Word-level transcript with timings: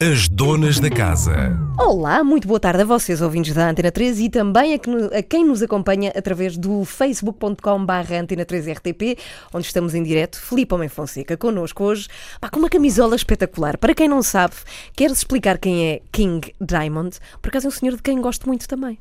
As 0.00 0.28
donas 0.28 0.78
da 0.78 0.90
casa. 0.90 1.58
Olá, 1.78 2.22
muito 2.22 2.46
boa 2.46 2.60
tarde 2.60 2.82
a 2.82 2.84
vocês, 2.84 3.22
ouvintes 3.22 3.54
da 3.54 3.70
Antena 3.70 3.90
3 3.90 4.20
e 4.20 4.28
também 4.28 4.74
a, 4.74 4.78
que 4.78 4.90
a 4.90 5.22
quem 5.22 5.44
nos 5.44 5.62
acompanha 5.62 6.12
através 6.14 6.56
do 6.56 6.84
facebook.com 6.84 7.84
barra 7.84 8.18
Antena 8.20 8.44
3 8.44 8.66
RTP, 8.78 9.18
onde 9.54 9.66
estamos 9.66 9.94
em 9.94 10.02
direto. 10.02 10.40
Filipe 10.40 10.74
Homem 10.74 10.88
Fonseca, 10.88 11.36
connosco 11.36 11.84
hoje, 11.84 12.08
pá, 12.40 12.48
com 12.50 12.58
uma 12.58 12.68
camisola 12.68 13.16
espetacular. 13.16 13.78
Para 13.78 13.94
quem 13.94 14.08
não 14.08 14.22
sabe, 14.22 14.54
queres 14.94 15.18
explicar 15.18 15.56
quem 15.58 15.86
é 15.88 16.02
King 16.12 16.52
Diamond? 16.60 17.16
Por 17.40 17.48
acaso 17.48 17.66
é 17.66 17.68
um 17.68 17.72
senhor 17.72 17.96
de 17.96 18.02
quem 18.02 18.20
gosto 18.20 18.46
muito 18.46 18.66
também. 18.68 18.98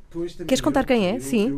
Queres 0.48 0.62
contar 0.62 0.86
quem 0.86 1.08
é? 1.08 1.16
Eu- 1.18 1.22
Sim. 1.22 1.50
eu, 1.50 1.58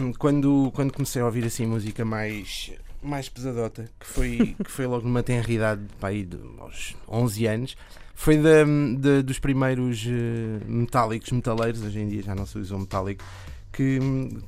hum, 0.00 0.12
quando, 0.18 0.70
quando 0.74 0.92
comecei 0.92 1.20
a 1.22 1.26
ouvir 1.26 1.44
assim 1.44 1.66
música 1.66 2.04
mais, 2.04 2.72
mais 3.02 3.28
pesadota, 3.28 3.88
que 4.00 4.06
foi, 4.06 4.56
que 4.62 4.70
foi 4.70 4.86
logo 4.86 5.06
numa 5.06 5.22
tenridade 5.22 5.82
pá, 6.00 6.08
aí 6.08 6.24
de, 6.24 6.38
aos 6.58 6.94
11 7.08 7.46
anos, 7.46 7.76
foi 8.14 8.36
da, 8.38 8.64
da- 8.98 9.22
dos 9.22 9.38
primeiros 9.38 10.04
eh, 10.06 10.64
metálicos, 10.66 11.30
metaleiros, 11.32 11.82
hoje 11.82 11.98
em 12.00 12.08
dia 12.08 12.22
já 12.22 12.34
não 12.34 12.46
se 12.46 12.58
usa 12.58 12.76
o 12.76 12.78
metálico, 12.80 13.24
que, 13.72 13.98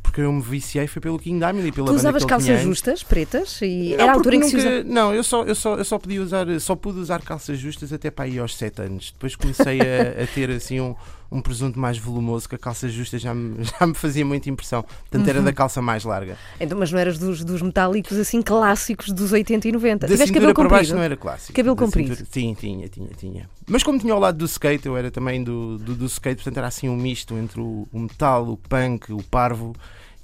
porque 0.02 0.20
eu 0.20 0.30
me 0.30 0.42
viciei 0.42 0.87
foi 0.87 1.00
pelo 1.00 1.18
King 1.18 1.38
Diamond 1.38 1.66
e 1.66 1.73
pela 1.73 1.87
Tu 1.88 1.95
usavas 1.95 2.24
calças 2.27 2.60
justas, 2.60 3.02
pretas, 3.02 3.59
e 3.62 3.95
Não, 3.96 4.04
era 4.04 4.12
a 4.12 4.14
altura 4.14 4.37
em 4.37 4.40
que 4.40 4.48
se 4.50 4.56
usa. 4.59 4.84
Não, 4.84 5.14
eu 5.14 5.24
só, 5.24 5.45
eu, 5.45 5.54
só, 5.54 5.77
eu 5.77 5.84
só 5.84 5.98
podia 5.98 6.23
usar, 6.23 6.46
só 6.60 6.77
pude 6.77 6.98
usar 6.98 7.23
calças 7.23 7.59
justas 7.59 7.90
até 7.92 8.10
para 8.10 8.27
aí 8.27 8.38
aos 8.38 8.54
7 8.56 8.82
anos. 8.82 9.12
Depois 9.12 9.34
comecei 9.34 9.80
a, 9.80 10.23
a 10.23 10.26
ter 10.26 10.51
assim 10.51 10.78
um, 10.80 10.95
um 11.30 11.41
presunto 11.41 11.78
mais 11.78 11.98
volumoso, 11.98 12.48
que 12.48 12.55
a 12.55 12.59
calça 12.59 12.88
justa 12.88 13.19
já 13.19 13.34
me, 13.34 13.65
já 13.65 13.87
me 13.87 13.95
fazia 13.95 14.24
muita 14.24 14.48
impressão. 14.48 14.82
Portanto, 14.82 15.23
Uhum. 15.24 15.30
era 15.30 15.42
da 15.42 15.52
calça 15.52 15.82
mais 15.82 16.05
larga. 16.05 16.37
Então, 16.60 16.78
mas 16.78 16.92
não 16.92 16.98
eras 16.98 17.19
dos, 17.19 17.45
dos 17.45 17.60
metálicos 17.62 18.16
assim 18.19 18.41
clássicos 18.42 19.10
dos 19.10 19.32
80 19.32 19.68
e 19.68 19.73
90. 19.73 20.06
Da 20.06 20.12
Tiveste 20.12 20.32
cabelo 20.32 20.55
para 20.55 20.68
baixo 20.68 20.77
comprido? 20.91 20.96
não 20.96 21.02
era 21.02 21.16
clássico. 21.16 21.52
Cabelo 21.52 21.74
Da 21.74 21.84
comprido. 21.84 22.15
cintura- 22.15 22.29
Sim, 22.30 22.55
tinha, 22.55 22.88
tinha, 22.88 23.09
tinha. 23.16 23.48
Mas 23.66 23.82
como 23.82 23.98
tinha 23.98 24.12
ao 24.12 24.20
lado 24.20 24.38
do 24.38 24.45
skate, 24.45 24.87
eu 24.87 24.96
era 24.96 25.10
também 25.10 25.42
do, 25.42 25.79
do, 25.79 25.95
do 25.95 26.06
skate, 26.06 26.37
portanto 26.37 26.59
era 26.59 26.66
assim 26.66 26.88
um 26.88 26.96
misto 26.96 27.34
entre 27.37 27.60
o, 27.60 27.88
o 27.93 27.98
metal, 27.98 28.48
o 28.48 28.57
punk, 28.57 29.13
o 29.13 29.23
parvo 29.24 29.74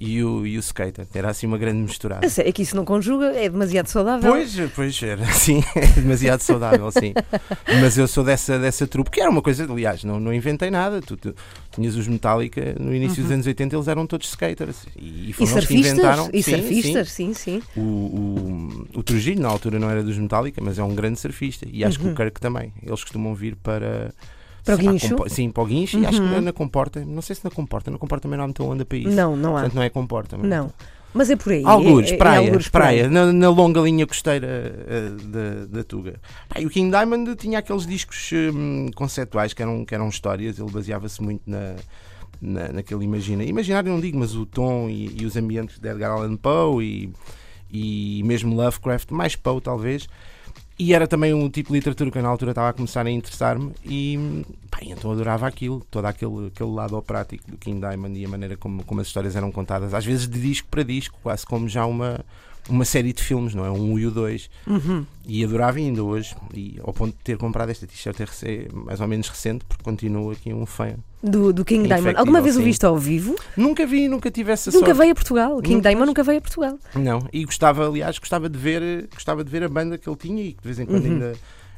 e 0.01 0.25
o, 0.25 0.47
e 0.47 0.57
o 0.57 0.61
skate. 0.61 1.03
Era 1.15 1.29
assim 1.29 1.47
uma 1.47 1.59
grande 1.59 1.83
misturada. 1.83 2.27
É 2.39 2.51
que 2.53 2.63
isso 2.63 2.75
não 2.75 2.87
conjuga, 2.87 3.27
é 3.37 3.51
demasiado 3.51 3.87
saudável. 3.89 4.33
Pois, 4.33 4.57
pois 4.75 5.03
era 5.03 5.23
assim, 5.29 5.63
é 5.77 5.87
demasiado 6.01 6.41
saudável, 6.41 6.91
sim. 6.91 7.13
Mas 7.81 7.99
eu 7.99 8.09
sou 8.09 8.25
dessa, 8.25 8.59
dessa 8.59 8.87
trupe, 8.87 9.11
que 9.11 9.21
era 9.21 9.29
uma 9.29 9.43
coisa, 9.43 9.71
aliás, 9.71 10.03
não, 10.03 10.19
não 10.19 10.33
inventei 10.33 10.71
nada. 10.71 11.03
Tu, 11.03 11.19
tu 11.19 11.35
tinhas 11.71 11.97
os 11.97 12.09
Metallica 12.09 12.75
no 12.81 12.95
início 12.95 13.23
dos 13.23 13.31
anos 13.31 13.47
80, 13.47 13.77
eles 13.77 13.89
eram 13.89 14.07
todos 14.07 14.29
skaters. 14.29 14.87
E, 14.97 15.27
e 15.27 15.31
E 15.31 15.33
foram 15.35 15.53
que 15.53 15.61
surfistas? 15.61 15.93
inventaram. 15.93 16.31
E 16.33 16.43
sim, 16.43 16.51
surfistas, 16.57 17.11
sim, 17.11 17.35
sim. 17.35 17.61
sim. 17.61 17.81
O, 17.81 18.87
o, 18.95 18.99
o 19.01 19.03
Trujillo, 19.03 19.43
na 19.43 19.49
altura, 19.49 19.79
não 19.79 19.91
era 19.91 20.03
dos 20.03 20.17
Metallica, 20.17 20.63
mas 20.65 20.79
é 20.79 20.83
um 20.83 20.95
grande 20.95 21.21
surfista. 21.21 21.67
E 21.71 21.85
acho 21.85 21.99
que 21.99 22.09
o 22.09 22.15
Kirk 22.15 22.41
também. 22.41 22.73
Eles 22.83 23.03
costumam 23.03 23.35
vir 23.35 23.55
para. 23.57 24.15
Uhum. 24.77 24.83
Para 24.83 24.89
o 24.89 24.93
guincho? 24.93 25.09
compo- 25.17 25.29
Sim, 25.29 25.51
para 25.51 25.63
o 25.63 25.67
guincho. 25.67 25.99
E 25.99 26.07
acho 26.07 26.21
que 26.21 26.41
na 26.41 26.53
comporta, 26.53 27.05
não 27.05 27.23
sei 27.23 27.37
se 27.37 27.45
na 27.45 27.51
comporta, 27.51 27.91
na 27.91 27.99
comporta 27.99 28.23
também 28.23 28.37
não 28.37 28.45
há 28.45 28.47
muita 28.49 28.63
onda 28.63 28.85
para 28.85 28.99
isso. 28.99 29.11
Não, 29.11 29.37
não 29.37 29.51
há. 29.57 29.61
Portanto, 29.61 29.75
não 29.77 29.83
é 29.83 29.89
comporta. 29.91 30.37
mas- 30.39 30.49
Não. 30.49 30.73
Mas 31.13 31.29
é 31.29 31.35
por 31.35 31.53
aí. 31.53 31.65
Algures, 31.65 32.11
é, 32.11 32.13
é- 32.13 32.15
é 32.15 32.19
praia, 32.19 32.39
algures 32.39 32.69
praia, 32.69 33.05
aí. 33.07 33.11
na, 33.11 33.33
na 33.33 33.49
longa 33.51 33.81
linha 33.81 34.07
costeira 34.07 34.47
eh, 34.87 35.11
da, 35.25 35.79
da 35.79 35.83
Tuga. 35.85 36.21
E 36.57 36.65
o 36.65 36.71
King 36.71 36.89
Diamond 36.89 37.35
tinha 37.35 37.59
aqueles 37.59 37.85
discos 37.85 38.31
hum, 38.33 38.91
conceptuais 38.95 39.53
que 39.53 39.61
eram, 39.61 39.85
que 39.85 39.93
eram 39.93 40.09
histórias, 40.09 40.61
ele 40.61 40.71
baseava-se 40.71 41.21
muito 41.21 41.43
na, 41.51 41.75
na, 42.41 42.69
naquele 42.75 43.05
imagina. 43.05 43.43
Imaginário 43.43 43.91
não 43.91 44.01
digo, 44.01 44.21
mas 44.21 44.37
o 44.37 44.47
tom 44.47 44.89
e, 44.89 45.21
e 45.21 45.27
os 45.27 45.37
ambientes 45.37 45.81
de 45.81 45.89
Edgar 45.89 46.13
Allan 46.13 46.37
Poe 46.37 46.85
e, 47.73 48.19
e 48.21 48.23
mesmo 48.23 48.55
Lovecraft, 48.55 49.11
mais 49.11 49.35
Poe 49.35 49.61
talvez. 49.61 50.09
E 50.81 50.95
era 50.95 51.07
também 51.07 51.35
um 51.35 51.51
tipo 51.51 51.69
de 51.69 51.75
literatura 51.75 52.11
que 52.11 52.17
eu 52.17 52.23
na 52.23 52.31
altura 52.31 52.53
estava 52.53 52.71
a 52.71 52.73
começar 52.73 53.05
a 53.05 53.11
interessar-me 53.11 53.71
e 53.85 54.47
pá, 54.71 54.79
então 54.81 55.13
adorava 55.13 55.47
aquilo, 55.47 55.87
todo 55.91 56.07
aquele, 56.07 56.47
aquele 56.47 56.71
lado 56.71 56.97
operático 56.97 57.51
do 57.51 57.59
King 57.59 57.87
Diamond 57.87 58.19
e 58.19 58.25
a 58.25 58.29
maneira 58.31 58.57
como, 58.57 58.83
como 58.85 59.03
as 59.03 59.09
histórias 59.09 59.37
eram 59.37 59.53
contadas, 59.53 59.93
às 59.93 60.07
vezes 60.07 60.27
de 60.27 60.41
disco 60.41 60.67
para 60.71 60.83
disco, 60.83 61.19
quase 61.23 61.45
como 61.45 61.69
já 61.69 61.85
uma, 61.85 62.25
uma 62.67 62.87
série 62.87 63.13
de 63.13 63.23
filmes, 63.23 63.55
não 63.55 63.67
é? 63.67 63.71
Um 63.71 63.99
e 63.99 64.07
o 64.07 64.11
dois. 64.11 64.49
Uhum. 64.67 65.05
E 65.27 65.45
adorava 65.45 65.77
ainda 65.77 66.03
hoje, 66.03 66.35
e 66.55 66.81
ao 66.83 66.95
ponto 66.95 67.15
de 67.15 67.23
ter 67.25 67.37
comprado 67.37 67.69
esta 67.69 67.87
t-shirt 67.87 68.17
mais 68.73 69.03
ou 69.03 69.07
menos 69.07 69.29
recente, 69.29 69.67
porque 69.67 69.85
continuo 69.85 70.31
aqui 70.31 70.51
um 70.51 70.65
fã. 70.65 70.95
Do, 71.23 71.53
do 71.53 71.65
King 71.65 71.87
Diamond. 71.87 72.17
Alguma 72.17 72.41
vez 72.41 72.57
o 72.57 72.61
sim. 72.61 72.65
viste 72.65 72.85
ao 72.87 72.97
vivo? 72.97 73.37
Nunca 73.57 73.87
vi, 73.87 74.09
nunca 74.09 74.31
tive 74.31 74.53
essa 74.53 74.71
Nunca 74.71 74.87
sorte. 74.87 74.99
veio 74.99 75.13
a 75.13 75.15
Portugal. 75.15 75.57
King 75.61 75.75
Nunca. 75.77 75.89
Diamond 75.91 76.07
nunca 76.09 76.23
veio 76.23 76.39
a 76.39 76.41
Portugal. 76.41 76.79
Não, 76.95 77.29
e 77.33 77.45
gostava, 77.45 77.87
aliás, 77.87 78.19
gostava 78.19 78.49
de 78.49 78.59
ver, 78.59 79.07
gostava 79.13 79.45
de 79.45 79.51
ver 79.51 79.63
a 79.63 79.69
banda 79.69 79.99
que 79.99 80.09
ele 80.09 80.17
tinha 80.17 80.43
e 80.43 80.53
que 80.53 80.63
de 80.63 80.67
vez 80.69 80.79
em 80.79 80.87
quando 80.87 81.05
Uhum. 81.05 81.13
ainda, 81.13 81.33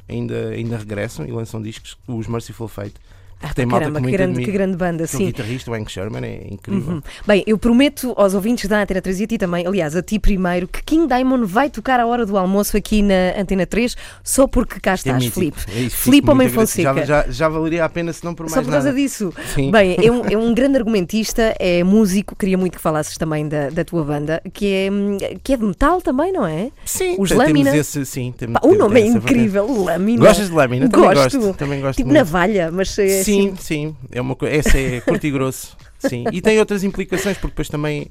ainda, 0.08 0.48
ainda 0.50 0.76
regressam 0.76 1.26
e 1.26 1.32
lançam 1.32 1.60
discos, 1.60 1.96
os 2.06 2.26
Merciful 2.28 2.68
Fate. 2.68 2.94
Ah, 3.42 3.52
tem 3.54 3.66
caramba, 3.68 4.00
que 4.00 4.10
grande, 4.10 4.44
que 4.44 4.50
grande 4.52 4.76
banda, 4.76 5.06
sim. 5.06 5.26
guitarrista, 5.26 5.70
o 5.70 5.74
Hank 5.74 5.90
Sherman, 5.90 6.24
é 6.24 6.46
incrível. 6.50 6.94
Uhum. 6.94 7.02
Bem, 7.26 7.42
eu 7.46 7.58
prometo 7.58 8.14
aos 8.16 8.34
ouvintes 8.34 8.68
da 8.68 8.82
Antena 8.82 9.00
3 9.02 9.20
e 9.20 9.24
a 9.24 9.26
ti 9.26 9.38
também, 9.38 9.66
aliás, 9.66 9.96
a 9.96 10.02
ti 10.02 10.18
primeiro, 10.18 10.68
que 10.68 10.82
King 10.84 11.06
Diamond 11.06 11.44
vai 11.46 11.68
tocar 11.68 11.98
à 12.00 12.06
hora 12.06 12.24
do 12.24 12.36
almoço 12.36 12.76
aqui 12.76 13.02
na 13.02 13.38
Antena 13.38 13.66
3 13.66 13.96
só 14.22 14.46
porque 14.46 14.78
cá 14.80 14.92
É 14.92 14.94
estás, 14.94 15.16
mítico. 15.18 15.34
Filipe. 15.40 15.60
É 15.86 15.90
Filipe 15.90 16.30
Homem. 16.30 16.48
Fonseca. 16.48 16.94
Já, 16.94 17.04
já, 17.04 17.24
já 17.30 17.48
valeria 17.48 17.84
a 17.84 17.88
pena 17.88 18.12
se 18.12 18.24
não 18.24 18.34
por 18.34 18.44
mais 18.44 18.52
Só 18.54 18.62
por 18.62 18.70
causa 18.70 18.88
nada. 18.88 18.98
disso. 19.00 19.32
Sim. 19.54 19.70
Bem, 19.70 19.96
é 20.02 20.10
um, 20.10 20.22
é 20.30 20.36
um 20.36 20.54
grande 20.54 20.76
argumentista, 20.78 21.54
é 21.58 21.82
músico, 21.82 22.36
queria 22.36 22.58
muito 22.58 22.74
que 22.76 22.80
falasses 22.82 23.16
também 23.16 23.48
da, 23.48 23.70
da 23.70 23.84
tua 23.84 24.04
banda, 24.04 24.42
que 24.52 24.66
é, 24.72 24.90
hum, 24.90 25.16
que 25.42 25.52
é 25.52 25.56
de 25.56 25.64
metal 25.64 26.00
também, 26.00 26.32
não 26.32 26.46
é? 26.46 26.70
Sim, 26.84 27.16
Os 27.18 27.30
Lâmina. 27.30 27.70
temos 27.72 27.88
esse, 27.88 28.04
sim. 28.06 28.34
O 28.62 28.74
nome 28.74 29.00
é 29.00 29.06
incrível, 29.06 29.66
Lâmina. 29.84 30.26
Gostas 30.26 30.48
de 30.48 30.54
lâmina? 30.54 30.88
Também 30.88 31.08
Gosto. 31.14 31.38
gosto. 31.40 31.54
Também 31.58 31.80
gosto 31.80 31.96
Tipo 31.96 32.08
muito. 32.10 32.18
navalha, 32.18 32.70
mas 32.70 32.98
é 32.98 33.22
Sim, 33.34 33.56
sim. 33.56 33.96
É 34.10 34.20
uma. 34.20 34.36
Essa 34.42 34.78
é 34.78 35.00
curto 35.00 35.26
e 35.26 35.30
grosso. 35.30 35.76
Sim. 35.98 36.24
E 36.32 36.40
tem 36.40 36.58
outras 36.58 36.84
implicações, 36.84 37.36
porque 37.36 37.52
depois 37.52 37.68
também, 37.68 38.08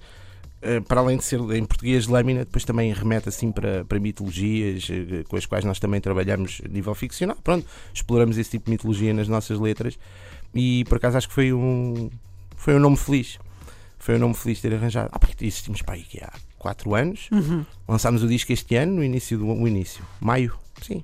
eh, 0.61 0.79
para 0.79 1.01
além 1.01 1.17
de 1.17 1.23
ser 1.23 1.39
em 1.39 1.65
português 1.65 2.07
lâmina, 2.07 2.39
depois 2.45 2.63
também 2.63 2.93
remete 2.93 3.29
assim 3.29 3.51
para, 3.51 3.83
para 3.85 3.99
mitologias 3.99 4.87
eh, 4.89 5.23
com 5.27 5.35
as 5.35 5.45
quais 5.45 5.65
nós 5.65 5.79
também 5.79 5.99
trabalhamos 5.99 6.61
a 6.63 6.67
nível 6.67 6.95
ficcional. 6.95 7.37
Pronto, 7.43 7.65
exploramos 7.93 8.37
esse 8.37 8.51
tipo 8.51 8.65
de 8.65 8.71
mitologia 8.71 9.13
nas 9.13 9.27
nossas 9.27 9.59
letras 9.59 9.97
e 10.53 10.85
por 10.85 10.97
acaso 10.97 11.17
acho 11.17 11.27
que 11.27 11.33
foi 11.33 11.53
um, 11.53 12.09
foi 12.55 12.75
um 12.75 12.79
nome 12.79 12.97
feliz. 12.97 13.37
Foi 13.99 14.15
um 14.15 14.19
nome 14.19 14.33
feliz 14.33 14.59
ter 14.59 14.73
arranjado. 14.73 15.09
Ah, 15.11 15.19
pá, 15.19 15.27
existimos 15.39 15.81
para 15.81 15.95
aí 15.95 16.03
que 16.03 16.23
há 16.23 16.31
4 16.57 16.95
anos. 16.95 17.29
Uhum. 17.31 17.65
Lançámos 17.87 18.23
o 18.23 18.27
disco 18.27 18.51
este 18.51 18.75
ano, 18.75 18.95
no 18.95 19.03
início 19.03 19.37
do 19.37 19.67
início. 19.67 20.03
Maio. 20.19 20.53
Sim, 20.81 21.03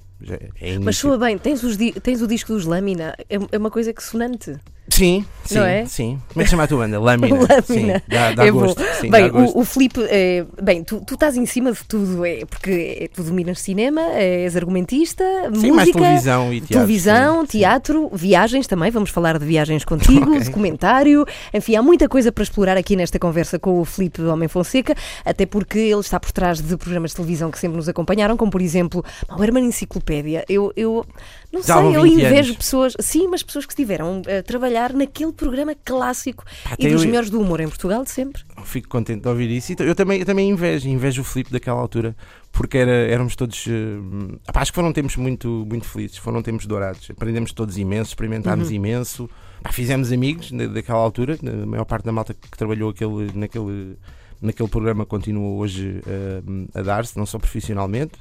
é. 0.60 0.80
Mas 0.80 0.98
soa 0.98 1.18
bem, 1.18 1.38
tens, 1.38 1.64
os 1.64 1.78
tens 2.02 2.22
o 2.22 2.28
disco 2.28 2.54
dos 2.54 2.66
Lâmina, 2.66 3.16
é, 3.30 3.36
é 3.52 3.58
uma 3.58 3.72
coisa 3.72 3.94
que 3.94 4.04
sonante. 4.04 4.58
Sim, 4.90 5.26
sim, 5.44 5.60
é? 5.60 5.86
sim. 5.86 6.20
Como 6.30 6.42
é 6.42 6.46
que 6.46 6.50
chama 6.50 6.64
a 6.64 6.68
tua 6.68 6.78
banda? 6.80 7.00
Lâmina. 7.02 7.36
Lâmina. 7.36 7.62
Sim, 7.62 7.88
dá, 8.08 8.32
dá 8.32 8.46
é 8.46 8.52
gosto. 8.52 8.82
Sim, 9.00 9.10
bem, 9.12 9.24
dá 9.24 9.30
gosto. 9.30 9.58
o, 9.58 9.62
o 9.62 9.66
Filipe, 9.66 10.02
é, 10.10 10.46
bem, 10.62 10.84
tu, 10.84 11.02
tu 11.06 11.14
estás 11.14 11.36
em 11.36 11.46
cima 11.46 11.72
de 11.72 11.84
tudo, 11.84 12.26
é, 12.26 12.46
porque 12.46 13.10
tu 13.14 13.22
dominas 13.24 13.60
cinema, 13.60 14.02
és 14.14 14.56
argumentista, 14.56 15.24
Sim, 15.54 15.72
mais 15.72 15.90
música, 15.90 16.00
televisão 16.00 16.54
e 16.54 16.62
teatro. 16.62 16.76
televisão, 16.76 17.42
sim, 17.42 17.48
teatro, 17.48 18.10
viagens 18.14 18.66
também, 18.66 18.90
vamos 18.90 19.10
falar 19.10 19.38
de 19.38 19.46
viagens 19.46 19.84
contigo, 19.84 20.32
Ok. 20.32 20.46
documentário, 20.46 21.26
enfim, 21.54 21.76
há 21.76 21.82
muita 21.82 22.08
coisa 22.08 22.32
para 22.32 22.44
explorar 22.44 22.78
aqui 22.78 22.96
nesta 22.96 23.20
conversa 23.20 23.60
com 23.60 23.80
o 23.80 23.86
Filipe 23.86 24.22
Homem 24.24 24.48
Fonseca, 24.48 24.96
até 25.26 25.46
porque 25.46 25.80
ele 25.80 26.00
está 26.00 26.20
por 26.20 26.32
trás 26.32 26.62
de 26.62 26.78
programas 26.78 27.12
de 27.12 27.18
televisão 27.18 27.52
que 27.52 27.60
sempre 27.60 27.78
nos 27.78 27.90
acompanharam, 27.90 28.38
como 28.38 28.50
por 28.52 28.62
exemplo 28.62 29.04
o 29.38 29.44
Herman 29.44 29.66
Enciclopédia. 29.66 30.46
Eu, 30.48 30.72
eu 30.76 31.06
não 31.52 31.62
Já 31.64 31.78
sei, 31.78 31.96
eu 31.96 32.02
20 32.04 32.14
invejo 32.14 32.36
anos. 32.50 32.58
pessoas, 32.58 32.94
sim, 33.00 33.28
mas 33.28 33.42
pessoas 33.42 33.66
que 33.66 33.72
estiveram 33.72 34.22
a 34.38 34.44
trabalhar 34.44 34.94
naquele 34.94 35.32
programa 35.32 35.74
clássico 35.86 36.44
Pá, 36.64 36.76
e 36.78 36.90
dos 36.90 37.02
eu- 37.02 37.08
melhores 37.08 37.30
do 37.30 37.40
humor 37.40 37.60
em 37.62 37.68
Portugal 37.68 38.04
de 38.04 38.12
sempre. 38.12 38.44
Fico 38.66 38.90
contente 38.90 39.22
de 39.22 39.30
ouvir 39.30 39.50
isso. 39.50 39.72
E 39.72 39.76
Eu 39.80 39.96
também, 39.96 40.20
eu 40.20 40.26
também 40.26 40.50
invejo, 40.50 40.88
invejo 40.90 41.22
o 41.22 41.26
Filipe 41.26 41.52
daquela 41.52 41.80
altura, 41.80 42.16
porque 42.52 42.78
era, 42.78 42.92
éramos 42.92 43.36
todos. 43.36 43.66
eh, 43.68 44.52
pá, 44.52 44.62
acho 44.62 44.72
que 44.72 44.76
foram 44.76 44.92
tempos 44.92 45.16
muito, 45.16 45.66
muito 45.70 45.86
felizes, 45.88 46.18
foram 46.18 46.42
tempos 46.42 46.66
dourados. 46.66 47.10
Aprendemos 47.10 47.52
todos 47.54 47.78
imenso, 47.78 48.10
experimentámos 48.12 48.70
imenso, 48.72 49.30
Pá, 49.64 49.72
fizemos 49.72 50.12
amigos 50.12 50.52
da- 50.52 50.68
daquela 50.68 51.00
altura. 51.00 51.38
A 51.42 51.66
maior 51.66 51.86
parte 51.86 52.04
da 52.06 52.12
malta 52.12 52.34
que 52.34 52.58
trabalhou 52.58 52.90
aquele, 52.90 53.32
naquele, 53.34 53.98
naquele 54.42 54.70
programa 54.70 55.06
continua 55.06 55.50
hoje 55.58 56.02
eh, 56.06 56.42
a 56.78 56.82
dar-se, 56.82 57.18
não 57.18 57.26
só 57.26 57.40
profissionalmente. 57.40 58.14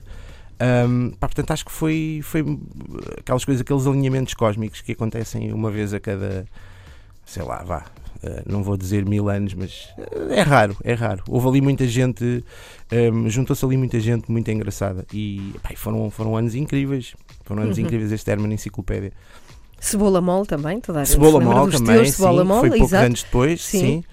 Ahm, 0.59 1.11
pá, 1.21 1.29
portanto, 1.29 1.51
acho 1.51 1.65
que 1.65 1.73
foi, 1.73 2.21
foi 2.23 2.43
aquelas 3.19 3.45
coisas, 3.45 3.61
aqueles 3.61 3.87
alinhamentos 3.87 4.33
cósmicos 4.35 4.81
que 4.81 4.93
acontecem 4.93 5.53
uma 5.53 5.71
vez 5.71 5.93
a 5.93 6.01
cada, 6.01 6.47
sei 7.27 7.43
lá, 7.43 7.63
vá, 7.63 7.85
eh, 8.23 8.43
não 8.47 8.63
vou 8.63 8.77
dizer 8.77 9.05
mil 9.05 9.29
anos, 9.29 9.53
mas 9.53 9.89
eh, 9.99 10.39
é 10.39 10.43
raro, 10.43 10.75
é 10.83 10.95
raro. 10.95 11.23
Houve 11.29 11.49
ali 11.49 11.61
muita 11.61 11.87
gente, 11.87 12.43
ahm, 12.91 13.29
juntou-se 13.29 13.63
ali 13.65 13.77
muita 13.77 14.01
gente 14.01 14.31
muito 14.33 14.51
engraçada 14.51 15.05
e 15.13 15.55
pá, 15.63 15.71
foram, 15.77 16.11
foram 16.11 16.37
anos 16.37 16.55
incríveis. 16.55 17.15
Foram 17.45 17.63
anos 17.63 17.77
Uhum. 17.79 17.85
incríveis 17.85 18.11
este 18.11 18.29
Herman 18.31 18.53
Enciclopédia. 18.55 19.13
Cebola 19.79 20.21
Mol 20.23 20.45
também, 20.47 20.81
toda 20.81 21.03
a 21.03 21.05
gente 21.05 21.13
Cebola 21.13 21.39
Mol 21.39 21.69
também, 21.71 21.97
teus 21.97 22.15
Cebola 22.17 22.43
sim, 22.43 22.49
Mol, 22.49 22.61
foi 22.61 22.69
poucos 22.71 22.87
exato. 22.89 23.05
anos 23.07 23.23
depois, 23.23 23.63
Sim. 23.63 23.79
sim. 23.81 24.05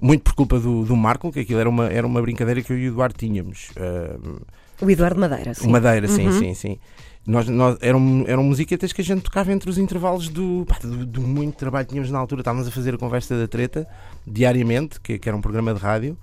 Muito 0.00 0.22
por 0.22 0.34
culpa 0.34 0.60
do, 0.60 0.84
do 0.84 0.94
Marco, 0.94 1.32
que 1.32 1.40
aquilo 1.40 1.58
era 1.58 1.68
uma, 1.70 1.86
era 1.88 2.06
uma 2.06 2.20
brincadeira 2.20 2.60
que 2.62 2.70
eu 2.70 2.78
e 2.78 2.86
o 2.86 2.92
Eduardo 2.92 3.14
tínhamos. 3.18 3.70
Ahm, 3.78 4.36
O 4.80 4.90
Eduardo 4.90 5.20
Madeira, 5.20 5.54
sim. 5.54 5.68
Madeira, 5.68 6.06
sim, 6.08 6.26
Uhum. 6.26 6.38
sim, 6.38 6.54
sim. 6.54 6.78
nós, 7.26 7.48
nós, 7.48 7.76
eram, 7.80 8.24
eram 8.26 8.44
musiquetas 8.44 8.92
que 8.92 9.00
a 9.00 9.04
gente 9.04 9.22
tocava 9.22 9.52
entre 9.52 9.68
os 9.70 9.78
intervalos 9.78 10.28
do, 10.28 10.64
pá, 10.68 10.78
do, 10.82 11.04
do 11.06 11.20
muito 11.22 11.56
trabalho 11.56 11.86
que 11.86 11.90
tínhamos 11.90 12.10
na 12.10 12.18
altura. 12.18 12.40
Estávamos 12.42 12.68
a 12.68 12.70
fazer 12.70 12.94
a 12.94 12.98
conversa 12.98 13.36
da 13.38 13.48
treta 13.48 13.86
diariamente, 14.26 15.00
que, 15.00 15.18
que 15.18 15.28
era 15.28 15.36
um 15.36 15.40
programa 15.40 15.72
de 15.74 15.80
rádio. 15.80 16.16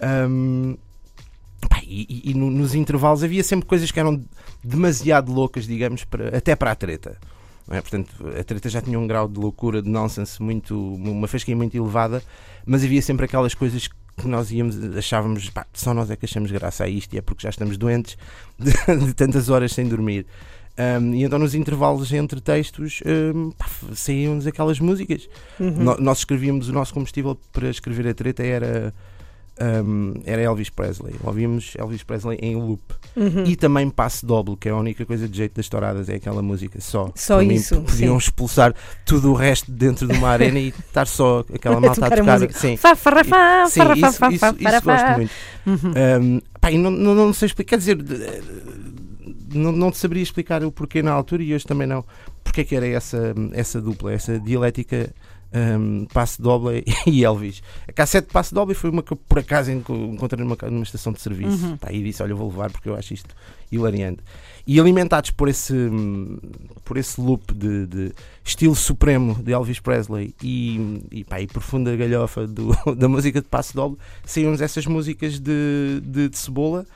Um, 0.00 0.76
pá, 1.68 1.80
e, 1.84 2.06
e, 2.08 2.30
e 2.30 2.34
no, 2.34 2.50
nos 2.50 2.74
intervalos 2.74 3.22
havia 3.24 3.42
sempre 3.42 3.66
coisas 3.66 3.90
que 3.90 3.98
eram 3.98 4.22
demasiado 4.62 5.32
loucas, 5.32 5.66
digamos, 5.66 6.04
para, 6.04 6.36
até 6.36 6.54
para 6.54 6.70
a 6.70 6.74
treta. 6.74 7.18
É? 7.70 7.80
Portanto, 7.82 8.10
a 8.38 8.42
treta 8.44 8.68
já 8.70 8.80
tinha 8.80 8.98
um 8.98 9.06
grau 9.06 9.28
de 9.28 9.38
loucura, 9.38 9.82
de 9.82 9.90
nonsense, 9.90 10.40
muito, 10.42 10.74
uma 10.94 11.28
fasquinha 11.28 11.54
muito 11.56 11.76
elevada, 11.76 12.22
mas 12.64 12.82
havia 12.82 13.02
sempre 13.02 13.26
aquelas 13.26 13.52
coisas 13.54 13.90
que 14.18 14.28
nós 14.28 14.50
íamos, 14.50 14.76
achávamos, 14.96 15.48
pá, 15.50 15.66
só 15.72 15.94
nós 15.94 16.10
é 16.10 16.16
que 16.16 16.26
achamos 16.26 16.50
graça 16.50 16.84
a 16.84 16.88
isto 16.88 17.14
e 17.14 17.18
é 17.18 17.22
porque 17.22 17.42
já 17.42 17.50
estamos 17.50 17.78
doentes 17.78 18.16
de, 18.58 18.72
de 19.06 19.14
tantas 19.14 19.48
horas 19.48 19.72
sem 19.72 19.88
dormir. 19.88 20.26
Um, 20.78 21.12
e 21.12 21.24
então 21.24 21.40
nos 21.40 21.56
intervalos 21.56 22.12
entre 22.12 22.40
textos 22.40 23.00
um, 23.34 23.50
saíam-nos 23.94 24.46
aquelas 24.46 24.78
músicas. 24.78 25.28
Uhum. 25.58 25.70
No, 25.70 25.96
nós 25.98 26.18
escrevíamos 26.18 26.68
o 26.68 26.72
nosso 26.72 26.94
combustível 26.94 27.36
para 27.52 27.68
escrever 27.68 28.06
a 28.06 28.14
treta 28.14 28.44
era 28.44 28.94
um, 29.60 30.14
era 30.24 30.42
Elvis 30.42 30.70
Presley. 30.70 31.14
Ouvimos 31.22 31.74
Elvis 31.76 32.02
Presley 32.02 32.38
em 32.40 32.56
loop. 32.56 32.82
Uhum. 33.16 33.44
E 33.44 33.56
também 33.56 33.90
Passe 33.90 34.24
Doble, 34.24 34.56
que 34.56 34.68
é 34.68 34.72
a 34.72 34.76
única 34.76 35.04
coisa 35.04 35.28
de 35.28 35.36
jeito 35.36 35.56
das 35.56 35.68
touradas, 35.68 36.08
é 36.08 36.14
aquela 36.14 36.40
música 36.42 36.80
só. 36.80 37.10
Só 37.14 37.42
isso. 37.42 37.76
Mim, 37.76 37.82
podiam 37.82 38.20
sim. 38.20 38.26
expulsar 38.26 38.74
tudo 39.04 39.30
o 39.32 39.34
resto 39.34 39.70
dentro 39.70 40.06
de 40.06 40.16
uma 40.16 40.28
arena 40.28 40.58
e 40.58 40.68
estar 40.68 41.06
só 41.06 41.44
aquela 41.52 41.80
malta 41.80 42.06
a 42.06 42.10
tocar. 42.10 42.42
A 42.42 42.48
sim. 42.50 42.76
Fá, 42.76 42.94
farra, 42.94 43.24
fá, 43.24 43.66
sim, 43.66 43.80
farra, 43.80 43.94
isso, 43.94 44.00
fá, 44.00 44.30
isso, 44.30 44.38
fá, 44.38 44.54
isso, 44.56 44.68
isso 44.68 44.84
gosto 44.84 45.06
muito. 45.16 45.30
Uhum. 45.66 45.92
Um, 46.22 46.40
pá, 46.60 46.70
não, 46.70 46.90
não, 46.90 47.14
não 47.14 47.32
sei 47.32 47.46
explicar, 47.46 47.70
quer 47.70 47.78
dizer, 47.78 47.98
não, 49.52 49.72
não 49.72 49.90
te 49.90 49.98
saberia 49.98 50.22
explicar 50.22 50.62
o 50.64 50.70
porquê 50.70 51.02
na 51.02 51.12
altura 51.12 51.42
e 51.42 51.54
hoje 51.54 51.66
também 51.66 51.86
não. 51.86 52.04
Porque 52.44 52.60
é 52.60 52.64
que 52.64 52.76
era 52.76 52.86
essa, 52.86 53.34
essa 53.52 53.80
dupla, 53.80 54.12
essa 54.12 54.38
dialética 54.38 55.12
um, 55.52 56.06
Passe 56.06 56.40
Doble 56.40 56.84
e 57.06 57.24
Elvis. 57.24 57.62
A 57.86 57.92
cassete 57.92 58.28
de 58.28 58.32
Passe 58.32 58.52
Doble 58.52 58.74
foi 58.74 58.90
uma 58.90 59.02
que 59.02 59.12
eu, 59.12 59.16
por 59.16 59.38
acaso 59.38 59.70
encontrei 59.70 60.44
numa, 60.44 60.56
numa 60.70 60.82
estação 60.82 61.12
de 61.12 61.20
serviço. 61.20 61.66
Uhum. 61.66 61.76
Tá, 61.76 61.92
e 61.92 62.02
disse: 62.02 62.22
Olha, 62.22 62.32
eu 62.32 62.36
vou 62.36 62.48
levar 62.48 62.70
porque 62.70 62.88
eu 62.88 62.94
acho 62.94 63.14
isto 63.14 63.34
hilariante. 63.70 64.20
E 64.66 64.78
alimentados 64.78 65.30
por 65.30 65.48
esse, 65.48 65.74
por 66.84 66.98
esse 66.98 67.20
loop 67.20 67.54
de, 67.54 67.86
de 67.86 68.12
estilo 68.44 68.74
supremo 68.74 69.34
de 69.42 69.52
Elvis 69.52 69.80
Presley 69.80 70.34
e, 70.42 71.02
e, 71.10 71.24
pá, 71.24 71.40
e 71.40 71.46
profunda 71.46 71.96
galhofa 71.96 72.46
do, 72.46 72.74
da 72.94 73.08
música 73.08 73.40
de 73.40 73.48
Passe 73.48 73.74
Doble, 73.74 73.98
saíram-nos 74.26 74.60
essas 74.60 74.86
músicas 74.86 75.38
de, 75.38 76.02
de, 76.02 76.28
de 76.28 76.36
cebola 76.36 76.86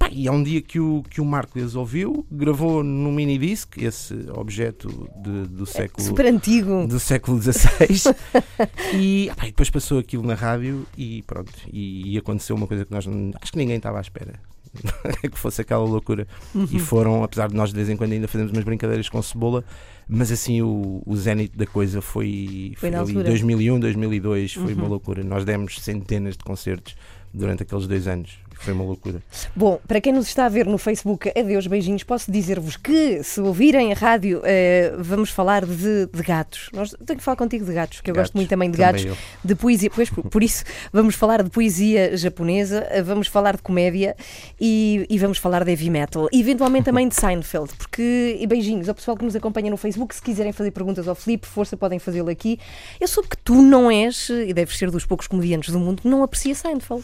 Pá, 0.00 0.08
e 0.10 0.26
é 0.26 0.32
um 0.32 0.42
dia 0.42 0.62
que 0.62 0.80
o, 0.80 1.02
que 1.10 1.20
o 1.20 1.24
Marcos 1.26 1.76
ouviu, 1.76 2.24
gravou 2.32 2.82
no 2.82 3.12
mini 3.12 3.36
disc, 3.36 3.76
esse 3.76 4.14
objeto 4.32 4.88
de, 5.22 5.46
do 5.46 5.66
século. 5.66 6.02
Super 6.02 6.24
antigo. 6.24 6.86
Do 6.86 6.98
século 6.98 7.38
XVI. 7.38 8.14
e, 8.98 9.30
pá, 9.36 9.44
e, 9.44 9.48
depois 9.48 9.68
passou 9.68 9.98
aquilo 9.98 10.22
na 10.22 10.32
rádio 10.32 10.86
e 10.96 11.22
pronto. 11.24 11.52
E, 11.70 12.14
e 12.14 12.16
aconteceu 12.16 12.56
uma 12.56 12.66
coisa 12.66 12.86
que 12.86 12.90
nós 12.90 13.04
não, 13.04 13.30
acho 13.42 13.52
que 13.52 13.58
ninguém 13.58 13.76
estava 13.76 13.98
à 13.98 14.00
espera. 14.00 14.40
que 15.20 15.38
fosse 15.38 15.60
aquela 15.60 15.84
loucura. 15.84 16.26
Uhum. 16.54 16.66
E 16.72 16.78
foram, 16.78 17.22
apesar 17.22 17.48
de 17.48 17.54
nós 17.54 17.68
de 17.68 17.76
vez 17.76 17.90
em 17.90 17.96
quando 17.96 18.12
ainda 18.12 18.26
fazemos 18.26 18.52
umas 18.52 18.64
brincadeiras 18.64 19.06
com 19.10 19.20
cebola, 19.20 19.62
mas 20.08 20.32
assim 20.32 20.62
o, 20.62 21.02
o 21.04 21.14
zénite 21.14 21.58
da 21.58 21.66
coisa 21.66 22.00
foi, 22.00 22.72
foi, 22.78 22.90
foi 22.90 22.98
ali 22.98 23.22
2001, 23.22 23.78
2002, 23.80 24.54
foi 24.54 24.72
uhum. 24.72 24.78
uma 24.78 24.88
loucura. 24.88 25.22
Nós 25.22 25.44
demos 25.44 25.78
centenas 25.78 26.38
de 26.38 26.44
concertos 26.44 26.96
durante 27.34 27.64
aqueles 27.64 27.86
dois 27.86 28.08
anos. 28.08 28.38
Foi 28.60 28.74
uma 28.74 28.84
loucura. 28.84 29.22
Bom, 29.56 29.80
para 29.88 30.02
quem 30.02 30.12
nos 30.12 30.28
está 30.28 30.44
a 30.44 30.48
ver 30.50 30.66
no 30.66 30.76
Facebook, 30.76 31.32
adeus, 31.34 31.66
beijinhos, 31.66 32.04
posso 32.04 32.30
dizer-vos 32.30 32.76
que 32.76 33.22
se 33.22 33.40
ouvirem 33.40 33.90
a 33.90 33.94
rádio, 33.94 34.40
uh, 34.40 35.02
vamos 35.02 35.30
falar 35.30 35.64
de, 35.64 36.06
de, 36.06 36.22
gatos. 36.22 36.68
Nós, 36.70 36.94
tenho 37.06 37.18
que 37.18 37.24
falar 37.24 37.36
contigo 37.36 37.64
de 37.64 37.72
gatos, 37.72 38.02
que 38.02 38.10
eu 38.10 38.14
gosto 38.14 38.34
muito 38.34 38.50
também 38.50 38.70
de 38.70 38.76
também 38.76 38.92
gatos, 38.92 39.06
eu. 39.06 39.16
de 39.42 39.54
poesia. 39.54 39.90
Pois, 39.90 40.10
por, 40.10 40.24
por, 40.24 40.42
isso, 40.42 40.62
vamos 40.92 41.14
falar 41.14 41.42
de 41.42 41.48
poesia 41.48 42.14
japonesa, 42.18 42.86
eh, 42.90 43.00
vamos 43.00 43.28
falar 43.28 43.56
de 43.56 43.62
comédia 43.62 44.14
e, 44.60 45.06
e 45.08 45.18
vamos 45.18 45.38
falar 45.38 45.64
de 45.64 45.70
heavy 45.70 45.88
metal. 45.88 46.28
E 46.30 46.38
eventualmente 46.38 46.84
também 46.84 47.08
de 47.08 47.14
Seinfeld, 47.14 47.72
porque, 47.78 48.36
e 48.38 48.46
beijinhos 48.46 48.90
ao 48.90 48.94
pessoal 48.94 49.16
que 49.16 49.24
nos 49.24 49.34
acompanha 49.34 49.70
no 49.70 49.78
Facebook, 49.78 50.14
se 50.14 50.20
quiserem 50.20 50.52
fazer 50.52 50.70
perguntas 50.70 51.08
ao 51.08 51.14
Filipe, 51.14 51.46
força, 51.46 51.78
podem 51.78 51.98
fazê-lo 51.98 52.28
aqui. 52.28 52.58
Eu 53.00 53.08
soube 53.08 53.30
que 53.30 53.38
tu 53.38 53.62
não 53.62 53.90
és, 53.90 54.28
e 54.28 54.52
deves 54.52 54.76
ser 54.76 54.90
dos 54.90 55.06
poucos 55.06 55.26
comediantes 55.26 55.72
do 55.72 55.80
mundo, 55.80 56.02
que 56.02 56.08
não 56.08 56.22
aprecia 56.22 56.54
Seinfeld. 56.54 57.02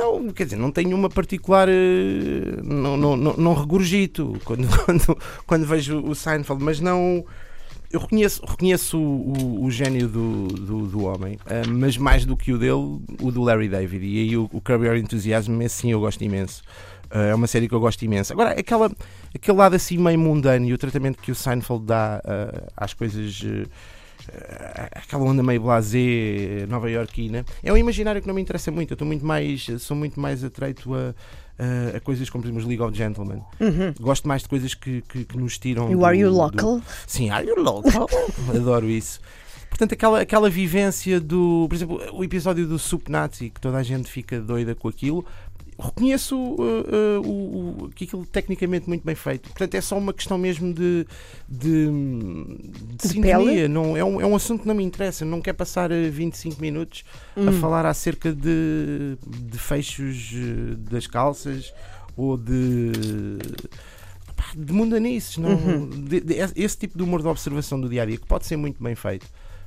Não, 0.00 0.30
quer 0.30 0.44
dizer, 0.44 0.56
não 0.56 0.72
tenho 0.72 0.96
uma 0.96 1.10
particular. 1.10 1.68
Eh, 1.68 2.62
não, 2.64 2.96
não, 2.96 3.16
não, 3.16 3.36
não 3.36 3.54
regurgito 3.54 4.34
quando, 4.44 4.66
quando, 4.86 5.18
quando 5.46 5.66
vejo 5.66 6.00
o 6.00 6.14
Seinfeld, 6.14 6.64
mas 6.64 6.80
não. 6.80 7.24
Eu 7.92 8.00
reconheço, 8.00 8.42
reconheço 8.46 8.98
o, 8.98 9.32
o, 9.32 9.64
o 9.64 9.70
gênio 9.70 10.08
do, 10.08 10.46
do, 10.46 10.86
do 10.86 11.04
homem, 11.04 11.34
uh, 11.34 11.68
mas 11.68 11.96
mais 11.96 12.24
do 12.24 12.36
que 12.36 12.52
o 12.52 12.58
dele, 12.58 13.00
o 13.20 13.32
do 13.32 13.42
Larry 13.42 13.68
David. 13.68 14.06
E 14.06 14.20
aí 14.20 14.36
o, 14.36 14.48
o 14.52 14.60
Curb 14.60 14.86
Your 14.86 14.96
Enthusiasm, 14.96 15.60
esse 15.60 15.82
sim 15.82 15.90
eu 15.90 15.98
gosto 15.98 16.22
imenso. 16.22 16.62
Uh, 17.12 17.30
é 17.30 17.34
uma 17.34 17.48
série 17.48 17.68
que 17.68 17.74
eu 17.74 17.80
gosto 17.80 18.02
imenso. 18.04 18.32
Agora, 18.32 18.52
aquela, 18.52 18.90
aquele 19.34 19.58
lado 19.58 19.74
assim 19.74 19.98
meio 19.98 20.18
mundano 20.20 20.66
e 20.66 20.72
o 20.72 20.78
tratamento 20.78 21.20
que 21.20 21.32
o 21.32 21.34
Seinfeld 21.34 21.84
dá 21.84 22.22
uh, 22.24 22.72
às 22.76 22.94
coisas 22.94 23.42
aquela 24.92 25.24
onda 25.24 25.42
meio 25.42 25.60
blasé 25.60 26.66
nova-iorquina, 26.68 27.44
é 27.62 27.72
um 27.72 27.76
imaginário 27.76 28.20
que 28.20 28.28
não 28.28 28.34
me 28.34 28.40
interessa 28.40 28.70
muito. 28.70 28.92
Eu 28.92 28.94
estou 28.94 29.06
muito 29.06 29.24
mais, 29.24 29.66
sou 29.78 29.96
muito 29.96 30.18
mais 30.20 30.44
atreito 30.44 30.94
a, 30.94 31.14
a, 31.58 31.96
a 31.96 32.00
coisas 32.00 32.28
como, 32.30 32.42
por 32.42 32.48
exemplo, 32.48 32.68
League 32.68 32.82
of 32.82 32.96
Gentlemen. 32.96 33.42
Uhum. 33.60 33.94
Gosto 34.00 34.26
mais 34.28 34.42
de 34.42 34.48
coisas 34.48 34.74
que, 34.74 35.02
que, 35.02 35.24
que 35.24 35.38
nos 35.38 35.58
tiram. 35.58 35.90
E 35.90 35.96
o 35.96 36.04
Are 36.04 36.18
You 36.18 36.30
Local? 36.30 36.78
Do... 36.78 36.84
Sim, 37.06 37.30
Are 37.30 37.46
You 37.46 37.60
Local? 37.60 38.08
Adoro 38.54 38.88
isso. 38.88 39.20
Portanto, 39.70 39.92
aquela, 39.92 40.20
aquela 40.20 40.50
vivência 40.50 41.20
do. 41.20 41.66
Por 41.68 41.74
exemplo, 41.74 42.00
o 42.12 42.24
episódio 42.24 42.66
do 42.66 42.78
Sup 42.78 43.08
Nazi, 43.08 43.50
que 43.50 43.60
toda 43.60 43.78
a 43.78 43.82
gente 43.82 44.10
fica 44.10 44.40
doida 44.40 44.74
com 44.74 44.88
aquilo, 44.88 45.24
reconheço 45.80 46.36
uh, 46.36 46.56
uh, 46.56 47.20
o, 47.26 47.84
o, 47.84 47.88
que 47.88 48.04
aquilo 48.04 48.24
tecnicamente 48.26 48.88
muito 48.88 49.04
bem 49.04 49.14
feito. 49.14 49.48
Portanto, 49.48 49.74
é 49.74 49.80
só 49.80 49.98
uma 49.98 50.12
questão 50.12 50.38
mesmo 50.38 50.72
de, 50.72 51.06
de, 51.48 51.86
de, 51.86 52.96
de 52.96 53.08
sintonia. 53.08 53.68
Não, 53.68 53.96
é, 53.96 54.04
um, 54.04 54.20
é 54.20 54.26
um 54.26 54.36
assunto 54.36 54.62
que 54.62 54.68
não 54.68 54.74
me 54.74 54.84
interessa. 54.84 55.24
Não 55.24 55.40
quer 55.40 55.54
passar 55.54 55.90
25 55.90 56.54
eh, 56.54 56.60
minutos 56.60 57.04
hum. 57.36 57.48
a 57.48 57.52
falar 57.52 57.86
acerca 57.86 58.32
de, 58.32 59.16
de 59.26 59.58
fechos 59.58 60.32
das 60.90 61.06
calças 61.06 61.72
ou 62.16 62.36
de 62.36 62.92
de 64.56 64.72
mundanices, 64.72 65.36
não, 65.36 65.50
uhum. 65.50 65.88
de, 65.88 66.20
de, 66.20 66.34
esse 66.56 66.76
tipo 66.76 66.96
de 66.96 67.04
humor 67.04 67.22
de 67.22 67.28
observação 67.28 67.80
do 67.80 67.88
dia 67.88 68.02
a 68.02 68.06
dia 68.06 68.16
que 68.16 68.26
pode 68.26 68.46
ser 68.46 68.56
muito 68.56 68.82
bem 68.82 68.94
feito, 68.94 69.26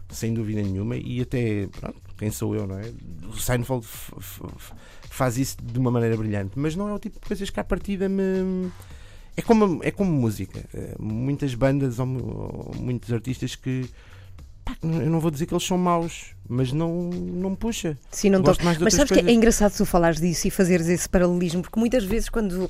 sem 0.09 0.33
dúvida 0.33 0.61
nenhuma, 0.61 0.97
e 0.97 1.21
até, 1.21 1.67
pronto, 1.67 2.01
quem 2.17 2.31
sou 2.31 2.55
eu, 2.55 2.67
não 2.67 2.79
é? 2.79 2.91
O 3.27 3.37
Seinfeld 3.37 3.85
faz 5.13 5.37
isso 5.37 5.57
de 5.61 5.77
uma 5.77 5.91
maneira 5.91 6.17
brilhante, 6.17 6.51
mas 6.55 6.75
não 6.75 6.89
é 6.89 6.93
o 6.93 6.99
tipo 6.99 7.19
de 7.19 7.25
coisas 7.25 7.49
que 7.49 7.59
à 7.59 7.63
partida 7.63 8.09
me. 8.09 8.71
É 9.37 9.41
como, 9.41 9.79
é 9.83 9.91
como 9.91 10.11
música. 10.11 10.63
É, 10.73 10.95
muitas 10.99 11.53
bandas 11.55 11.99
ou, 11.99 12.07
ou 12.07 12.75
muitos 12.79 13.11
artistas 13.13 13.55
que. 13.55 13.89
Pá, 14.65 14.75
eu 14.81 15.09
não 15.09 15.19
vou 15.19 15.29
dizer 15.29 15.45
que 15.45 15.53
eles 15.53 15.65
são 15.65 15.77
maus, 15.77 16.33
mas 16.47 16.71
não, 16.71 17.09
não 17.09 17.51
me 17.51 17.55
puxa. 17.57 17.97
Sim, 18.09 18.29
não 18.29 18.41
Gosto 18.41 18.63
mais 18.63 18.77
Mas 18.77 18.93
sabes 18.93 19.09
coisas. 19.09 19.25
que 19.25 19.29
é 19.31 19.33
engraçado 19.33 19.75
tu 19.75 19.85
falares 19.85 20.19
disso 20.21 20.47
e 20.47 20.51
fazeres 20.51 20.87
esse 20.87 21.07
paralelismo, 21.07 21.61
porque 21.61 21.79
muitas 21.79 22.05
vezes 22.05 22.29
quando 22.29 22.69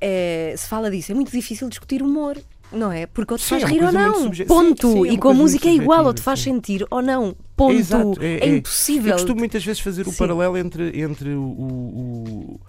é, 0.00 0.54
se 0.56 0.68
fala 0.68 0.90
disso 0.90 1.10
é 1.12 1.14
muito 1.14 1.32
difícil 1.32 1.68
discutir 1.68 2.02
humor. 2.02 2.36
Não 2.70 2.92
é? 2.92 3.06
Porque 3.06 3.32
ou 3.32 3.38
te 3.38 3.44
faz 3.44 3.62
é 3.62 3.66
rir 3.66 3.82
ou 3.82 3.92
não. 3.92 4.30
Ponto. 4.46 4.88
Sim, 4.88 5.02
sim, 5.04 5.08
é 5.08 5.12
e 5.12 5.18
com 5.18 5.28
a 5.28 5.34
música 5.34 5.68
é 5.68 5.72
igual, 5.72 6.04
ou 6.04 6.12
te 6.12 6.20
faz 6.20 6.40
sim. 6.40 6.52
sentir 6.52 6.86
ou 6.90 7.00
não. 7.00 7.34
Ponto. 7.56 7.74
Exato, 7.74 8.22
é, 8.22 8.38
é, 8.38 8.56
impossível. 8.56 9.10
Eu 9.10 9.16
costumo 9.16 9.38
muitas 9.38 9.64
vezes 9.64 9.80
fazer 9.80 10.06
o 10.06 10.12
paralelo 10.12 10.56
entre, 10.56 11.00
entre 11.00 11.30
o, 11.30 11.42
o, 11.42 12.60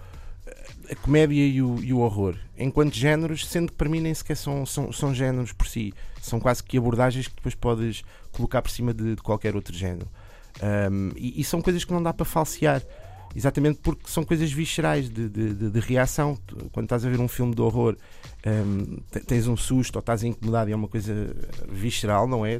a 0.90 0.94
comédia 0.96 1.46
e 1.46 1.62
o, 1.62 1.78
e 1.82 1.92
o, 1.92 1.98
horror, 1.98 2.34
enquanto 2.58 2.94
géneros, 2.94 3.46
sendo 3.46 3.70
que 3.70 3.76
para 3.76 3.88
mim 3.88 4.00
nem 4.00 4.14
sequer 4.14 4.36
são, 4.36 4.64
são, 4.64 4.92
são 4.92 5.14
géneros 5.14 5.52
por 5.52 5.66
si. 5.66 5.92
São 6.20 6.40
quase 6.40 6.62
que 6.62 6.76
abordagens 6.76 7.28
que 7.28 7.34
depois 7.34 7.54
podes 7.54 8.02
colocar 8.32 8.62
por 8.62 8.70
cima 8.70 8.92
de, 8.92 9.14
de 9.14 9.22
qualquer 9.22 9.54
outro 9.54 9.74
género. 9.74 10.08
E, 11.16 11.40
e 11.40 11.44
são 11.44 11.62
coisas 11.62 11.84
que 11.84 11.92
não 11.92 12.02
dá 12.02 12.12
para 12.12 12.24
falsear. 12.24 12.82
Exatamente 13.34 13.78
porque 13.80 14.08
são 14.08 14.24
coisas 14.24 14.50
viscerais 14.50 15.08
de, 15.08 15.28
de, 15.28 15.54
de, 15.54 15.70
de 15.70 15.80
reação. 15.80 16.36
Quando 16.72 16.86
estás 16.86 17.04
a 17.04 17.08
ver 17.08 17.20
um 17.20 17.28
filme 17.28 17.54
de 17.54 17.62
horror, 17.62 17.96
um, 18.44 18.96
tens 19.26 19.46
um 19.46 19.56
susto 19.56 19.96
ou 19.96 20.00
estás 20.00 20.24
incomodado 20.24 20.68
e 20.68 20.72
é 20.72 20.76
uma 20.76 20.88
coisa 20.88 21.34
visceral, 21.68 22.26
não 22.26 22.44
é? 22.44 22.58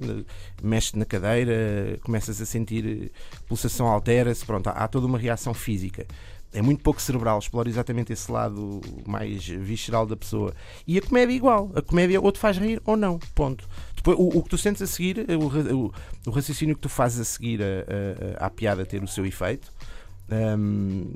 Mexes 0.62 0.92
na 0.94 1.04
cadeira, 1.04 1.98
começas 2.02 2.40
a 2.40 2.46
sentir 2.46 3.10
pulsação, 3.48 3.86
altera-se, 3.88 4.44
pronto, 4.44 4.68
há, 4.68 4.86
toda 4.86 5.06
uma 5.06 5.18
reação 5.18 5.52
física 5.52 6.06
é 6.52 6.60
muito 6.60 6.82
pouco 6.82 7.00
cerebral, 7.00 7.38
explora 7.38 7.68
exatamente 7.68 8.12
esse 8.12 8.30
lado 8.30 8.80
mais 9.06 9.46
visceral 9.46 10.04
da 10.04 10.16
pessoa. 10.16 10.52
E 10.86 10.98
a 10.98 11.02
comédia 11.02 11.32
é 11.32 11.36
igual. 11.36 11.70
A 11.74 11.82
comédia 11.82 12.20
ou 12.20 12.32
te 12.32 12.38
faz 12.38 12.58
rir 12.58 12.82
ou 12.84 12.96
não. 12.96 13.18
Ponto. 13.34 13.68
Depois, 13.94 14.18
o, 14.18 14.38
o 14.38 14.42
que 14.42 14.48
tu 14.48 14.58
sentes 14.58 14.82
a 14.82 14.86
seguir, 14.86 15.26
o, 15.30 15.76
o, 15.76 15.92
o 16.26 16.30
raciocínio 16.30 16.74
que 16.74 16.80
tu 16.80 16.88
fazes 16.88 17.20
a 17.20 17.24
seguir 17.24 17.60
a, 17.62 18.40
a, 18.40 18.44
a, 18.44 18.46
à 18.46 18.50
piada 18.50 18.84
ter 18.84 19.02
o 19.02 19.08
seu 19.08 19.24
efeito, 19.24 19.72
Hum, 20.32 21.12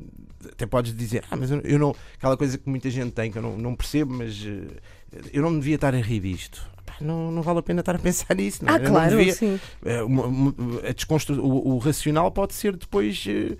até 0.52 0.66
podes 0.66 0.94
dizer, 0.94 1.24
ah, 1.30 1.36
mas 1.36 1.50
eu, 1.50 1.78
não. 1.78 1.94
Aquela 2.16 2.36
coisa 2.36 2.58
que 2.58 2.68
muita 2.68 2.90
gente 2.90 3.12
tem 3.12 3.30
que 3.30 3.38
eu 3.38 3.42
não, 3.42 3.56
não 3.56 3.74
percebo, 3.74 4.12
mas 4.14 4.44
eh, 4.46 5.20
eu 5.32 5.42
não 5.42 5.58
devia 5.58 5.76
estar 5.76 5.94
a 5.94 5.98
rir 5.98 6.20
disto. 6.20 6.62
Não, 7.00 7.30
não 7.32 7.42
vale 7.42 7.58
a 7.58 7.62
pena 7.62 7.80
estar 7.80 7.96
a 7.96 7.98
pensar 7.98 8.34
nisso. 8.36 8.64
Não 8.64 8.70
é? 8.72 8.74
Ah, 8.74 8.78
Eu 8.78 8.84
não 8.84 8.90
claro, 8.92 9.16
devia- 9.16 9.32
sim. 9.34 9.58
eh, 9.84 10.88
a 10.88 10.92
desconstru... 10.92 11.40
o, 11.44 11.74
o 11.74 11.78
racional 11.78 12.30
pode 12.30 12.54
ser 12.54 12.76
depois. 12.76 13.24
eh, 13.26 13.56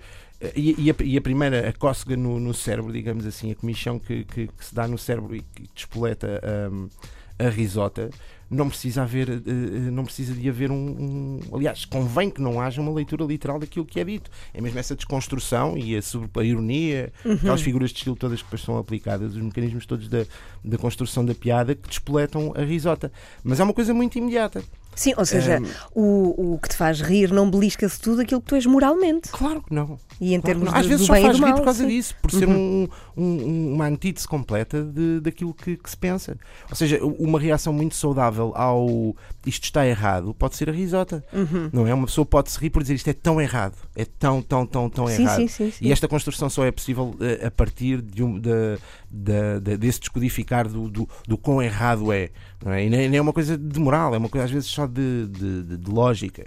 e, 0.55 0.75
e 0.87 0.91
a, 0.91 0.95
e 1.03 1.17
a 1.17 1.21
primeira, 1.21 1.69
a 1.69 1.73
cócega 1.73 2.15
no, 2.15 2.39
no 2.39 2.53
cérebro, 2.53 2.91
digamos 2.93 3.25
assim, 3.25 3.51
a 3.51 3.55
comichão 3.55 3.97
que, 3.97 4.23
que- 4.25 4.47
que 4.47 4.65
se 4.65 4.75
dá 4.75 4.87
no 4.87 4.97
cérebro 4.97 5.35
e 5.35 5.41
que 5.41 5.63
despoleta 5.73 6.39
hum, 6.71 6.87
a 7.37 7.49
risota, 7.49 8.09
não 8.49 8.69
precisa 8.69 9.01
haver, 9.03 9.29
eh, 9.29 9.33
eh, 9.45 9.49
não 9.91 10.05
precisa 10.05 10.33
de 10.33 10.47
haver 10.47 10.71
um, 10.71 10.75
um- 10.75 11.39
Aliás, 11.53 11.83
convém 11.83 12.29
que 12.29 12.41
não 12.41 12.61
haja 12.61 12.79
uma 12.79 12.91
leitura 12.93 13.25
literal 13.25 13.59
daquilo 13.59 13.85
que 13.85 13.99
é 13.99 14.03
dito. 14.03 14.29
É 14.53 14.61
mesmo 14.61 14.77
essa 14.79 14.95
desconstrução 14.95 15.77
e 15.77 15.97
a, 15.97 16.01
sobre, 16.01 16.29
a 16.33 16.43
ironia, 16.43 17.11
Uhum. 17.25 17.33
aquelas 17.33 17.61
figuras 17.61 17.89
de 17.89 17.97
estilo 17.97 18.15
todas 18.15 18.39
que 18.39 18.45
depois 18.45 18.61
são 18.61 18.77
aplicadas, 18.77 19.35
os 19.35 19.41
mecanismos 19.41 19.85
todos 19.85 20.07
da, 20.07 20.25
da 20.63 20.77
construção 20.77 21.25
da 21.25 21.33
piada 21.35 21.75
que 21.75 21.89
despoletam 21.89 22.53
a 22.55 22.61
risota. 22.61 23.11
Mas 23.43 23.59
é 23.59 23.63
uma 23.63 23.73
coisa 23.73 23.93
muito 23.93 24.17
imediata. 24.17 24.63
Sim, 24.95 25.13
ou 25.17 25.25
seja, 25.25 25.59
Hum. 25.59 25.65
o, 25.93 26.53
o 26.53 26.59
que 26.59 26.69
te 26.69 26.75
faz 26.77 27.01
rir 27.01 27.29
não 27.33 27.51
belisca-se 27.51 27.99
tudo 27.99 28.21
aquilo 28.21 28.39
que 28.39 28.47
tu 28.47 28.55
és 28.55 28.65
moralmente. 28.65 29.27
Claro 29.29 29.61
que 29.61 29.73
não. 29.73 29.99
E 30.21 30.33
em 30.33 30.39
Claro 30.39 30.43
termos 30.61 30.71
de, 30.73 30.79
Às 30.79 30.85
vezes 30.85 31.05
só 31.05 31.13
faz 31.13 31.35
rir 31.35 31.41
mal. 31.41 31.55
por 31.55 31.65
causa 31.65 31.83
sim. 31.83 31.89
disso, 31.89 32.15
por 32.21 32.31
ser 32.31 32.47
um- 32.47 32.87
um- 33.17 33.73
uma 33.73 33.85
antítese 33.87 34.27
completa 34.27 34.83
de, 34.83 35.19
daquilo 35.21 35.53
que, 35.53 35.77
que 35.77 35.89
se 35.89 35.97
pensa. 35.97 36.37
Ou 36.69 36.75
seja, 36.75 36.99
uma 37.03 37.39
reação 37.39 37.71
muito 37.73 37.95
saudável 37.95 38.51
ao 38.55 39.15
isto 39.45 39.63
está 39.65 39.85
errado 39.85 40.33
pode 40.33 40.55
ser 40.55 40.69
a 40.69 40.73
risota. 40.73 41.23
Uhum. 41.31 41.69
Não 41.71 41.87
é? 41.87 41.93
Uma 41.93 42.07
pessoa 42.07 42.25
pode 42.25 42.51
se 42.51 42.59
rir 42.59 42.69
por 42.69 42.81
dizer 42.81 42.95
isto 42.95 43.07
é 43.09 43.13
tão 43.13 43.39
errado, 43.39 43.75
é 43.95 44.03
tão, 44.05 44.41
tão, 44.41 44.65
tão, 44.65 44.89
tão 44.89 45.07
Sim, 45.07 45.23
errado. 45.23 45.37
sim, 45.37 45.47
sim, 45.47 45.71
sim. 45.71 45.85
E 45.85 45.91
esta 45.91 46.07
construção 46.07 46.49
só 46.49 46.65
é 46.65 46.71
possível 46.71 47.15
eh, 47.21 47.45
a 47.47 47.51
partir 47.51 48.01
de 48.01 48.23
um, 48.23 48.39
da- 48.39 48.77
da- 49.09 49.59
da- 49.59 49.75
desse 49.75 49.99
descodificar 49.99 50.67
do, 50.67 50.89
do, 50.89 51.07
do 51.27 51.37
quão 51.37 51.61
errado 51.61 52.11
é. 52.11 52.29
Não 52.63 52.71
é? 52.73 52.85
E 52.85 52.89
nem, 52.89 53.15
é 53.15 53.21
uma 53.21 53.33
coisa 53.33 53.57
de 53.57 53.79
moral, 53.79 54.15
é 54.15 54.17
uma 54.17 54.29
coisa 54.29 54.45
às 54.45 54.51
vezes 54.51 54.67
só 54.69 54.87
de, 54.87 55.27
de, 55.27 55.63
de- 55.63 55.77
de 55.77 55.91
lógica. 55.91 56.43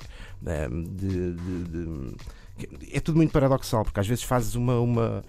eh, 0.47 0.69
de- 0.69 1.33
de- 1.35 1.65
de- 1.65 2.17
é 2.93 2.99
tudo 2.99 3.17
muito 3.17 3.31
paradoxal, 3.33 3.85
porque 3.85 4.01
às 4.01 4.07
vezes 4.09 4.25
fazes 4.25 4.55
uma. 4.57 4.81
uma 4.81 5.23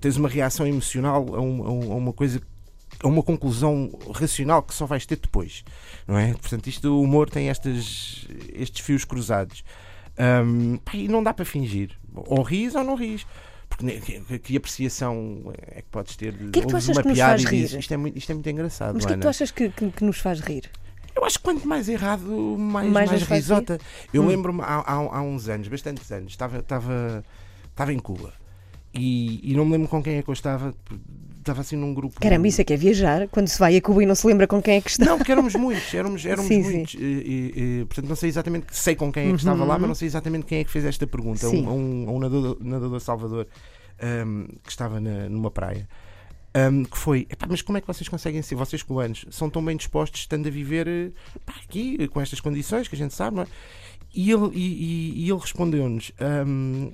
tens 0.00 0.16
uma 0.16 0.28
reação 0.28 0.66
emocional 0.66 1.34
a, 1.34 1.40
um- 1.40 1.64
a 1.66 1.70
um- 1.72 1.96
uma 1.96 2.12
coisa. 2.12 2.40
a 3.02 3.08
uma 3.08 3.22
conclusão 3.22 3.90
racional 4.14 4.62
que 4.62 4.72
só 4.74 4.86
vais 4.86 5.04
ter 5.06 5.16
depois. 5.16 5.64
Não 6.06 6.16
é? 6.18 6.32
Portanto, 6.34 6.66
isto, 6.68 6.84
o 6.88 7.02
humor 7.02 7.28
tem 7.28 7.48
estes, 7.48 8.28
estes 8.52 8.84
fios 8.84 9.04
cruzados. 9.04 9.64
Pá, 10.84 10.92
e 10.96 11.08
não 11.08 11.22
dá 11.22 11.32
para 11.34 11.44
fingir. 11.44 11.90
Ou 12.14 12.42
ris 12.42 12.74
ou 12.74 12.84
não 12.84 12.94
ris. 12.94 13.26
Porque 13.68 14.00
que, 14.00 14.38
que 14.38 14.56
apreciação 14.56 15.42
é 15.66 15.80
que 15.80 15.88
podes 15.90 16.14
ter? 16.16 16.32
de 16.32 16.50
que 16.50 16.58
é 16.58 16.62
que 16.62 16.68
tu 16.68 16.76
achas 16.76 16.90
uma 16.94 17.02
que 17.02 17.08
nos 17.08 17.16
piada 17.16 17.30
faz 17.38 17.42
e 17.42 17.56
dizes, 17.56 17.72
rir? 17.72 17.78
isto 17.80 17.94
é 17.94 17.96
muito, 17.96 18.18
isto 18.18 18.30
é 18.30 18.34
muito 18.34 18.50
engraçado. 18.50 18.94
Mas 18.94 19.04
o 19.04 19.06
que 19.06 19.12
é 19.12 19.16
que 19.16 19.20
Ana." 19.20 19.22
tu 19.22 19.28
achas 19.28 19.50
que, 19.50 19.68
que- 19.70 19.90
que 19.90 20.04
nos 20.04 20.18
faz 20.18 20.40
rir? 20.40 20.70
Eu 21.16 21.24
acho 21.24 21.38
que 21.38 21.44
quanto 21.44 21.66
mais 21.66 21.88
errado, 21.88 22.22
mais, 22.58 22.90
Mais 22.90 23.10
mais, 23.10 23.22
risota. 23.22 23.78
Eu 24.12 24.22
Hum. 24.22 24.26
lembro-me 24.28 24.60
há, 24.62 24.80
há, 24.80 24.92
há 24.94 25.22
uns 25.22 25.48
anos, 25.48 25.68
bastantes 25.68 26.10
anos, 26.12 26.32
estava, 26.32 26.58
estava, 26.58 27.24
estava 27.70 27.92
em 27.92 27.98
Cuba 27.98 28.32
e, 28.94 29.40
e 29.52 29.54
não 29.54 29.64
me 29.64 29.72
lembro 29.72 29.88
com 29.88 30.02
quem 30.02 30.16
é 30.16 30.22
que 30.22 30.28
eu 30.28 30.34
estava. 30.34 30.74
Estava 31.38 31.60
assim 31.62 31.74
num 31.74 31.92
grupo. 31.92 32.20
Caramba, 32.20 32.46
isso 32.46 32.60
é 32.60 32.64
que 32.64 32.72
é 32.72 32.76
viajar, 32.76 33.26
quando 33.26 33.48
se 33.48 33.58
vai 33.58 33.76
a 33.76 33.82
Cuba 33.82 34.00
e 34.00 34.06
não 34.06 34.14
se 34.14 34.24
lembra 34.28 34.46
com 34.46 34.62
quem 34.62 34.76
é 34.76 34.80
que 34.80 34.90
está. 34.90 35.04
Não, 35.04 35.16
porque 35.18 35.32
éramos 35.32 35.54
muitos, 35.56 35.92
éramos, 35.92 36.22
éramos 36.26 36.46
Sim, 36.46 36.62
sim. 36.62 36.72
muitos. 36.76 36.94
E, 36.94 36.98
e- 37.04 37.80
e, 37.80 37.84
portanto, 37.86 38.08
não 38.08 38.14
sei 38.14 38.28
exatamente, 38.28 38.66
sei 38.70 38.94
com 38.94 39.10
quem 39.10 39.26
é 39.26 39.30
que 39.30 39.38
estava 39.38 39.64
lá, 39.64 39.76
mas 39.76 39.88
não 39.88 39.94
sei 39.96 40.06
exatamente 40.06 40.46
quem 40.46 40.58
é 40.60 40.64
que 40.64 40.70
fez 40.70 40.84
esta 40.84 41.04
pergunta. 41.04 41.48
Sim. 41.48 41.66
Um, 41.66 41.68
a 41.68 41.72
um, 41.72 42.08
a 42.08 42.12
um 42.12 42.18
nadador, 42.20 42.56
nadador 42.60 43.00
Salvador 43.00 43.48
ahm, 44.00 44.44
que 44.62 44.70
estava 44.70 45.00
na- 45.00 45.28
numa 45.28 45.50
praia. 45.50 45.88
ahm, 46.54 46.84
que 46.84 46.96
foi, 46.98 47.26
"Epá, 47.30 47.46
mas 47.50 47.60
como 47.60 47.76
é 47.78 47.80
que 47.80 47.86
vocês 47.88 48.08
conseguem 48.08 48.40
ser, 48.42 48.54
vocês 48.54 48.82
cubanos, 48.82 49.24
são 49.30 49.50
tão 49.50 49.64
bem 49.64 49.76
dispostos 49.76 50.20
estando 50.20 50.46
a 50.46 50.50
viver 50.50 50.86
eh, 50.86 51.10
pá, 51.44 51.54
aqui, 51.64 52.06
com 52.08 52.20
estas 52.20 52.40
condições 52.40 52.86
que 52.86 52.94
a 52.94 52.98
gente 52.98 53.14
sabe, 53.14 53.36
não 53.36 53.42
é? 53.42 53.46
E 54.14 54.30
ele, 54.30 54.50
e, 54.54 55.24
e- 55.24 55.30
ele 55.30 55.40
respondeu-nos: 55.40 56.12
ahm, 56.20 56.92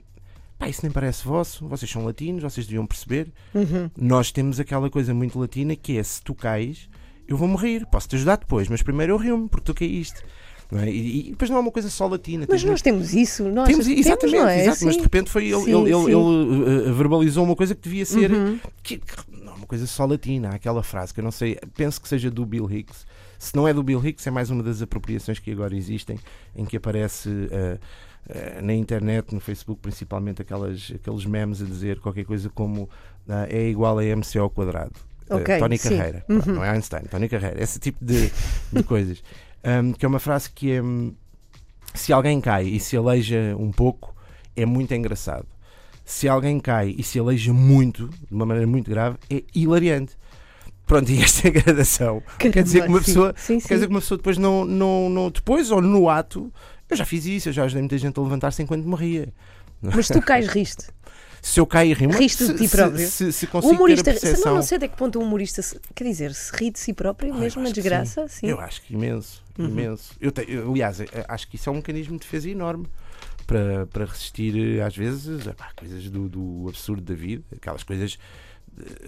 pá, 0.59 0.69
isso 0.69 0.81
nem 0.83 0.91
parece 0.91 1.25
vosso, 1.25 1.67
vocês 1.69 1.91
são 1.91 2.05
latinos, 2.05 2.43
vocês 2.43 2.67
deviam 2.67 2.87
perceber. 2.87 3.29
Uhum. 3.55 3.91
Nós 3.97 4.33
temos 4.33 4.59
aquela 4.59 4.91
coisa 4.91 5.15
muito 5.15 5.39
latina 5.39 5.77
que 5.77 5.97
é: 5.99 6.03
se 6.03 6.21
tu 6.23 6.35
cais, 6.35 6.89
eu 7.27 7.37
vou 7.37 7.47
morrer, 7.49 7.87
posso 7.87 8.09
te 8.09 8.17
ajudar 8.17 8.37
depois, 8.37 8.69
mas 8.69 8.83
primeiro 8.83 9.13
eu 9.13 9.17
rio-me 9.17 9.49
porque 9.49 9.65
tu 9.67 9.75
caíste. 9.75 10.23
Não 10.71 10.81
é? 10.81 10.91
e, 10.91 11.29
e 11.29 11.31
depois 11.31 11.51
não 11.51 11.57
é 11.57 11.61
uma 11.61 11.71
coisa 11.73 11.89
só 11.89 12.07
latina. 12.07 12.45
Mas 12.47 12.63
nós 12.63 12.83
temos 12.83 13.15
isso, 13.15 13.45
nós 13.49 13.67
temos, 13.69 13.87
temos, 13.87 14.01
exatamente, 14.01 14.37
é? 14.51 14.65
exato, 14.67 14.85
mas 14.85 14.97
de 14.99 15.03
repente 15.03 15.31
foi 15.31 15.47
ele, 15.47 15.63
Sim, 15.63 15.71
ele, 15.71 15.91
ele- 15.95 16.05
sim. 16.05 16.11
ele, 16.11 16.15
uh, 16.15 16.91
uh, 16.91 16.95
verbalizou 16.95 17.43
uma 17.43 17.57
coisa 17.57 17.75
que 17.75 17.81
devia 17.81 18.05
ser 18.05 18.31
Uhum. 18.31 18.61
que, 18.83 18.99
que 18.99 19.15
não 19.33 19.53
é 19.53 19.57
uma 19.57 19.67
coisa 19.67 19.87
só 19.87 20.05
latina, 20.05 20.51
há 20.51 20.57
aquela 20.57 20.83
frase 20.83 21.15
que 21.15 21.21
eu 21.21 21.25
não 21.25 21.31
sei, 21.31 21.59
penso 21.75 21.99
que 21.99 22.07
seja 22.07 22.31
do 22.31 22.45
Bill 22.45 22.71
Hicks. 22.71 23.07
Se 23.39 23.57
não 23.57 23.67
é 23.67 23.73
do 23.73 23.83
Bill 23.83 24.05
Hicks, 24.07 24.27
é 24.27 24.31
mais 24.31 24.51
uma 24.51 24.63
das 24.63 24.83
apropriações 24.83 25.39
que 25.39 25.51
agora 25.51 25.75
existem, 25.75 26.19
em 26.55 26.67
que 26.67 26.77
aparece 26.77 27.31
uh, 27.31 27.79
na 28.63 28.75
internet, 28.75 29.35
no 29.35 29.41
Facebook, 29.41 29.81
principalmente 29.81 30.43
aquelas, 30.43 30.93
aqueles 30.95 31.25
memes 31.25 31.63
a 31.63 31.65
dizer 31.65 32.01
qualquer 32.01 32.25
coisa 32.25 32.51
como 32.51 32.83
uh, 32.83 33.47
é 33.49 33.69
igual 33.69 33.99
a 33.99 34.05
MC 34.05 34.39
ao 34.39 34.51
quadrado. 34.51 34.93
Uh, 35.31 35.37
Ok, 35.37 35.59
Tony 35.59 35.79
sim. 35.79 35.97
Carreira, 35.97 36.25
Uhum. 36.29 36.55
Não 36.55 36.65
é 36.65 36.71
Einstein, 36.71 37.03
Tony 37.11 37.29
Carreira, 37.29 37.63
esse 37.63 37.79
tipo 37.79 38.05
de, 38.05 38.31
de 38.73 38.83
coisas. 38.83 39.23
Um, 39.65 39.93
que 39.93 40.07
é 40.07 40.09
uma 40.09 40.21
frase 40.21 40.49
que 40.49 40.71
é 40.71 40.81
se 41.93 42.13
alguém 42.13 42.41
cai 42.41 42.65
e 42.67 42.79
se 42.79 42.97
aleija 42.97 43.57
um 43.59 43.73
pouco, 43.73 44.15
é 44.55 44.65
muito 44.65 44.95
engraçado. 44.95 45.47
Se 46.05 46.29
alguém 46.29 46.61
cai 46.61 46.95
e 46.97 47.03
se 47.03 47.19
aleija 47.19 47.53
muito, 47.53 48.09
de 48.09 48.33
uma 48.33 48.47
maneira 48.47 48.67
muito 48.67 48.89
grave, 48.89 49.19
é 49.29 49.43
hilariante. 49.55 50.17
Pronto, 50.87 51.11
e 51.11 51.21
esta 51.21 51.49
é 51.49 51.51
a 51.51 51.55
gradação. 51.55 52.23
quer 52.39 52.63
dizer 52.63 52.83
que 52.83 52.89
uma 52.89 53.01
sim. 53.01 53.05
pessoa, 53.07 53.35
Sim, 53.37 53.61
quer 53.61 53.75
dizer 53.75 53.87
que 53.87 53.93
uma 53.93 54.01
pessoa 54.01 54.17
depois 54.17 54.39
não, 54.39 54.65
não, 54.65 55.11
não 55.11 55.31
depois 55.31 55.71
ou 55.71 55.83
no 55.83 56.09
ato, 56.09 56.53
eu 56.91 56.97
já 56.97 57.05
fiz 57.05 57.25
isso, 57.27 57.49
eu 57.49 57.53
já 57.53 57.65
ajudei 57.65 57.83
muita 57.83 57.99
gente 57.99 58.19
a 58.19 58.23
levantar-se 58.23 58.63
enquanto 58.63 58.85
morria. 58.87 59.29
Mas 59.81 60.09
tu 60.09 60.21
cais 60.21 60.47
riste. 60.49 60.87
Se 61.41 61.61
eu 61.61 61.67
caio 61.67 61.93
e 61.93 61.95
rimo, 61.95 62.13
Riste 62.15 62.39
de 62.45 62.47
se, 62.49 62.55
ti 62.59 62.69
se- 62.69 62.77
próprio. 62.77 63.09
Se, 63.09 63.33
se 63.33 63.45
O 63.47 63.49
consigo 63.49 63.75
humorista, 63.75 64.03
ter 64.03 64.11
a 64.11 64.15
não, 64.15 64.21
percepção, 64.21 64.55
não 64.57 64.63
sei 64.63 64.77
até 64.77 64.89
que 64.89 64.97
ponto 64.97 65.21
o 65.21 65.23
humorista, 65.23 65.63
se- 65.63 65.79
quer 65.95 66.03
dizer, 66.03 66.35
se 66.35 66.51
ri 66.57 66.69
de 66.73 66.81
si 66.81 66.93
próprio, 66.93 67.33
Ah, 67.33 67.39
mesmo 67.39 67.63
na 67.63 67.71
desgraça, 67.71 68.27
sim. 68.27 68.49
Eu 68.49 68.59
acho 68.61 68.83
que 68.83 68.93
imenso, 68.93 69.41
Uhum. 69.57 69.67
imenso. 69.67 70.15
Eu 70.21 70.33
te- 70.33 70.45
eu, 70.49 70.69
aliás, 70.73 70.99
eu 70.99 71.07
acho 71.29 71.47
que 71.47 71.55
isso 71.55 71.69
é 71.71 71.73
um 71.73 71.77
mecanismo 71.77 72.15
de 72.15 72.23
defesa 72.25 72.51
enorme 72.51 72.89
para, 73.47 73.87
para 73.87 74.05
resistir, 74.05 74.79
eh, 74.79 74.83
às 74.83 74.97
vezes, 74.97 75.47
a 75.47 75.55
coisas 75.77 76.11
do, 76.11 76.29
do 76.29 76.67
absurdo 76.69 77.03
da 77.03 77.15
vida, 77.15 77.45
aquelas 77.57 77.85
coisas, 77.85 78.19
eh, 78.19 78.48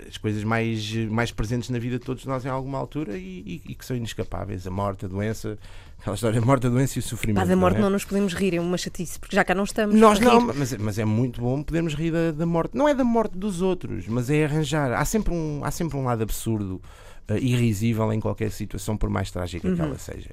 as 0.09 0.17
coisas 0.17 0.43
mais, 0.45 0.93
mais 1.07 1.31
presentes 1.31 1.71
na 1.71 1.79
vida 1.79 1.99
de 1.99 2.05
todos 2.05 2.25
nós 2.25 2.45
em 2.45 2.49
alguma 2.49 2.79
altura 2.79 3.17
e, 3.17 3.62
e- 3.67 3.75
que 3.75 3.85
são 3.85 3.97
inescapáveis. 3.97 4.67
A 4.67 4.71
morte, 4.71 5.05
a 5.05 5.09
doença, 5.09 5.59
aquela 6.00 6.15
história, 6.15 6.41
a 6.41 6.45
morte, 6.45 6.67
a 6.67 6.71
doença 6.71 6.99
e 6.99 7.00
o 7.00 7.03
sofrimento. 7.03 7.43
Pá, 7.45 7.49
da 7.49 7.57
morte 7.57 7.75
não 7.75 7.81
é? 7.81 7.83
não 7.85 7.91
nos 7.91 8.05
podemos 8.05 8.33
rir, 8.35 8.55
é 8.55 8.61
uma 8.61 8.77
chatice, 8.79 9.19
porque 9.19 9.35
já 9.37 9.45
cá 9.45 9.55
não 9.55 9.65
estamos. 9.65 9.95
Nós 9.95 10.19
não, 10.21 10.47
rir. 10.49 10.55
mas, 10.59 10.73
mas 10.77 10.99
é 10.99 11.05
muito 11.05 11.41
bom 11.41 11.62
podermos 11.62 11.95
rir 11.95 12.11
da, 12.12 12.33
da 12.33 12.47
morte. 12.47 12.77
Não 12.77 12.89
é 12.89 12.95
da 12.95 13.05
morte 13.05 13.37
dos 13.39 13.62
outros, 13.62 14.07
mas 14.09 14.29
é 14.31 14.45
arranjar. 14.45 14.93
Há 14.93 15.05
sempre 15.05 15.33
um, 15.35 15.61
há 15.65 15.71
sempre 15.71 15.97
um 15.97 16.05
lado 16.05 16.23
absurdo 16.23 16.81
eh, 17.29 17.39
e 17.39 17.55
risível 17.55 18.12
em 18.12 18.21
qualquer 18.21 18.50
situação, 18.50 18.97
por 18.97 19.09
mais 19.11 19.31
trágica 19.31 19.69
que 19.69 19.81
Uhum. 19.81 19.87
ela 19.87 19.99
seja. 19.99 20.31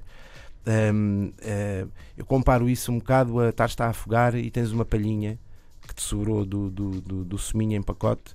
Ahm, 0.66 1.32
eh, 1.42 1.86
eu 2.18 2.26
comparo 2.26 2.68
isso 2.70 2.92
um 2.92 2.98
bocado 2.98 3.40
a 3.40 3.50
estar-te 3.50 3.82
a 3.82 3.88
afogar 3.88 4.36
e 4.36 4.50
tens 4.52 4.72
uma 4.72 4.84
palhinha 4.84 5.40
que 5.88 5.96
te 5.96 6.02
sobrou 6.02 6.44
do, 6.46 6.70
do, 6.70 6.90
do, 7.02 7.24
do 7.24 7.38
suminho 7.38 7.78
em 7.78 7.82
pacote. 7.82 8.34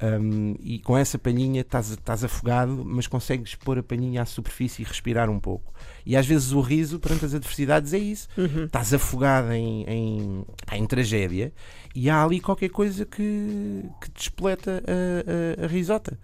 Ahm, 0.00 0.54
e 0.60 0.78
com 0.80 0.96
essa 0.98 1.18
palhinha 1.18 1.60
estás, 1.60 1.90
estás 1.90 2.24
afogado, 2.24 2.82
mas 2.84 3.06
consegues 3.06 3.54
pôr 3.54 3.78
a 3.78 3.82
palhinha 3.82 4.22
à 4.22 4.26
superfície 4.26 4.82
e 4.82 4.84
respirar 4.84 5.30
um 5.30 5.38
pouco. 5.40 5.72
E 6.04 6.16
às 6.16 6.26
vezes 6.26 6.52
o 6.52 6.60
riso 6.60 6.98
perante 6.98 7.24
as 7.24 7.34
adversidades 7.34 7.92
é 7.92 7.98
isso 7.98 8.28
Uhum. 8.36 8.64
estás 8.64 8.92
afogado 8.92 9.52
em, 9.52 9.84
em, 9.88 10.44
em 10.72 10.86
tragédia 10.86 11.52
e 11.94 12.10
há 12.10 12.22
ali 12.22 12.40
qualquer 12.40 12.70
coisa 12.70 13.04
que, 13.06 13.84
que 14.00 14.10
te 14.10 14.22
espoleta 14.22 14.82
a, 14.86 15.62
a- 15.62 15.64
a 15.64 15.68
risota. 15.68 16.18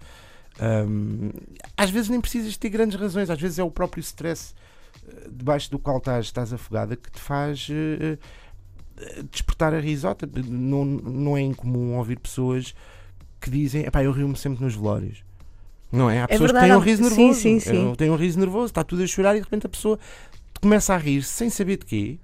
Ahm, 0.59 1.29
às 1.77 1.89
vezes 1.89 2.09
nem 2.09 2.19
precisas 2.21 2.57
ter 2.57 2.69
grandes 2.69 2.99
razões, 2.99 3.29
às 3.29 3.39
vezes 3.41 3.57
é 3.57 3.63
o 3.63 3.71
próprio 3.71 4.01
stress 4.01 4.53
eh, 5.07 5.29
debaixo 5.31 5.71
do 5.71 5.79
qual 5.79 5.97
estás, 5.97 6.25
estás 6.25 6.51
afogada 6.53 6.95
que 6.95 7.09
te 7.09 7.19
faz 7.19 7.67
eh, 7.71 8.17
despertar 9.31 9.73
a 9.73 9.79
risota. 9.79 10.29
Não, 10.47 10.85
não 10.85 11.37
é 11.37 11.41
incomum 11.41 11.95
ouvir 11.97 12.19
pessoas 12.19 12.75
que 13.41 13.49
dizem: 13.49 13.83
"Epá, 13.85 14.03
eu 14.03 14.11
rio-me 14.11 14.35
sempre 14.37 14.63
nos 14.63 14.75
velórios. 14.75 15.23
Não 15.91 16.09
é? 16.09 16.21
Há 16.21 16.27
pessoas 16.27 16.51
verdade, 16.51 16.65
que 16.67 16.71
têm 16.71 16.77
um 16.77 16.85
riso 16.85 17.03
sim, 17.03 17.09
nervoso. 17.17 17.39
sim, 17.41 17.59
sim. 17.59 17.89
Eu 17.89 17.95
tenho 17.97 18.13
um 18.13 18.15
riso 18.15 18.39
nervoso, 18.39 18.67
está 18.67 18.83
tudo 18.83 19.03
a 19.03 19.07
chorar 19.07 19.35
e 19.35 19.39
de 19.39 19.43
repente 19.43 19.65
a 19.65 19.69
pessoa 19.69 19.99
começa 20.61 20.93
a 20.93 20.97
rir 20.97 21.21
sem 21.23 21.49
saber 21.49 21.77
de 21.79 21.85
quê, 21.85 22.17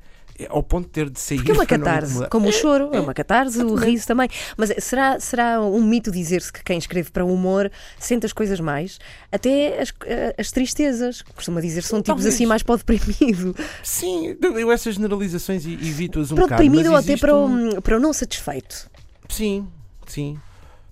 ao 0.48 0.62
ponto 0.64 0.86
de 0.86 0.92
ter 0.92 1.10
de 1.10 1.20
sair. 1.20 1.38
Porque 1.38 1.52
é 1.52 1.54
uma 1.56 1.66
catarse, 1.68 2.30
como 2.30 2.48
o 2.48 2.52
choro, 2.54 2.92
é 2.94 2.98
é, 2.98 3.00
uma 3.02 3.14
catarse, 3.14 3.62
o 3.62 3.76
riso 3.76 4.08
também. 4.08 4.30
Mas 4.56 4.72
será, 4.80 5.20
será 5.20 5.60
um 5.62 5.84
mito 5.84 6.12
dizer-se 6.12 6.54
que 6.54 6.64
quem 6.64 6.78
escreve 6.78 7.12
para 7.12 7.26
o 7.26 7.34
humor 7.34 7.70
sente 8.00 8.26
as 8.26 8.32
coisas 8.32 8.60
mais? 8.62 9.00
Até 9.32 9.82
as, 9.82 9.92
as 10.38 10.50
tristezas, 10.52 11.22
costuma 11.22 11.60
dizer 11.60 11.82
são 11.84 12.00
tipos 12.00 12.24
Talvez. 12.24 12.36
assim 12.36 12.46
mais 12.46 12.64
para 12.64 12.76
o 12.76 12.78
deprimido. 12.78 13.54
Sim, 13.84 14.38
eu 14.42 14.72
essas 14.72 14.96
generalizações 14.96 15.66
e- 15.66 15.74
evito-as 15.74 16.32
um 16.32 16.36
para 16.36 16.44
o 16.44 16.48
bocado. 16.48 16.62
deprimido 16.64 16.92
ou 16.92 16.96
até 16.96 17.18
para 17.18 17.36
um- 17.36 17.70
o, 17.80 17.82
para 17.82 17.98
o 17.98 18.00
não 18.00 18.14
satisfeito. 18.14 18.90
Sim, 19.28 19.68
sim, 20.06 20.40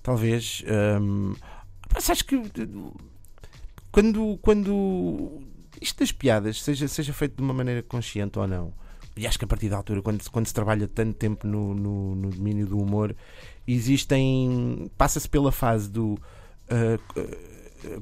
talvez. 0.06 0.64
hum, 1.02 1.34
mas 1.94 2.10
acho 2.10 2.24
que 2.26 2.38
quando, 3.92 4.38
quando 4.42 5.42
isto 5.82 6.00
das 6.00 6.12
piadas, 6.12 6.62
seja, 6.62 6.88
seja 6.88 7.12
feito 7.14 7.36
de 7.38 7.42
uma 7.42 7.54
maneira 7.54 7.82
consciente 7.82 8.38
ou 8.38 8.48
não, 8.48 8.72
e 9.18 9.26
acho 9.26 9.40
que 9.40 9.46
a 9.46 9.48
partir 9.48 9.70
da 9.70 9.78
altura, 9.78 10.02
quando, 10.02 10.30
quando 10.30 10.46
se 10.46 10.54
trabalha 10.54 10.88
tanto 10.88 11.14
tempo 11.18 11.48
no, 11.48 11.74
no, 11.74 12.16
no 12.16 12.30
domínio 12.30 12.68
do 12.68 12.78
humor, 12.78 13.16
existem. 13.68 14.92
passa-se 14.98 15.28
pela 15.28 15.52
fase 15.52 15.90
do. 15.90 16.20
ah, 16.70 16.98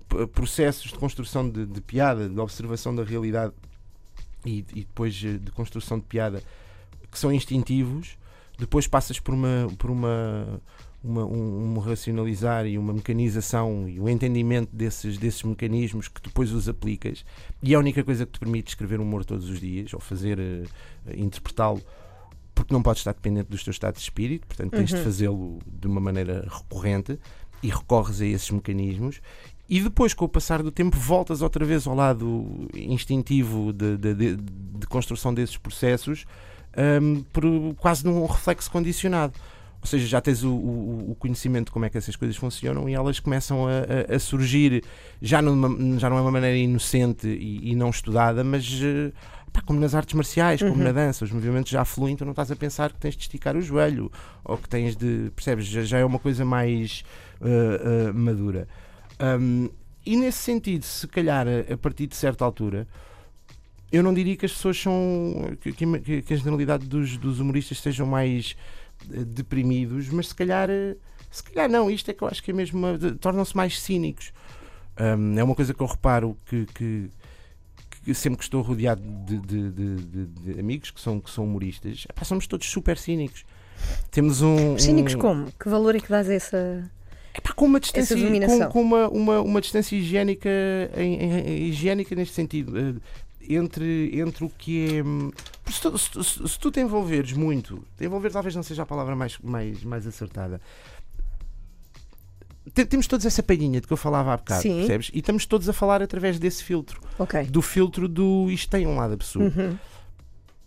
p- 0.09 0.27
processos 0.27 0.91
de 0.91 0.97
construção 0.97 1.47
de, 1.49 1.65
de 1.65 1.81
piada, 1.81 2.27
de 2.27 2.39
observação 2.39 2.95
da 2.95 3.03
realidade 3.03 3.53
e, 4.45 4.59
e 4.73 4.79
depois 4.81 5.21
eh, 5.23 5.37
de 5.37 5.51
construção 5.51 5.99
de 5.99 6.05
piada 6.05 6.41
que 7.11 7.19
são 7.19 7.31
instintivos, 7.31 8.17
depois 8.57 8.87
passas 8.87 9.19
por 9.19 9.33
uma, 9.35 9.67
por 9.77 9.91
uma, 9.91 10.59
uma- 11.03 11.25
um, 11.25 11.73
um 11.75 11.79
racionalizar 11.79 12.65
e 12.65 12.77
uma 12.77 12.93
mecanização 12.93 13.87
e 13.89 13.99
um 13.99 14.07
entendimento 14.07 14.69
desses, 14.73 15.17
desses 15.17 15.43
mecanismos 15.43 16.07
que 16.07 16.21
depois 16.21 16.51
os 16.53 16.69
aplicas 16.69 17.25
e 17.61 17.73
é 17.73 17.75
a 17.75 17.79
única 17.79 18.03
coisa 18.03 18.25
que 18.25 18.31
te 18.31 18.39
permite 18.39 18.69
escrever 18.69 18.99
humor 19.01 19.25
todos 19.25 19.49
os 19.49 19.59
dias 19.59 19.93
ou 19.93 19.99
fazer 19.99 20.39
eh, 20.39 20.63
interpretá-lo 21.15 21.81
porque 22.55 22.73
não 22.73 22.81
podes 22.83 23.01
estar 23.01 23.13
dependente 23.13 23.49
dos 23.49 23.63
teus 23.63 23.75
estados 23.75 23.99
de 23.99 24.05
espírito, 24.05 24.45
portanto 24.47 24.71
tens 24.71 24.89
de 24.89 24.95
Uhum. 24.95 25.03
fazê-lo 25.03 25.59
de 25.67 25.87
uma 25.87 25.99
maneira 25.99 26.47
recorrente 26.49 27.19
e 27.61 27.67
recorres 27.69 28.21
a 28.21 28.25
esses 28.25 28.49
mecanismos 28.51 29.19
e 29.67 29.79
depois, 29.81 30.13
com 30.13 30.25
o 30.25 30.29
passar 30.29 30.61
do 30.61 30.69
tempo, 30.71 30.95
voltas 30.97 31.41
outra 31.41 31.65
vez 31.65 31.87
ao 31.87 31.95
lado 31.95 32.67
instintivo 32.75 33.73
de, 33.73 33.97
de- 33.97 34.13
de- 34.13 34.35
de 34.37 34.87
construção 34.87 35.33
desses 35.33 35.57
processos, 35.57 36.25
hum, 37.01 37.23
por, 37.33 37.43
quase 37.77 38.05
num 38.05 38.25
reflexo 38.25 38.69
condicionado. 38.69 39.33
Ou 39.83 39.87
seja, 39.87 40.07
já 40.07 40.21
tens 40.21 40.43
o, 40.45 40.49
o- 40.49 41.11
o 41.11 41.15
conhecimento 41.15 41.65
de 41.65 41.71
como 41.73 41.83
é 41.83 41.89
que 41.89 41.97
essas 41.97 42.15
coisas 42.15 42.37
funcionam 42.37 42.87
e 42.87 42.93
elas 42.93 43.19
começam 43.19 43.67
a, 43.67 44.11
a- 44.11 44.15
a 44.15 44.19
surgir 44.19 44.81
já, 45.21 45.41
numa, 45.41 45.99
já 45.99 46.09
não 46.09 46.17
é 46.17 46.21
uma 46.21 46.31
maneira 46.31 46.55
inocente 46.57 47.27
e, 47.27 47.71
e 47.71 47.75
não 47.75 47.89
estudada, 47.89 48.45
mas 48.45 48.65
eh, 48.81 49.11
pá, 49.51 49.61
como 49.61 49.81
nas 49.81 49.93
artes 49.93 50.13
marciais, 50.13 50.61
como 50.61 50.75
Uhum. 50.75 50.83
na 50.83 50.91
dança, 50.93 51.25
os 51.25 51.31
movimentos 51.31 51.69
já 51.69 51.83
fluem, 51.83 52.15
tu 52.15 52.23
não 52.23 52.31
estás 52.31 52.49
a 52.49 52.55
pensar 52.55 52.93
que 52.93 52.99
tens 52.99 53.13
de 53.17 53.23
esticar 53.23 53.57
o 53.57 53.61
joelho 53.61 54.09
ou 54.45 54.57
que 54.57 54.69
tens 54.69 54.95
de. 54.95 55.29
Percebes? 55.35 55.65
Já, 55.65 55.81
já 55.83 55.97
é 55.97 56.05
uma 56.05 56.17
coisa 56.17 56.45
mais 56.45 57.03
eh, 57.41 58.07
eh, 58.07 58.11
madura. 58.13 58.67
Um, 59.19 59.67
e 60.05 60.15
nesse 60.15 60.37
sentido, 60.39 60.83
se 60.83 61.05
calhar 61.09 61.45
a, 61.71 61.75
partir 61.77 62.07
de 62.07 62.15
certa 62.15 62.45
altura, 62.45 62.87
eu 63.91 64.01
não 64.01 64.13
diria 64.13 64.35
que 64.35 64.45
as 64.45 64.53
pessoas 64.53 64.77
são. 64.79 65.55
que, 65.61 65.71
que- 65.73 66.21
que 66.21 66.33
a 66.33 66.37
generalidade 66.37 66.85
dos, 66.87 67.17
dos 67.17 67.39
humoristas 67.41 67.79
sejam 67.79 68.07
mais 68.07 68.55
deprimidos, 69.07 70.09
mas 70.09 70.27
se 70.29 70.35
calhar. 70.35 70.69
eh, 70.69 70.95
Se 71.31 71.41
calhar 71.43 71.67
não, 71.69 71.89
isto 71.89 72.09
é 72.11 72.13
que 72.13 72.21
eu 72.23 72.27
acho 72.27 72.43
que 72.43 72.51
é 72.51 72.53
mesmo. 72.53 72.85
Tornam-se 73.19 73.55
mais 73.57 73.79
cínicos. 73.81 74.31
Um, 74.99 75.37
é 75.39 75.43
uma 75.43 75.55
coisa 75.55 75.73
que 75.73 75.81
eu 75.81 75.87
reparo 75.87 76.37
que, 76.45 76.67
que- 76.75 77.09
que 78.05 78.13
sempre 78.13 78.37
que 78.37 78.43
estou 78.43 78.61
rodeado 78.61 79.01
de, 79.25 79.39
de- 79.39 79.71
de- 79.71 80.25
de- 80.27 80.59
amigos 80.59 80.91
que 80.91 81.01
são, 81.01 81.19
que 81.19 81.31
são 81.31 81.43
humoristas, 81.45 82.05
epá, 82.09 82.23
somos 82.23 82.45
todos 82.45 82.69
super 82.69 82.97
cínicos. 82.97 83.43
Temos 84.11 84.41
um. 84.43 84.77
Cínicos 84.77 85.15
um- 85.15 85.19
como? 85.19 85.51
Que 85.59 85.67
valor 85.69 85.95
é 85.95 85.99
que 85.99 86.09
dás 86.09 86.29
a 86.29 86.33
essa. 86.33 86.91
Epá, 87.35 87.51
com 87.53 87.65
uma 87.65 87.79
distância, 87.79 88.15
com, 88.45 88.57
com 88.69 88.81
uma, 88.83 89.07
uma, 89.09 89.41
uma 89.41 89.59
distância 89.61 89.95
higiênica, 89.95 90.49
em- 90.95 91.15
em- 91.15 91.63
higiênica 91.69 92.13
neste 92.13 92.35
sentido, 92.35 92.77
eh, 92.77 92.93
entre, 93.49 94.11
entre 94.19 94.45
o 94.45 94.49
que 94.49 94.99
é. 94.99 95.03
Porque 95.63 95.79
Se 95.79 96.09
tu, 96.11 96.23
se, 96.23 96.47
se 96.47 96.59
tu 96.59 96.69
te 96.71 96.79
envolveres 96.81 97.33
muito, 97.33 97.85
te 97.97 98.05
envolver 98.05 98.29
talvez 98.31 98.53
não 98.55 98.63
seja 98.63 98.83
a 98.83 98.85
palavra 98.85 99.15
mais, 99.15 99.37
mais, 99.39 99.83
mais 99.83 100.05
acertada. 100.05 100.59
Te- 102.73 102.85
Temos 102.85 103.07
todos 103.07 103.25
essa 103.25 103.43
palhinha 103.43 103.81
de 103.81 103.87
que 103.87 103.93
eu 103.93 103.97
falava 103.97 104.33
há 104.33 104.37
bocado, 104.37 104.61
Sim. 104.61 104.77
percebes? 104.77 105.11
E 105.13 105.19
estamos 105.19 105.45
todos 105.45 105.67
a 105.67 105.73
falar 105.73 106.01
através 106.01 106.39
desse 106.39 106.63
filtro, 106.63 107.01
Ok. 107.19 107.43
do 107.45 107.61
filtro 107.61 108.07
do 108.07 108.49
isto 108.49 108.69
tem 108.69 108.87
um 108.87 108.95
lado 108.95 109.13
absurdo. 109.13 109.57
Uhum. 109.59 109.77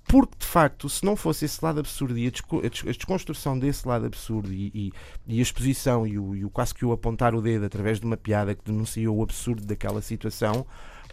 Porque, 0.09 0.37
de 0.39 0.47
facto, 0.47 0.89
se 0.89 1.05
não 1.05 1.17
fosse 1.17 1.47
esse 1.47 1.65
lado 1.65 1.81
absurdo 1.81 2.17
e 2.17 2.29
a, 2.29 2.31
desco- 2.31 2.59
a 2.65 2.69
des- 2.69 2.83
a 2.87 2.93
desconstrução 2.93 3.59
desse 3.59 3.89
lado 3.89 4.07
absurdo 4.07 4.53
e, 4.53 4.71
e- 4.73 4.93
e 5.27 5.39
a 5.41 5.43
exposição 5.43 6.07
e 6.07 6.17
o, 6.19 6.37
e 6.37 6.45
o 6.45 6.51
quase 6.51 6.73
que 6.75 6.85
o 6.85 6.93
apontar 6.93 7.35
o 7.35 7.41
dedo 7.43 7.65
através 7.65 7.99
de 7.99 8.07
uma 8.07 8.17
piada 8.17 8.55
que 8.55 8.63
denuncia 8.65 9.11
o 9.11 9.21
absurdo 9.23 9.65
daquela 9.67 10.01
situação, 10.01 10.65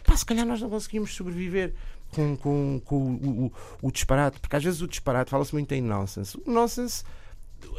pá, 0.06 0.16
se 0.16 0.24
calhar 0.24 0.46
nós 0.46 0.60
não 0.60 0.70
conseguimos 0.70 1.12
sobreviver 1.14 1.74
com, 2.14 2.36
com- 2.36 2.80
com 2.84 2.96
o, 2.96 3.46
o- 3.46 3.52
o 3.82 3.90
disparate. 3.92 4.40
Porque 4.40 4.56
às 4.56 4.62
vezes 4.64 4.80
o 4.80 4.86
disparate 4.88 5.30
fala-se 5.30 5.52
muito 5.52 5.72
em 5.72 5.80
nonsense. 5.82 6.36
O 6.46 6.50
nonsense, 6.50 7.02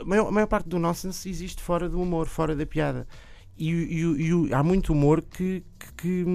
a 0.02 0.04
maior, 0.06 0.28
a 0.28 0.32
maior 0.32 0.48
parte 0.48 0.68
do 0.70 0.78
nonsense 0.80 1.30
existe 1.30 1.62
fora 1.62 1.88
do 1.90 2.02
humor, 2.02 2.28
fora 2.28 2.56
da 2.56 2.66
piada. 2.66 3.08
E, 3.58 3.70
e 3.72 4.48
e 4.50 4.54
há 4.54 4.62
muito 4.62 4.92
humor 4.92 5.22
que, 5.22 5.64
que, 5.98 6.26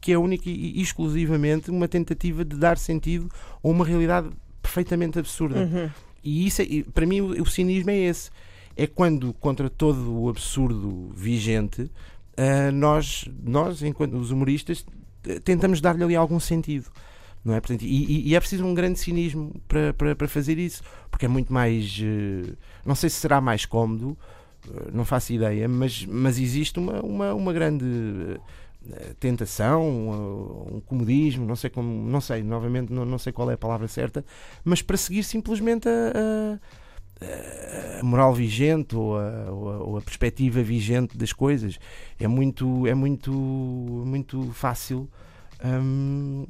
que- 0.00 0.12
é 0.12 0.18
único 0.18 0.48
e, 0.48 0.80
exclusivamente 0.80 1.70
uma 1.70 1.86
tentativa 1.86 2.44
de 2.44 2.56
dar 2.56 2.76
sentido 2.76 3.28
a 3.62 3.68
uma 3.68 3.84
realidade 3.84 4.30
perfeitamente 4.60 5.18
absurda. 5.18 5.60
Uhum. 5.60 5.90
E 6.24 6.46
isso, 6.46 6.60
é- 6.62 6.66
para 6.92 7.06
mim, 7.06 7.20
o, 7.20 7.42
o 7.42 7.46
cinismo 7.46 7.90
é 7.90 7.96
esse. 7.98 8.30
É 8.76 8.86
quando, 8.86 9.32
contra 9.34 9.68
todo 9.70 10.12
o 10.20 10.28
absurdo 10.28 11.10
vigente, 11.14 11.90
ah, 12.36 12.72
nós, 12.72 13.28
nós, 13.44 13.82
enquanto 13.82 14.14
os 14.16 14.30
humoristas, 14.30 14.86
eh, 15.26 15.38
tentamos 15.40 15.80
dar-lhe 15.80 16.02
ali 16.02 16.16
algum 16.16 16.40
sentido. 16.40 16.86
Não 17.44 17.54
é? 17.54 17.60
Portanto, 17.60 17.82
e, 17.84 18.28
e- 18.30 18.34
é 18.34 18.40
preciso 18.40 18.64
um 18.66 18.74
grande 18.74 18.98
cinismo 18.98 19.52
para, 19.66 19.94
para, 19.94 20.14
para 20.16 20.28
fazer 20.28 20.58
isso, 20.58 20.82
porque 21.10 21.24
é 21.26 21.28
muito 21.28 21.52
mais. 21.52 21.98
eh, 22.02 22.52
não 22.84 22.94
sei 22.94 23.08
se 23.10 23.16
será 23.16 23.40
mais 23.40 23.64
cómodo, 23.64 24.16
eh, 24.68 24.90
não 24.92 25.04
faço 25.04 25.32
ideia, 25.32 25.66
mas, 25.68 26.04
mas 26.06 26.38
existe 26.38 26.78
uma, 26.78 27.00
uma, 27.02 27.34
uma 27.34 27.52
grande 27.52 27.86
eh, 28.90 29.14
tentação, 29.18 29.82
um 30.76 30.80
comodismo, 30.80 31.46
não 31.46 31.56
sei 31.56 31.70
como, 31.70 32.08
não 32.08 32.20
sei, 32.20 32.42
novamente 32.42 32.92
não, 32.92 33.04
não 33.04 33.18
sei 33.18 33.32
qual 33.32 33.50
é 33.50 33.54
a 33.54 33.58
palavra 33.58 33.88
certa, 33.88 34.24
mas 34.64 34.82
para 34.82 34.96
seguir 34.96 35.22
simplesmente 35.24 35.88
a, 35.88 36.58
a- 37.22 38.00
a 38.00 38.02
moral 38.02 38.32
vigente 38.34 38.96
ou 38.96 39.18
a, 39.18 39.50
ou 39.50 39.70
a- 39.70 39.78
ou 39.78 39.96
a 39.98 40.00
perspectiva 40.02 40.62
vigente 40.62 41.16
das 41.16 41.32
coisas. 41.32 41.78
É 42.18 42.26
muito, 42.28 42.86
é 42.86 42.94
muito, 42.94 43.30
muito 43.32 44.50
fácil. 44.52 45.08
hum, 45.64 46.46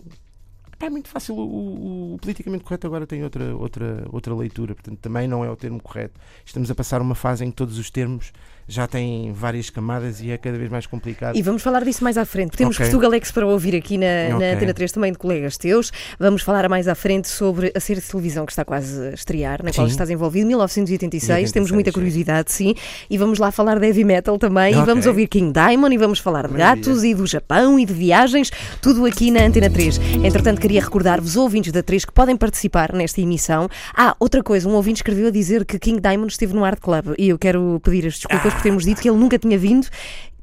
é 0.81 0.91
muito 0.91 1.09
fácil. 1.09 1.35
O, 1.37 1.41
o- 1.41 2.15
o 2.15 2.19
politicamente 2.19 2.65
correto 2.65 2.87
agora 2.87 3.07
tem 3.07 3.23
outra, 3.23 3.55
outra, 3.57 4.07
outra 4.11 4.35
leitura, 4.35 4.75
portanto, 4.75 4.99
também 4.99 5.29
não 5.29 5.45
é 5.45 5.51
o 5.51 5.57
termo 5.57 5.81
correto. 5.83 6.19
Estamos 6.45 6.71
a 6.71 6.75
passar 6.75 7.01
uma 7.03 7.15
fase 7.15 7.45
em 7.45 7.51
que 7.51 7.57
todos 7.57 7.79
os 7.79 7.91
termos 7.91 8.33
já 8.71 8.87
têm 8.87 9.33
várias 9.33 9.69
camadas 9.69 10.21
e 10.21 10.31
é 10.31 10.39
cada 10.39 10.57
vez 10.57 10.71
mais 10.71 10.87
complicado. 10.87 11.37
E 11.37 11.43
vamos 11.43 11.63
falar 11.63 11.85
disso 11.85 12.05
mais 12.05 12.17
à 12.17 12.25
frente. 12.25 12.57
Temos 12.57 12.77
Ok. 12.77 12.87
Portugalex 12.87 13.31
para 13.33 13.47
ouvir 13.47 13.75
aqui 13.75 13.99
na, 13.99 14.29
na 14.31 14.37
Ok. 14.37 14.53
Antena 14.55 14.75
3 14.75 14.93
também 14.93 15.13
de 15.13 15.19
colegas 15.19 15.57
teus. 15.59 15.91
Vamos 16.19 16.43
falar 16.43 16.69
mais 16.69 16.87
à 16.89 16.95
frente 16.95 17.29
sobre 17.29 17.73
a 17.75 17.81
série 17.81 18.01
de 18.01 18.07
televisão 18.07 18.47
que 18.47 18.53
está 18.53 18.65
quase 18.65 19.09
a 19.09 19.11
estrear, 19.11 19.63
na 19.65 19.73
qual 19.73 19.87
Sim. 19.87 19.91
estás 19.93 20.09
envolvido, 20.11 20.47
1986. 20.47 21.51
Temos 21.53 21.71
86, 21.71 21.71
muita 21.73 21.91
sim. 21.91 21.95
curiosidade, 21.95 22.53
sim. 22.53 22.75
E 23.11 23.19
vamos 23.19 23.39
lá 23.39 23.51
falar 23.51 23.79
de 23.79 23.87
heavy 23.87 24.05
metal 24.05 24.39
também. 24.39 24.73
E 24.73 24.77
Ok. 24.77 24.87
vamos 24.87 25.07
ouvir 25.07 25.27
King 25.27 25.53
Diamond 25.53 25.95
e 25.95 25.99
vamos 25.99 26.19
falar 26.21 26.47
de 26.47 26.55
gatos 26.55 27.03
e 27.03 27.15
do 27.15 27.27
Japão 27.27 27.79
e 27.79 27.85
de 27.85 27.93
viagens. 27.93 28.51
Tudo 28.81 29.05
aqui 29.05 29.31
na 29.31 29.43
Antena 29.45 29.69
3. 29.69 29.99
Entretanto, 30.25 30.61
queria 30.61 30.81
recordar-vos, 30.81 31.37
ouvintes 31.37 31.73
da 31.73 31.83
3, 31.83 32.05
que 32.05 32.13
podem 32.13 32.37
participar 32.37 32.93
nesta 32.93 33.21
emissão. 33.21 33.69
Ah, 33.97 34.15
outra 34.21 34.43
coisa, 34.43 34.69
um 34.69 34.73
ouvinte 34.75 34.99
escreveu 34.99 35.27
a 35.29 35.31
dizer 35.31 35.65
que 35.65 35.79
King 35.79 36.01
Diamond 36.01 36.31
esteve 36.33 36.55
no 36.55 36.65
Art 36.65 36.79
Club 36.81 37.15
e 37.19 37.29
eu 37.31 37.39
quero 37.39 37.81
pedir 37.83 38.07
as 38.07 38.15
desculpas 38.15 38.55
por 38.61 38.65
termos 38.65 38.85
dito 38.85 39.01
que 39.03 39.09
ele 39.11 39.19
nunca 39.19 39.39
tinha 39.39 39.59
vindo. 39.59 39.87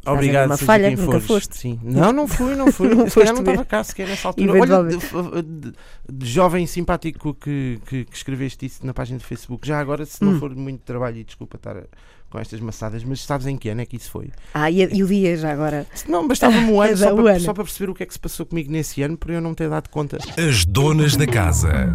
Obrigado, 0.05 0.45
uma 0.47 0.55
seja 0.55 0.65
falha, 0.65 0.87
quem 0.87 0.95
nunca 0.95 1.11
fores. 1.19 1.25
foste. 1.27 1.57
Sim. 1.57 1.79
Não, 1.83 2.13
não 2.13 2.27
fui, 2.29 2.55
não 2.55 2.71
fui. 2.71 2.87
Não 2.95 3.09
Se 3.09 3.15
calhar 3.15 3.33
foste 3.35 3.43
não 3.43 3.51
estava 3.51 3.65
cá 3.65 3.83
sequer 3.83 4.07
nessa 4.07 4.29
altura. 4.29 4.53
Olha, 4.53 4.83
de, 4.83 4.97
de- 5.43 5.73
de 6.09 6.25
jovem 6.25 6.65
simpático 6.65 7.33
que, 7.33 7.77
que, 7.85 8.05
que 8.05 8.15
escreveste 8.15 8.65
isso 8.65 8.85
na 8.85 8.93
página 8.93 9.17
do 9.19 9.25
Facebook. 9.25 9.67
Já 9.67 9.79
agora, 9.81 10.05
se 10.05 10.23
não 10.23 10.33
Hum. 10.33 10.39
for 10.39 10.55
muito 10.55 10.79
trabalho, 10.85 11.17
e 11.17 11.23
desculpa 11.25 11.57
estar 11.57 11.75
com 12.29 12.39
estas 12.39 12.61
maçadas, 12.61 13.03
mas 13.03 13.19
sabes 13.21 13.47
em 13.47 13.57
que 13.57 13.67
ano 13.67 13.81
é 13.81 13.85
que 13.85 13.97
isso 13.97 14.09
foi? 14.09 14.29
Ah, 14.53 14.71
e, 14.71 14.81
e 14.81 15.03
o 15.03 15.07
dia 15.07 15.35
já 15.35 15.51
agora? 15.51 15.85
Não, 16.07 16.25
bastava-me 16.25 16.71
um 16.71 16.79
ano, 16.81 16.91
Da 16.95 17.07
só, 17.09 17.13
o 17.13 17.17
para, 17.23 17.31
ano. 17.31 17.39
só 17.41 17.53
para 17.53 17.63
perceber 17.65 17.91
o 17.91 17.93
que 17.93 18.03
é 18.03 18.05
que 18.05 18.13
se 18.13 18.19
passou 18.19 18.45
comigo 18.45 18.71
nesse 18.71 19.01
ano, 19.01 19.17
para 19.17 19.33
eu 19.33 19.41
não 19.41 19.53
ter 19.53 19.69
dado 19.69 19.89
conta. 19.89 20.17
As 20.37 20.63
donas 20.63 21.17
da 21.17 21.27
casa. 21.27 21.93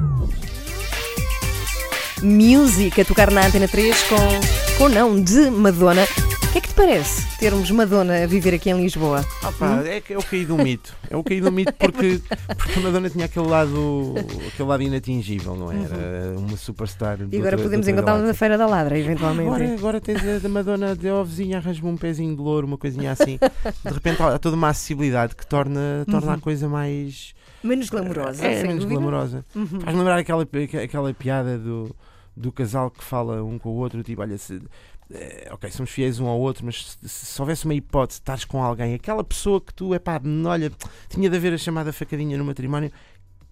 Music 2.22 3.00
a 3.00 3.04
tocar 3.04 3.30
na 3.30 3.46
Antena 3.46 3.66
3 3.66 3.96
com, 4.08 4.78
com 4.78 4.88
não, 4.88 5.20
de 5.20 5.50
Madonna. 5.50 6.04
O 6.04 6.52
que 6.52 6.58
é 6.58 6.60
que 6.60 6.68
te 6.68 6.74
parece 6.74 7.38
termos 7.38 7.70
Madonna 7.70 8.22
a 8.22 8.26
viver 8.26 8.52
aqui 8.54 8.68
em 8.70 8.80
Lisboa? 8.80 9.24
Ah, 9.42 9.50
pá, 9.58 9.82
é, 9.86 10.00
que 10.02 10.12
é 10.12 10.18
o 10.18 10.22
cair 10.22 10.44
do 10.46 10.56
mito. 10.58 10.94
É 11.10 11.16
o 11.16 11.24
cair 11.24 11.40
do 11.40 11.50
mito 11.50 11.72
porque, 11.72 12.20
porque 12.56 12.78
a 12.78 12.82
Madonna 12.82 13.08
tinha 13.08 13.24
aquele 13.24 13.46
lado, 13.46 14.14
aquele 14.52 14.68
lado 14.68 14.82
inatingível, 14.82 15.56
não 15.56 15.72
é? 15.72 15.76
era? 15.76 16.38
Uma 16.38 16.56
superstar. 16.56 17.18
E 17.20 17.36
agora 17.36 17.56
outra- 17.56 17.58
podemos 17.58 17.88
encontrá-la 17.88 18.20
na. 18.20 18.34
Feira 18.34 18.58
da 18.58 18.66
Ladra, 18.66 18.98
eventualmente. 18.98 19.48
Agora, 19.48 19.74
agora 19.74 20.00
tens 20.00 20.44
a 20.44 20.48
Madonna 20.48 20.94
de 20.94 21.08
ó 21.08 21.24
vizinha, 21.24 21.56
arranja-me 21.58 21.88
um 21.88 21.96
pezinho 21.96 22.36
de 22.36 22.42
louro, 22.42 22.66
uma 22.66 22.78
coisinha 22.78 23.12
assim. 23.12 23.38
De 23.84 23.92
repente 23.92 24.22
há 24.22 24.38
toda 24.38 24.54
uma 24.54 24.68
acessibilidade 24.68 25.34
que 25.34 25.46
torna, 25.46 26.04
torna 26.08 26.34
a 26.34 26.38
coisa 26.38 26.68
mais. 26.68 27.34
Menos 27.64 27.88
glamourosa, 27.88 28.44
é, 28.44 28.62
menos 28.62 28.84
dúvida. 28.84 29.00
glamourosa. 29.00 29.44
Uhum. 29.54 29.80
Faz 29.80 29.96
lembrar 29.96 30.18
aquela, 30.18 30.46
aquela 30.82 31.14
piada 31.14 31.56
do, 31.56 31.94
do 32.36 32.50
casal 32.52 32.90
que 32.90 33.04
fala 33.04 33.42
um 33.42 33.58
com 33.58 33.70
o 33.70 33.76
outro, 33.76 34.02
tipo, 34.02 34.22
olha, 34.22 34.38
se, 34.38 34.62
eh, 35.10 35.48
ok, 35.50 35.70
somos 35.70 35.90
fiéis 35.90 36.18
um 36.18 36.26
ao 36.26 36.38
outro, 36.40 36.64
mas 36.64 36.96
se, 37.02 37.08
se 37.08 37.40
houvesse 37.40 37.64
uma 37.64 37.74
hipótese 37.74 38.18
de 38.18 38.22
estares 38.22 38.44
com 38.44 38.62
alguém, 38.62 38.94
aquela 38.94 39.22
pessoa 39.22 39.60
que 39.60 39.74
tu, 39.74 39.94
é 39.94 39.98
pá, 39.98 40.20
olha, 40.46 40.72
tinha 41.08 41.28
de 41.28 41.36
haver 41.36 41.52
a 41.52 41.58
chamada 41.58 41.92
facadinha 41.92 42.38
no 42.38 42.44
matrimónio, 42.44 42.90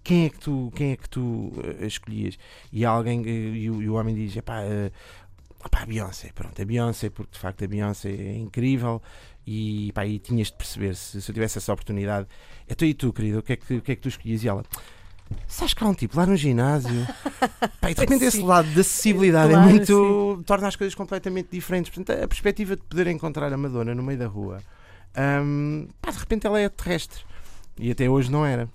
quem 0.03 0.25
é 0.25 0.29
que 0.29 0.39
tu, 0.39 0.71
quem 0.75 0.91
é 0.91 0.95
que 0.95 1.09
tu 1.09 1.51
eh, 1.79 1.85
escolhias? 1.85 2.37
E 2.71 2.83
alguém, 2.85 3.23
eh, 3.25 3.57
e, 3.57 3.69
o, 3.69 3.81
e 3.81 3.89
o 3.89 3.93
homem 3.95 4.15
diz, 4.15 4.35
é 4.35 4.41
pá, 4.41 4.61
a 5.71 5.85
Beyoncé, 5.85 6.31
pronto, 6.33 6.59
a 6.59 6.65
Beyoncé, 6.65 7.09
porque 7.09 7.33
de 7.33 7.39
facto 7.39 7.63
a 7.63 7.67
Beyoncé 7.67 8.09
é 8.09 8.35
incrível 8.35 9.01
e, 9.45 9.91
pá, 9.93 10.05
e 10.05 10.19
tinhas 10.19 10.47
de 10.47 10.53
perceber 10.53 10.95
se, 10.95 11.21
se 11.21 11.29
eu 11.29 11.33
tivesse 11.33 11.57
essa 11.57 11.71
oportunidade. 11.73 12.27
Então 12.67 12.87
e 12.87 12.93
tu, 12.93 13.13
querido, 13.13 13.39
o 13.39 13.43
que 13.43 13.53
é 13.53 13.55
que, 13.55 13.75
o 13.75 13.81
que, 13.81 13.91
é 13.91 13.95
que 13.95 14.01
tu 14.01 14.09
escolhias? 14.09 14.43
E 14.43 14.47
ela, 14.47 14.63
Sabes 15.47 15.73
que 15.73 15.83
há 15.83 15.87
um 15.87 15.93
tipo 15.93 16.17
lá 16.17 16.25
no 16.25 16.35
ginásio. 16.35 17.07
Pá, 17.81 17.91
e 17.91 17.93
de 17.93 17.99
repente 18.01 18.25
esse 18.25 18.41
lado 18.41 18.67
da 18.73 18.81
acessibilidade 18.81 19.51
Claro, 19.51 19.69
é 19.69 19.71
muito. 19.73 20.43
torna 20.45 20.67
as 20.67 20.75
coisas 20.75 20.95
completamente 20.95 21.49
diferentes. 21.51 21.91
Portanto, 21.93 22.23
a 22.23 22.27
perspectiva 22.27 22.75
de 22.75 22.83
poder 22.83 23.07
encontrar 23.07 23.51
a 23.51 23.57
Madonna 23.57 23.93
no 23.95 24.03
meio 24.03 24.19
da 24.19 24.27
rua, 24.27 24.59
hum, 25.43 25.87
pá, 26.01 26.11
de 26.11 26.17
repente 26.19 26.47
ela 26.47 26.59
é 26.59 26.69
terrestre. 26.69 27.21
E 27.77 27.91
até 27.91 28.09
hoje 28.09 28.31
não 28.31 28.45
era. 28.45 28.67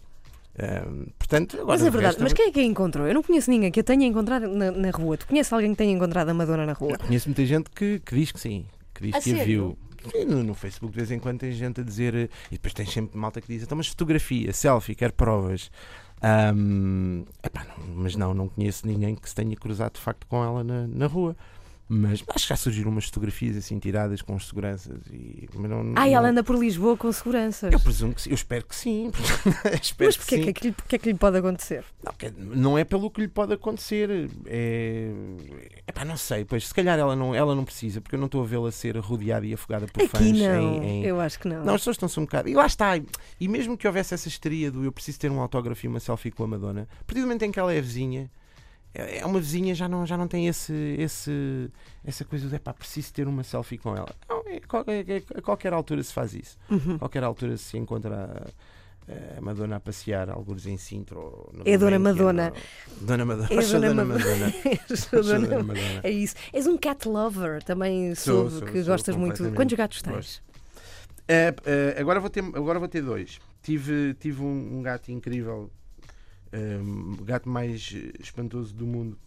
Hum, 0.58 1.06
portanto, 1.18 1.56
agora 1.56 1.72
Mas 1.72 1.82
é 1.82 1.84
de 1.84 1.90
verdade, 1.90 2.12
resto, 2.14 2.22
mas 2.22 2.32
quem 2.32 2.46
é 2.46 2.50
que 2.50 2.60
a 2.60 2.64
encontrou? 2.64 3.06
Eu 3.06 3.14
não 3.14 3.22
conheço 3.22 3.50
ninguém 3.50 3.70
que 3.70 3.80
a 3.80 3.84
tenha 3.84 4.06
encontrado 4.06 4.48
na, 4.48 4.70
na 4.70 4.90
rua. 4.90 5.16
Tu 5.18 5.26
conheces 5.26 5.52
alguém 5.52 5.70
que 5.72 5.76
tenha 5.76 5.92
encontrado 5.92 6.30
a 6.30 6.34
Madonna 6.34 6.64
na 6.64 6.72
rua? 6.72 6.96
Conheço 6.98 7.28
muita 7.28 7.44
gente 7.44 7.68
que, 7.70 7.98
que 8.00 8.14
diz 8.14 8.32
que 8.32 8.40
sim, 8.40 8.64
que 8.94 9.02
diz 9.02 9.14
A 9.14 9.20
que 9.20 9.32
a 9.32 9.36
sério? 9.36 9.46
viu. 9.46 9.78
Sim, 10.10 10.24
no, 10.24 10.42
no 10.42 10.54
Facebook 10.54 10.92
de 10.92 10.96
vez 10.98 11.10
em 11.10 11.18
quando 11.18 11.40
tem 11.40 11.50
gente 11.52 11.80
a 11.80 11.84
dizer, 11.84 12.14
eh, 12.14 12.28
e 12.48 12.54
depois 12.54 12.72
tem 12.72 12.86
sempre 12.86 13.18
malta 13.18 13.40
que 13.40 13.48
diz, 13.48 13.64
então, 13.64 13.76
mas 13.76 13.88
fotografia, 13.88 14.52
selfie, 14.52 14.94
quer 14.94 15.10
provas. 15.10 15.68
Ahm, 16.22 17.24
epá, 17.42 17.64
não, 17.64 17.94
mas 17.96 18.16
não, 18.16 18.34
não 18.34 18.48
conheço 18.48 18.86
ninguém 18.86 19.14
que 19.14 19.28
se 19.28 19.34
tenha 19.34 19.54
cruzado 19.56 19.94
de 19.94 20.00
facto 20.00 20.26
com 20.26 20.42
ela 20.42 20.64
na, 20.64 20.86
na 20.86 21.06
rua. 21.06 21.36
Mas 21.88 22.20
acho 22.34 22.44
que 22.44 22.48
já 22.48 22.56
surgiram 22.56 22.90
umas 22.90 23.04
fotografias 23.04 23.56
assim 23.56 23.78
tiradas 23.78 24.20
com 24.20 24.34
os 24.34 24.48
seguranças. 24.48 25.00
E, 25.12 25.48
mas 25.54 25.70
não, 25.70 25.92
Ai, 25.94 26.10
não- 26.10 26.16
ela 26.18 26.28
anda 26.30 26.42
por 26.42 26.56
Lisboa 26.58 26.96
com 26.96 27.12
seguranças. 27.12 27.72
Eu 27.72 27.78
presumo 27.78 28.12
que 28.12 28.22
sim, 28.22 28.30
eu 28.30 28.34
espero 28.34 28.66
que 28.66 28.74
sim. 28.74 29.12
espero 29.80 30.08
Mas 30.08 30.16
porquê 30.16 30.38
que, 30.40 30.48
é 30.48 30.52
que, 30.52 30.66
lhe- 30.66 30.72
porquê 30.72 30.96
é 30.96 30.98
que 30.98 31.12
lhe 31.12 31.16
pode 31.16 31.38
acontecer? 31.38 31.84
Não, 32.02 32.56
não 32.56 32.78
é 32.78 32.82
pelo 32.82 33.08
que 33.08 33.20
lhe 33.20 33.28
pode 33.28 33.52
acontecer. 33.52 34.28
É. 34.46 35.12
Epá, 35.86 36.04
não 36.04 36.16
sei, 36.16 36.44
pois 36.44 36.66
se 36.66 36.74
calhar 36.74 36.98
ela 36.98 37.14
não, 37.14 37.32
ela 37.32 37.54
não 37.54 37.64
precisa, 37.64 38.00
porque 38.00 38.16
eu 38.16 38.18
não 38.18 38.26
estou 38.26 38.42
a 38.42 38.46
vê-la 38.46 38.72
ser 38.72 38.96
rodeada 38.98 39.46
e 39.46 39.54
afogada 39.54 39.86
por 39.86 40.02
Aqui 40.02 40.08
fãs 40.10 40.22
não, 40.40 40.82
em- 40.82 41.02
em, 41.02 41.04
eu 41.04 41.20
acho 41.20 41.38
que 41.38 41.46
não. 41.46 41.64
Não, 41.64 41.74
as 41.74 41.80
pessoas 41.82 41.94
estão-se 41.94 42.18
um 42.18 42.24
bocado. 42.24 42.48
E 42.48 42.54
lá 42.54 42.66
está. 42.66 42.98
E 43.38 43.46
mesmo 43.48 43.76
que 43.78 43.86
houvesse 43.86 44.12
essa 44.12 44.26
histeria 44.26 44.72
do 44.72 44.82
eu 44.84 44.90
preciso 44.90 45.20
ter 45.20 45.30
um 45.30 45.40
autógrafo 45.40 45.86
e 45.86 45.88
uma 45.88 46.00
selfie 46.00 46.32
com 46.32 46.42
a 46.42 46.46
Madonna, 46.48 46.88
a 47.00 47.04
partir 47.04 47.20
do 47.20 47.26
momento 47.28 47.42
em 47.44 47.52
que 47.52 47.60
ela 47.60 47.72
é 47.72 47.80
vizinha, 47.80 48.28
é 48.96 49.18
é 49.18 49.26
uma 49.26 49.38
vizinha, 49.40 49.74
já 49.74 49.88
não, 49.88 50.06
já 50.06 50.16
não 50.16 50.26
tem 50.28 50.46
esse, 50.48 50.72
esse, 50.98 51.70
essa 52.04 52.24
coisa 52.24 52.48
de 52.48 52.58
pá, 52.58 52.72
preciso 52.72 53.12
ter 53.12 53.26
uma 53.28 53.42
selfie 53.44 53.78
com 53.78 53.96
ela. 53.96 54.08
Não, 54.28 54.38
é, 54.46 54.56
é- 54.56 55.16
é- 55.18 55.38
a 55.38 55.42
qualquer 55.42 55.72
altura 55.72 56.02
se 56.02 56.12
faz 56.12 56.34
isso. 56.34 56.56
Uhum. 56.70 56.96
A 56.96 56.98
qualquer 57.00 57.22
altura 57.24 57.56
se 57.56 57.76
encontra 57.76 58.42
a, 59.08 59.38
a 59.38 59.40
Madonna 59.40 59.76
a 59.76 59.80
passear, 59.80 60.30
alguns 60.30 60.66
em 60.66 60.76
Sintra. 60.76 61.18
Ou 61.18 61.50
no 61.52 61.62
É 61.64 61.74
a 61.74 61.78
Dona 61.78 61.98
Madonna. 61.98 62.52
ou- 62.54 63.06
Dona 63.06 63.24
Madonna. 63.24 63.48
É 63.50 63.58
a 63.58 63.62
Dona 63.62 63.88
Dona 63.88 64.04
Madonna. 64.04 64.46
Madonna. 64.46 64.52
Dona- 65.22 65.46
Dona 65.48 65.62
Madonna. 65.62 66.00
É 66.02 66.10
isso. 66.10 66.34
És 66.52 66.66
um 66.66 66.76
cat 66.76 67.08
lover, 67.08 67.62
também 67.62 68.14
Sou, 68.14 68.48
soube 68.50 68.58
sou, 68.58 68.68
que 68.72 68.78
sou 68.82 68.92
gostas 68.92 69.14
muito. 69.16 69.52
Quantos 69.52 69.76
gatos 69.76 70.02
tens? 70.02 70.42
É, 71.28 71.52
é, 71.64 71.96
agora, 72.00 72.20
vou 72.20 72.30
ter, 72.30 72.40
agora 72.44 72.78
vou 72.78 72.88
ter 72.88 73.02
dois. 73.02 73.40
Tive, 73.62 74.14
tive 74.14 74.42
um, 74.42 74.78
um 74.78 74.82
gato 74.82 75.10
incrível, 75.10 75.68
um, 76.56 77.16
o 77.20 77.24
gato 77.24 77.48
mais 77.48 77.94
espantoso 78.20 78.74
do 78.74 78.86
mundo 78.86 79.18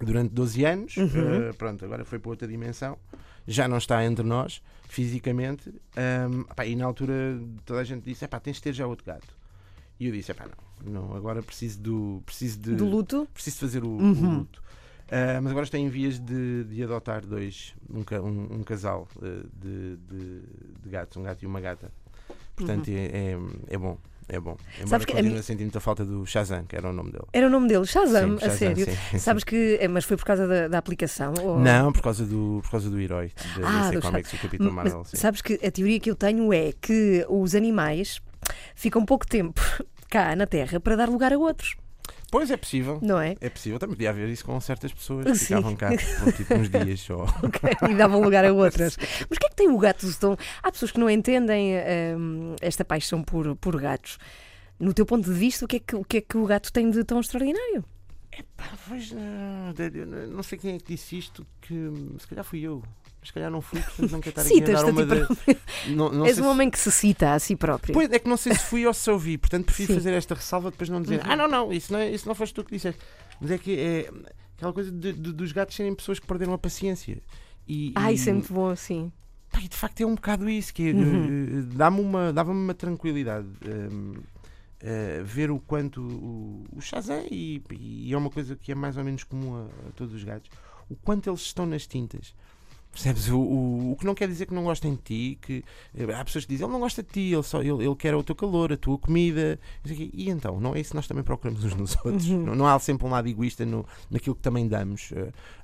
durante 0.00 0.32
12 0.34 0.64
anos. 0.64 0.96
Uhum. 0.96 1.48
Eh, 1.48 1.52
pronto, 1.52 1.84
agora 1.84 2.04
foi 2.04 2.18
para 2.18 2.30
outra 2.30 2.48
dimensão. 2.48 2.98
Já 3.46 3.68
não 3.68 3.78
está 3.78 4.04
entre 4.04 4.24
nós, 4.24 4.60
fisicamente. 4.88 5.68
Um, 5.70 6.42
pá, 6.44 6.66
e 6.66 6.74
na 6.74 6.84
altura 6.84 7.38
toda 7.64 7.80
a 7.80 7.84
gente 7.84 8.04
disse: 8.04 8.24
"Epá, 8.24 8.40
tens 8.40 8.56
de 8.56 8.62
ter 8.62 8.72
já 8.72 8.86
outro 8.86 9.04
gato. 9.06 9.36
E 10.00 10.06
eu 10.06 10.12
disse: 10.12 10.32
"Epá, 10.32 10.46
não, 10.84 10.92
não, 11.08 11.16
agora 11.16 11.42
preciso, 11.42 11.80
do, 11.80 12.22
preciso 12.26 12.58
de. 12.58 12.74
Do 12.74 12.84
luto? 12.84 13.28
Preciso 13.32 13.58
fazer 13.58 13.84
o, 13.84 13.88
o 13.88 14.00
Uhum. 14.02 14.38
luto. 14.38 14.62
Ah, 15.08 15.40
mas 15.40 15.52
agora 15.52 15.64
estou 15.64 15.78
em 15.78 15.88
vias 15.88 16.18
de, 16.18 16.64
de 16.64 16.82
adotar 16.82 17.24
dois, 17.24 17.72
um, 17.88 18.00
um- 18.20 18.56
um 18.56 18.62
casal 18.64 19.06
eh, 19.22 19.42
de, 19.54 19.96
de- 19.98 20.42
de 20.82 20.90
gatos, 20.90 21.16
um 21.16 21.22
gato 21.22 21.44
e 21.44 21.46
uma 21.46 21.60
gata. 21.60 21.92
Portanto, 22.56 22.88
é, 22.88 23.04
é, 23.04 23.38
é 23.68 23.78
bom, 23.78 23.96
é 24.28 24.40
bom. 24.40 24.56
Embora. 24.74 24.88
Sabes 24.88 25.06
que 25.06 25.18
a 25.18 25.22
mim- 25.22 25.36
a 25.38 25.42
sentir 25.42 25.62
muita 25.62 25.80
falta 25.80 26.04
do 26.04 26.24
Shazam, 26.26 26.64
que 26.64 26.74
era 26.76 26.88
o 26.88 26.92
nome 26.92 27.12
dele. 27.12 27.24
Era 27.32 27.46
o 27.46 27.50
nome 27.50 27.68
dele, 27.68 27.86
Shazam, 27.86 28.30
Sim, 28.30 28.36
a 28.36 28.40
Shazam, 28.40 28.56
sério. 28.58 28.84
sim, 28.86 28.96
sim. 29.10 29.18
Sabes 29.18 29.44
que. 29.44 29.78
é, 29.80 29.88
Mas 29.88 30.04
foi 30.04 30.16
por 30.16 30.24
causa 30.24 30.46
da, 30.46 30.68
da 30.68 30.78
aplicação? 30.78 31.32
ou- 31.42 31.58
Não, 31.60 31.92
por 31.92 32.02
causa 32.02 32.24
do, 32.24 32.60
por 32.62 32.70
causa 32.70 32.90
do 32.90 32.98
herói 33.00 33.32
da 33.58 33.68
Ah, 33.68 33.90
DC 33.90 34.00
Comics, 34.00 34.32
o 34.32 34.38
Capitão 34.38 34.70
Marvel. 34.72 35.02
sabes 35.04 35.40
que 35.42 35.54
a 35.64 35.70
teoria 35.70 36.00
que 36.00 36.10
eu 36.10 36.14
tenho 36.16 36.52
é 36.52 36.72
que 36.80 37.24
os 37.28 37.54
animais 37.54 38.20
ficam 38.74 39.04
pouco 39.04 39.26
tempo 39.26 39.60
cá 40.10 40.34
na 40.36 40.46
Terra 40.46 40.78
para 40.80 40.96
dar 40.96 41.08
lugar 41.08 41.32
a 41.32 41.38
outros, 41.38 41.76
Pois 42.30 42.50
é 42.50 42.56
possível. 42.56 42.98
não 43.02 43.20
é? 43.20 43.36
É 43.40 43.48
possível, 43.48 43.78
também 43.78 43.94
podia 43.94 44.10
haver 44.10 44.28
isso 44.28 44.44
com 44.44 44.60
certas 44.60 44.92
pessoas 44.92 45.26
que 45.26 45.34
Sim. 45.36 45.44
ficavam 45.46 45.76
cá 45.76 45.90
por 46.22 46.32
tipo 46.32 46.54
uns 46.54 46.68
dias 46.68 47.00
só. 47.00 47.26
e 47.88 47.94
davam 47.94 48.20
lugar 48.20 48.44
a 48.44 48.52
outras. 48.52 48.96
Mas 49.28 49.36
o 49.36 49.40
que 49.40 49.46
é 49.46 49.48
que 49.48 49.56
tem 49.56 49.68
o 49.68 49.78
gato 49.78 50.06
tão. 50.18 50.36
Há 50.62 50.72
pessoas 50.72 50.90
que 50.90 50.98
não 50.98 51.08
entendem 51.08 51.74
hum, 52.16 52.56
esta 52.60 52.84
paixão 52.84 53.22
por, 53.22 53.54
por 53.56 53.80
gatos. 53.80 54.18
No 54.78 54.92
teu 54.92 55.06
ponto 55.06 55.32
de 55.32 55.38
vista, 55.38 55.64
o 55.64 55.68
que, 55.68 55.76
é 55.76 55.80
que, 55.80 55.96
o 55.96 56.04
que 56.04 56.16
é 56.18 56.20
que 56.20 56.36
o 56.36 56.44
gato 56.44 56.72
tem 56.72 56.90
de 56.90 57.02
tão 57.04 57.20
extraordinário? 57.20 57.84
Pá, 58.56 58.70
pois, 58.86 59.12
não, 59.12 60.26
não 60.28 60.42
sei 60.42 60.58
quem 60.58 60.74
é 60.74 60.78
que 60.78 60.92
disse 60.92 61.16
isto, 61.16 61.46
que 61.62 61.72
hum, 61.72 62.16
se 62.18 62.26
calhar 62.26 62.44
fui 62.44 62.60
eu. 62.60 62.82
Mas 63.26 63.28
se 63.28 63.32
calhar 63.32 63.50
não 63.50 63.60
fui, 63.60 63.80
portanto 63.82 64.10
não 64.12 64.20
quero 64.20 64.40
estar 64.40 64.42
aqui 64.42 64.62
a 64.62 64.74
dar 64.74 64.84
uma 64.86 65.04
de... 65.06 65.16
próprio. 65.26 65.56
Não, 65.88 66.12
não 66.12 66.26
És 66.26 66.38
um 66.38 66.42
se- 66.42 66.48
homem 66.48 66.70
que 66.70 66.78
se 66.78 66.92
cita 66.92 67.32
a 67.32 67.38
si 67.40 67.56
próprio. 67.56 67.92
Pois, 67.92 68.10
é 68.12 68.18
que 68.20 68.28
não 68.28 68.36
sei 68.36 68.54
se 68.54 68.60
fui 68.64 68.86
ou 68.86 68.94
se 68.94 69.10
ouvi, 69.10 69.36
portanto 69.36 69.64
prefiro 69.66 69.88
Sim. 69.88 69.94
fazer 69.94 70.12
esta 70.12 70.34
ressalva 70.34 70.70
depois 70.70 70.88
não 70.88 71.02
dizer, 71.02 71.16
Uhum. 71.24 71.30
ah 71.32 71.36
não, 71.36 71.48
não, 71.48 71.72
isso 71.72 71.92
não, 71.92 71.98
é, 71.98 72.10
isso 72.10 72.28
não 72.28 72.34
foste 72.34 72.54
tu 72.54 72.62
que 72.64 72.70
disseste. 72.72 73.00
Mas 73.40 73.50
é 73.50 73.58
que 73.58 73.78
é 73.78 74.10
aquela 74.56 74.72
coisa 74.72 74.90
de- 74.92 75.12
de- 75.12 75.32
dos 75.32 75.50
gatos 75.52 75.74
serem 75.74 75.94
pessoas 75.94 76.18
que 76.18 76.26
perderam 76.26 76.52
a 76.52 76.58
paciência. 76.58 77.18
E, 77.68 77.92
Ah, 77.96 78.12
e- 78.12 78.14
isso 78.14 78.30
é 78.30 78.32
muito 78.32 78.52
bom, 78.52 78.74
sim. 78.76 79.10
pá, 79.50 79.60
e 79.60 79.68
de 79.68 79.76
facto 79.76 80.00
é 80.00 80.06
um 80.06 80.14
bocado 80.14 80.48
isso, 80.48 80.72
que 80.72 80.88
é, 80.88 80.92
Uhum. 80.92 81.58
eh, 81.70 81.74
dá-me 81.74 82.00
uma, 82.00 82.32
dava-me 82.32 82.60
uma 82.60 82.74
tranquilidade. 82.74 83.48
hum, 83.66 84.14
eh, 84.80 85.22
ver 85.24 85.50
o 85.50 85.58
quanto 85.58 86.00
o, 86.02 86.64
o 86.76 86.80
Shazam, 86.82 87.24
e, 87.30 87.62
e 87.72 88.12
é 88.12 88.16
uma 88.16 88.28
coisa 88.30 88.54
que 88.54 88.70
é 88.70 88.74
mais 88.74 88.96
ou 88.98 89.02
menos 89.02 89.24
comum 89.24 89.56
a, 89.56 89.88
a 89.88 89.92
todos 89.96 90.14
os 90.14 90.22
gatos, 90.22 90.50
o 90.88 90.94
quanto 90.94 91.28
eles 91.30 91.40
estão 91.40 91.64
nas 91.66 91.86
tintas. 91.86 92.34
Percebes? 92.96 93.28
O, 93.28 93.38
o, 93.38 93.92
o 93.92 93.96
que 93.96 94.06
não 94.06 94.14
quer 94.14 94.26
dizer 94.26 94.46
que 94.46 94.54
não 94.54 94.64
gostem 94.64 94.94
de 94.94 95.02
ti, 95.02 95.38
que 95.42 95.62
eh, 95.94 96.14
há 96.14 96.24
pessoas 96.24 96.46
que 96.46 96.52
dizem 96.54 96.64
ele 96.64 96.72
não 96.72 96.80
gosta 96.80 97.02
de 97.02 97.10
ti, 97.10 97.30
ele, 97.34 97.42
só, 97.42 97.60
ele, 97.60 97.84
ele 97.84 97.94
quer 97.94 98.14
o 98.14 98.22
teu 98.22 98.34
calor, 98.34 98.72
a 98.72 98.76
tua 98.78 98.96
comida. 98.96 99.60
E 99.84 100.30
então, 100.30 100.58
não 100.58 100.74
é 100.74 100.80
isso 100.80 100.90
que 100.92 100.96
nós 100.96 101.06
também 101.06 101.22
procuramos 101.22 101.62
uns 101.62 101.74
nos 101.74 101.94
outros. 102.02 102.26
Uhum. 102.30 102.42
Não, 102.42 102.54
não 102.54 102.66
há 102.66 102.78
sempre 102.78 103.06
um 103.06 103.10
lado 103.10 103.28
egoísta 103.28 103.66
no, 103.66 103.84
naquilo 104.10 104.34
que 104.34 104.40
também 104.40 104.66
damos. 104.66 105.12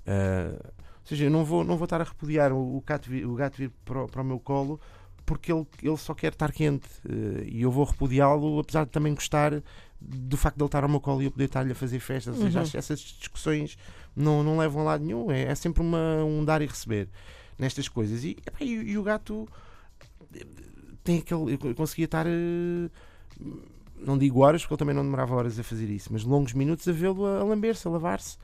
eh, 0.07 0.59
ou 1.01 1.07
seja, 1.07 1.25
eu 1.25 1.31
não 1.31 1.43
vou, 1.45 1.65
não 1.65 1.77
vou 1.77 1.85
estar 1.85 2.01
a 2.01 2.05
repudiar 2.05 2.53
o, 2.53 2.77
o 2.77 2.83
gato 2.87 3.09
vir, 3.09 3.27
o 3.27 3.35
gato 3.35 3.57
vir 3.57 3.71
para, 3.85 4.05
o, 4.05 4.09
para 4.09 4.21
o 4.21 4.25
meu 4.25 4.39
colo 4.39 4.79
porque 5.25 5.53
ele, 5.53 5.65
ele 5.83 5.97
só 5.97 6.15
quer 6.15 6.33
estar 6.33 6.53
quente 6.53 6.89
eh, 7.09 7.45
e 7.47 7.63
eu 7.63 7.71
vou 7.71 7.85
repudiá-lo, 7.85 8.59
apesar 8.59 8.85
de 8.85 8.91
também 8.91 9.15
gostar 9.15 9.63
do 10.01 10.37
facto 10.37 10.57
de 10.57 10.63
ele 10.63 10.67
estar 10.69 10.83
ao 10.83 10.89
meu 10.91 11.01
colo 11.01 11.23
e 11.23 11.27
eu 11.27 11.31
poder 11.31 11.45
estar-lhe 11.45 11.71
a 11.73 11.75
fazer 11.77 11.99
festas. 12.01 12.37
Ou 12.37 12.43
seja, 12.43 12.61
Uhum. 12.61 12.67
essas 12.75 12.99
discussões 13.01 13.79
não, 14.17 14.43
não 14.43 14.59
levam 14.59 14.83
a 14.83 14.85
lado 14.85 15.05
nenhum. 15.05 15.31
É, 15.31 15.45
é 15.45 15.55
sempre 15.55 15.83
uma, 15.83 16.25
um 16.25 16.45
dar 16.45 16.63
e 16.63 16.67
receber 16.67 17.09
nestas 17.59 17.89
coisas. 17.89 18.25
E, 18.25 18.37
e, 18.61 18.65
e 18.73 18.99
o 18.99 19.03
gato 19.03 19.49
eh, 20.35 20.47
tem 21.05 21.19
aquele. 21.19 21.55
Eu 21.63 21.75
conseguia 21.75 22.07
estar. 22.07 22.27
eh, 22.27 22.91
Não 23.97 24.19
digo 24.19 24.41
horas, 24.41 24.63
porque 24.63 24.75
ele 24.75 24.79
também 24.79 24.95
não 24.95 25.05
demorava 25.05 25.35
horas 25.35 25.59
a 25.59 25.63
fazer 25.63 25.89
isso, 25.89 26.09
mas 26.13 26.25
longos 26.25 26.53
minutos 26.55 26.87
a 26.89 26.93
vê-lo 26.93 27.25
a, 27.27 27.41
a 27.41 27.45
lamber-se, 27.45 27.87
a 27.87 27.91
lavar-se. 27.91 28.37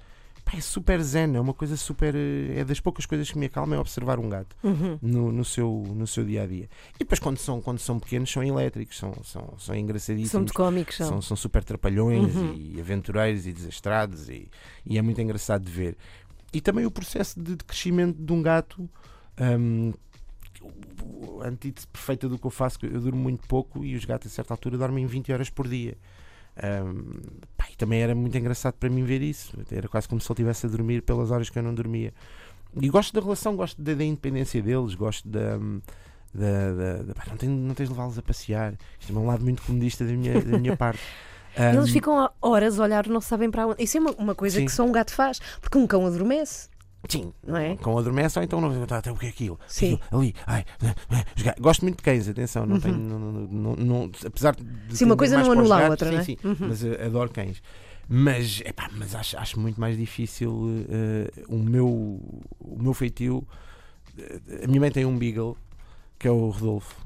Pá, 0.51 0.57
é 0.57 0.61
super 0.61 1.01
zen, 1.03 1.37
é 1.37 1.41
uma 1.41 1.53
coisa 1.53 1.77
super. 1.77 2.15
eh, 2.15 2.61
É 2.61 2.65
das 2.65 2.81
poucas 2.81 3.05
coisas 3.05 3.31
que 3.31 3.39
me 3.39 3.47
acalma 3.47 3.77
é 3.77 3.79
observar 3.79 4.19
um 4.19 4.29
gato 4.29 4.57
Uhum. 4.65 4.99
no, 5.03 5.31
no, 5.31 5.45
seu, 5.45 5.85
no 5.95 6.07
seu 6.07 6.25
dia 6.25 6.45
a 6.45 6.47
dia. 6.47 6.69
E 6.95 6.99
depois, 7.01 7.19
quando 7.21 7.37
são, 7.39 7.61
quando 7.61 7.79
são 7.79 7.99
pequenos, 7.99 8.31
são 8.31 8.43
elétricos, 8.43 8.97
são, 8.97 9.13
são, 9.25 9.55
são 9.59 9.75
engraçadíssimos. 9.75 10.31
São 10.31 10.41
muito 10.41 10.55
cómicos, 10.55 10.97
são. 10.97 11.09
São, 11.09 11.23
são 11.23 11.37
super 11.37 11.63
trapalhões 11.63 12.35
Uhum. 12.35 12.55
e 12.55 12.81
aventureiros 12.81 13.47
e 13.47 13.53
desastrados 13.53 14.29
e, 14.31 14.49
e 14.87 14.97
é 14.97 15.03
muito 15.03 15.21
engraçado 15.21 15.65
de 15.65 15.71
ver. 15.71 15.97
E 16.53 16.61
também 16.63 16.87
o 16.87 16.91
processo 16.91 17.39
de, 17.39 17.57
de 17.57 17.65
crescimento 17.65 18.17
de 18.23 18.33
um 18.33 18.41
gato. 18.43 18.89
o- 20.63 21.43
a 21.43 21.49
antítese 21.49 21.87
perfeita 21.87 22.29
do 22.29 22.39
que 22.39 22.47
eu 22.47 22.51
faço, 22.51 22.79
eu 22.85 23.01
durmo 23.01 23.21
muito 23.23 23.47
pouco 23.47 23.85
e 23.85 23.95
os 23.95 24.05
gatos 24.05 24.31
a 24.33 24.35
certa 24.35 24.53
altura 24.55 24.77
dormem 24.77 25.07
20 25.07 25.33
horas 25.33 25.51
por 25.51 25.69
dia. 25.69 25.97
Pá, 27.57 27.67
e 27.73 27.77
também 27.77 28.01
era 28.03 28.15
muito 28.15 28.37
engraçado 28.37 28.75
para 28.75 28.89
mim 28.91 29.05
ver 29.05 29.23
isso. 29.23 29.53
Era 29.71 29.89
quase 29.89 30.09
como 30.09 30.21
se 30.21 30.27
ele 30.27 30.35
estivesse 30.35 30.67
a 30.67 30.69
dormir 30.69 31.03
pelas 31.03 31.31
horas 31.31 31.49
que 31.51 31.59
eu 31.59 31.63
não 31.63 31.75
dormia. 31.75 32.13
E 32.81 32.89
gosto 32.89 33.13
da 33.15 33.21
relação, 33.21 33.57
gosto 33.57 33.81
da, 33.81 33.95
da 33.95 34.05
independência 34.05 34.61
deles, 34.63 34.95
gosto 34.95 35.29
da. 35.29 35.57
da, 36.35 36.73
da- 36.73 37.03
da- 37.05 37.15
pá, 37.15 37.25
não, 37.31 37.37
tenho, 37.37 37.53
não 37.53 37.75
tens 37.75 37.87
de 37.89 37.93
levá-los 37.95 38.19
a 38.19 38.23
passear. 38.23 38.75
Isto 39.01 39.13
é 39.15 39.19
um 39.19 39.27
lado 39.27 39.43
muito 39.43 39.63
comodista 39.63 40.05
da 40.05 40.13
minha, 40.13 40.41
da 40.41 40.59
minha 40.59 40.77
parte. 40.77 41.01
Eles 41.57 41.91
ficam 41.91 42.31
horas 42.41 42.79
a 42.79 42.85
olhar, 42.85 43.07
não 43.09 43.21
sabem 43.21 43.51
para 43.51 43.67
onde. 43.67 43.83
Isso 43.83 43.97
é 43.97 44.01
uma, 44.01 44.11
uma 44.13 44.35
coisa 44.35 44.59
Sim. 44.59 44.67
que 44.67 44.71
só 44.71 44.85
um 44.85 44.93
gato 44.93 45.13
faz, 45.13 45.41
porque 45.61 45.77
um 45.77 45.87
cão 45.87 46.07
adormece. 46.07 46.69
Sim, 47.09 47.33
Não 47.47 47.57
é? 47.57 47.77
com 47.77 47.97
adormece 47.97 48.39
ou 48.39 48.45
então 48.45 48.61
não 48.61 48.87
tá, 48.87 49.01
o 49.13 49.17
que 49.17 49.27
é 49.27 49.29
aquilo? 49.29 49.59
Sim. 49.67 49.99
Ali, 50.11 50.35
ai, 50.47 50.65
Gosto 51.61 51.83
muito 51.83 51.99
de 51.99 52.03
cães, 52.03 52.29
atenção, 52.29 52.67
não 52.67 52.81
tenho, 52.81 52.99
não, 52.99 53.19
não, 53.19 53.77
não, 53.77 54.11
apesar 54.27 54.55
de 54.57 54.63
Uhum. 54.63 54.69
Sim, 54.91 55.05
uma 55.05 55.17
coisa 55.17 55.39
não 55.39 55.53
anula 55.53 55.87
a 55.87 55.91
outra, 55.91 56.09
sim, 56.09 56.15
não 56.15 56.21
é? 56.21 56.25
sim, 56.25 56.37
mas 56.61 56.85
eh, 56.85 57.05
adoro 57.07 57.31
cães. 57.31 57.63
Mas, 58.09 58.63
epá, 58.65 58.91
mas 58.93 59.15
acho, 59.15 59.39
acho 59.39 59.61
muito 59.61 59.81
mais 59.81 59.97
difícil 59.97 60.85
eh, 60.89 61.31
o, 61.49 61.57
meu, 61.59 61.87
o 62.59 62.77
meu 62.83 62.93
feitio. 62.95 63.47
eh, 64.19 64.65
A 64.65 64.67
minha 64.67 64.81
mãe 64.81 64.91
tem 64.91 65.05
um 65.05 65.17
Beagle 65.17 65.57
que 66.19 66.27
é 66.27 66.31
o 66.31 66.49
Rodolfo. 66.51 66.97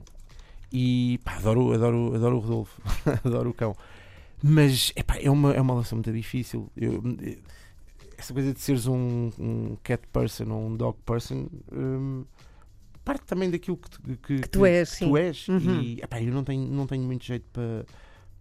E 0.72 1.20
pá, 1.22 1.37
adoro, 1.37 1.72
adoro, 1.74 2.14
adoro 2.14 2.37
o 2.37 2.40
Rodolfo, 2.40 2.81
adoro 3.24 3.50
o 3.50 3.55
cão. 3.55 3.76
Mas 4.42 4.90
epá, 4.96 5.16
é, 5.20 5.31
uma, 5.31 5.52
é 5.52 5.61
uma 5.61 5.74
relação 5.74 5.96
muito 5.96 6.11
difícil. 6.12 6.70
Eu, 6.76 7.02
eh, 7.22 7.37
essa 8.22 8.32
coisa 8.32 8.52
de 8.52 8.61
seres 8.61 8.87
um, 8.87 9.30
um 9.38 9.76
cat 9.82 10.06
person 10.12 10.48
ou 10.50 10.66
um 10.68 10.76
dog 10.76 10.96
person 11.04 11.46
hum, 11.72 12.24
parte 13.04 13.24
também 13.26 13.50
daquilo 13.50 13.76
que, 13.76 13.90
tu- 13.90 14.00
que, 14.02 14.38
Que 14.40 14.48
tu 14.48 14.64
és, 14.64 14.88
sim. 14.88 15.08
tu 15.08 15.16
és. 15.16 15.48
Uhum. 15.48 15.80
E 15.80 16.00
epá, 16.02 16.20
eu 16.22 16.32
não 16.32 16.44
tenho, 16.44 16.66
não 16.68 16.87
tenho 16.87 17.02
muito 17.02 17.24
jeito 17.24 17.44
para, 17.52 17.85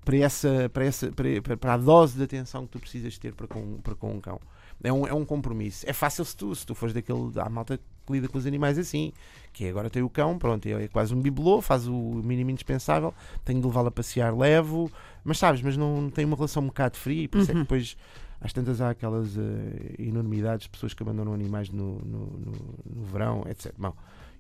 para, 0.05 0.17
essa, 0.17 0.69
para, 0.71 0.85
essa, 0.85 1.11
para, 1.11 1.57
para- 1.57 1.73
a 1.73 1.77
dose 1.77 2.15
de 2.17 2.23
atenção 2.23 2.65
que 2.65 2.71
tu 2.73 2.79
precisas 2.79 3.17
ter 3.17 3.33
para 3.33 3.47
com, 3.47 3.77
para 3.81 3.95
com 3.95 4.11
um 4.13 4.21
cão. 4.21 4.39
É 4.83 4.91
um, 4.91 5.05
é 5.07 5.13
um 5.13 5.23
compromisso. 5.25 5.85
É 5.87 5.93
fácil 5.93 6.25
se 6.25 6.35
tu, 6.35 6.55
se 6.55 6.65
tu 6.65 6.73
fores 6.73 6.93
daquele. 6.93 7.31
Há 7.39 7.47
malta 7.49 7.77
que 7.77 8.11
lida 8.13 8.27
com 8.27 8.37
os 8.37 8.45
animais 8.47 8.77
assim, 8.79 9.13
que 9.53 9.65
é 9.65 9.69
agora 9.69 9.89
tem 9.91 10.01
o 10.01 10.09
cão, 10.09 10.37
pronto, 10.39 10.65
é 10.67 10.87
quase 10.87 11.13
um 11.13 11.21
bibelô, 11.21 11.61
faz 11.61 11.87
o 11.87 11.93
mínimo 12.23 12.49
indispensável, 12.49 13.13
tenho 13.45 13.61
de 13.61 13.67
levá-lo 13.67 13.87
a 13.89 13.91
passear, 13.91 14.35
levo, 14.35 14.91
mas 15.23 15.37
sabes, 15.37 15.61
mas 15.61 15.77
não 15.77 16.09
tem 16.09 16.25
uma 16.25 16.35
relação 16.35 16.63
um 16.63 16.67
bocado 16.67 16.97
fria, 16.97 17.23
e 17.23 17.27
por 17.27 17.39
isso 17.41 17.51
é 17.51 17.53
que 17.53 17.57
Uhum. 17.59 17.63
depois 17.63 17.95
às 18.41 18.51
tantas 18.51 18.81
há 18.81 18.89
aquelas 18.89 19.37
eh, 19.37 19.95
enormidades 19.99 20.63
de 20.63 20.69
pessoas 20.69 20.93
que 20.93 21.03
abandonam 21.03 21.33
animais 21.33 21.69
no, 21.69 21.99
no, 21.99 22.25
no- 22.39 22.75
no 22.95 23.03
verão, 23.05 23.43
etc. 23.47 23.73
Bom, 23.77 23.93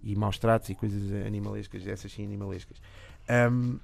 e 0.03 0.15
maus 0.15 0.37
tratos 0.39 0.69
e 0.69 0.75
coisas 0.75 1.11
animalescas, 1.25 1.85
essas 1.87 2.11
sim 2.11 2.23
animalescas. 2.25 2.77
Ahm, 3.29 3.77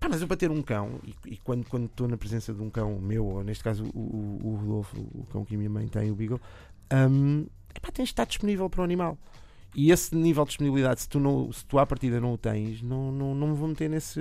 pá, 0.00 0.08
mas 0.08 0.20
eu 0.20 0.26
para 0.28 0.36
ter 0.36 0.50
um 0.50 0.60
cão, 0.62 1.00
e, 1.04 1.14
e 1.26 1.36
quando 1.38 1.64
estou 1.86 2.08
na 2.08 2.16
presença 2.16 2.52
de 2.52 2.60
um 2.60 2.68
cão 2.70 2.98
meu, 3.00 3.24
ou 3.24 3.44
neste 3.44 3.62
caso 3.64 3.84
o, 3.94 3.98
o, 3.98 4.48
o 4.48 4.54
Rodolfo, 4.56 4.96
o 5.00 5.26
cão 5.32 5.44
que 5.44 5.54
a 5.54 5.58
minha 5.58 5.70
mãe 5.70 5.86
tem, 5.88 6.10
o 6.10 6.14
Beagle, 6.14 6.40
ahm, 6.90 7.44
epá, 7.74 7.90
tens 7.92 8.06
de 8.06 8.12
estar 8.12 8.24
disponível 8.26 8.68
para 8.68 8.80
o 8.80 8.84
animal. 8.84 9.16
E 9.74 9.90
esse 9.90 10.14
nível 10.14 10.44
de 10.44 10.50
disponibilidade, 10.50 11.00
se 11.00 11.08
tu, 11.08 11.18
não, 11.18 11.52
se 11.52 11.64
tu 11.66 11.78
à 11.78 11.86
partida 11.86 12.20
não 12.20 12.34
o 12.34 12.38
tens, 12.38 12.80
não, 12.80 13.10
não, 13.10 13.34
não 13.34 13.48
me 13.48 13.54
vou 13.54 13.66
meter 13.68 13.90
nesse. 13.90 14.20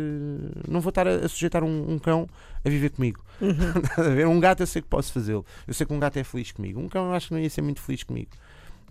Não 0.68 0.82
vou 0.82 0.90
estar 0.90 1.08
a, 1.08 1.16
a 1.18 1.28
sujeitar 1.30 1.64
um, 1.64 1.92
um 1.94 2.00
cão 2.00 2.28
a 2.66 2.70
viver 2.70 2.90
comigo. 2.90 3.24
Ver? 4.16 4.28
Um 4.28 4.40
gato 4.40 4.62
eu 4.64 4.68
sei 4.68 4.82
que 4.82 4.88
posso 4.88 5.14
fazê-lo. 5.14 5.46
Eu 5.68 5.74
sei 5.74 5.86
que 5.86 5.94
um 5.94 6.00
gato 6.00 6.18
é 6.18 6.24
feliz 6.24 6.52
comigo. 6.52 6.80
Um 6.80 6.90
cão 6.90 7.06
eu 7.08 7.14
acho 7.14 7.28
que 7.28 7.34
não 7.34 7.40
ia 7.42 7.50
ser 7.50 7.62
muito 7.62 7.82
feliz 7.82 8.04
comigo. 8.04 8.32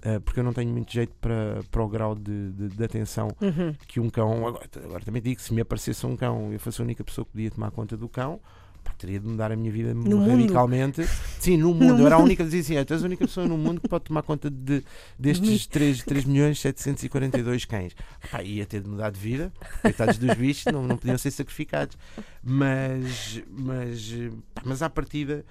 Ah, 0.05 0.20
porque 0.25 0.40
eu 0.40 0.44
não 0.44 0.53
tenho 0.53 0.70
muito 0.70 0.92
jeito 0.92 1.12
para, 1.20 1.61
para 1.70 1.83
o 1.83 1.88
grau 1.88 2.14
de, 2.14 2.51
de, 2.53 2.68
de 2.68 2.85
atenção 2.85 3.29
Uhum. 3.40 3.75
que 3.87 3.98
um 4.01 4.11
cão. 4.11 4.46
Agora, 4.46 4.68
agora 4.85 5.05
também 5.05 5.22
digo, 5.22 5.40
se 5.40 5.53
me 5.55 5.61
aparecesse 5.62 6.05
um 6.07 6.16
cão 6.16 6.51
e 6.51 6.55
eu 6.55 6.61
fosse 6.61 6.81
a 6.81 6.85
única 6.85 7.03
pessoa 7.05 7.25
que 7.25 7.31
podia 7.33 7.51
tomar 7.51 7.70
conta 7.70 7.96
do 7.96 8.09
cão, 8.09 8.40
pá, 8.83 8.92
teria 8.99 9.18
de 9.21 9.27
mudar 9.27 9.51
a 9.53 9.57
minha 9.57 9.71
vida 9.73 9.95
No 9.95 10.18
mundo. 10.18 10.31
radicalmente. 10.31 11.07
Sim, 11.38 11.57
no 11.57 11.75
mundo. 11.75 12.01
Eu 12.01 12.07
era 12.07 12.16
a 12.16 12.18
única, 12.18 12.45
dizia 12.45 12.61
assim: 12.61 12.77
"Ah, 12.77 12.85
tu 12.85 12.95
és 12.95 13.03
a 13.03 13.07
única 13.07 13.27
pessoa 13.27 13.47
no 13.47 13.57
mundo 13.57 13.81
que 13.81 13.88
pode 13.88 14.05
tomar 14.05 14.23
conta 14.23 14.51
de, 14.51 14.83
destes 15.18 15.66
3, 15.66 16.03
3 16.03 16.25
milhões 16.25 16.61
742 16.61 17.64
cães. 17.64 17.95
Pá, 18.31 18.42
ia 18.42 18.66
ter 18.66 18.81
de 18.81 18.88
mudar 18.88 19.11
de 19.11 19.18
vida. 19.18 19.53
Coitados 19.81 20.18
dos 20.18 20.35
bichos, 20.35 20.73
não, 20.73 20.83
não 20.87 20.97
podiam 20.97 21.18
ser 21.18 21.31
sacrificados. 21.31 21.97
Mas, 22.42 23.42
mas, 23.49 24.12
pá, 24.55 24.62
mas 24.64 24.83
à 24.83 24.90
partida 24.90 25.45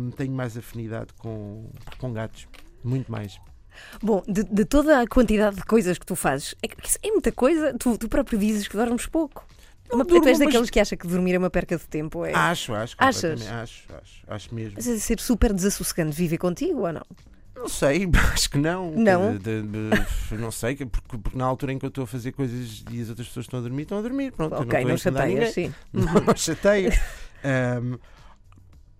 hum, 0.00 0.10
tenho 0.10 0.32
mais 0.32 0.56
afinidade 0.56 1.08
com, 1.18 1.70
com 1.98 2.12
gatos. 2.12 2.46
Muito 2.84 3.10
mais. 3.10 3.38
Bom, 4.02 4.22
de, 4.26 4.42
de 4.42 4.64
toda 4.64 5.00
a 5.02 5.06
quantidade 5.06 5.56
de 5.56 5.64
coisas 5.64 5.98
que 5.98 6.06
tu 6.06 6.16
fazes, 6.16 6.54
é, 6.62 6.68
é 7.06 7.10
muita 7.10 7.30
coisa. 7.32 7.74
Tu, 7.78 7.98
tu 7.98 8.08
próprio 8.08 8.38
dizes 8.38 8.68
que 8.68 8.76
dormes 8.76 9.06
pouco. 9.06 9.44
Uma, 9.92 10.04
tu 10.04 10.14
durmo, 10.14 10.28
és 10.28 10.38
mas- 10.38 10.46
daqueles 10.46 10.70
que 10.70 10.80
acha 10.80 10.96
que 10.96 11.06
dormir 11.06 11.34
é 11.34 11.38
uma 11.38 11.50
perca 11.50 11.76
de 11.76 11.86
tempo. 11.86 12.24
É, 12.24 12.32
Acho, 12.34 12.74
acho. 12.74 12.94
Achas? 12.98 13.46
Acho, 13.46 13.84
acho, 13.94 14.24
acho 14.26 14.54
mesmo. 14.54 14.74
Mas 14.76 14.86
é 14.88 14.98
ser 14.98 15.20
super 15.20 15.52
desassossegante 15.52 16.16
viver 16.16 16.38
contigo 16.38 16.80
ou 16.86 16.92
não? 16.92 17.02
Não 17.54 17.68
sei, 17.68 18.06
acho 18.32 18.50
que 18.50 18.58
não. 18.58 18.90
Não? 18.92 19.32
De- 19.38 19.62
de- 19.62 19.62
de- 19.62 20.36
não 20.36 20.50
sei, 20.50 20.74
que- 20.76 20.84
porque, 20.86 21.16
porque 21.18 21.38
na 21.38 21.44
altura 21.46 21.72
em 21.72 21.78
que 21.78 21.86
eu 21.86 21.88
estou 21.88 22.04
a 22.04 22.06
fazer 22.06 22.32
coisas 22.32 22.84
e 22.90 23.00
as 23.00 23.08
outras 23.08 23.26
pessoas 23.28 23.46
estão 23.46 23.60
a 23.60 23.62
dormir, 23.62 23.82
estão 23.82 23.98
a 23.98 24.02
dormir. 24.02 24.32
Pronto, 24.32 24.54
eu 24.54 24.60
ok, 24.60 24.82
não, 24.82 24.90
não 24.90 24.96
chateias, 24.98 25.54
sim. 25.54 25.74
Não, 25.92 26.04
não. 26.12 26.34
Ahm, 27.44 27.98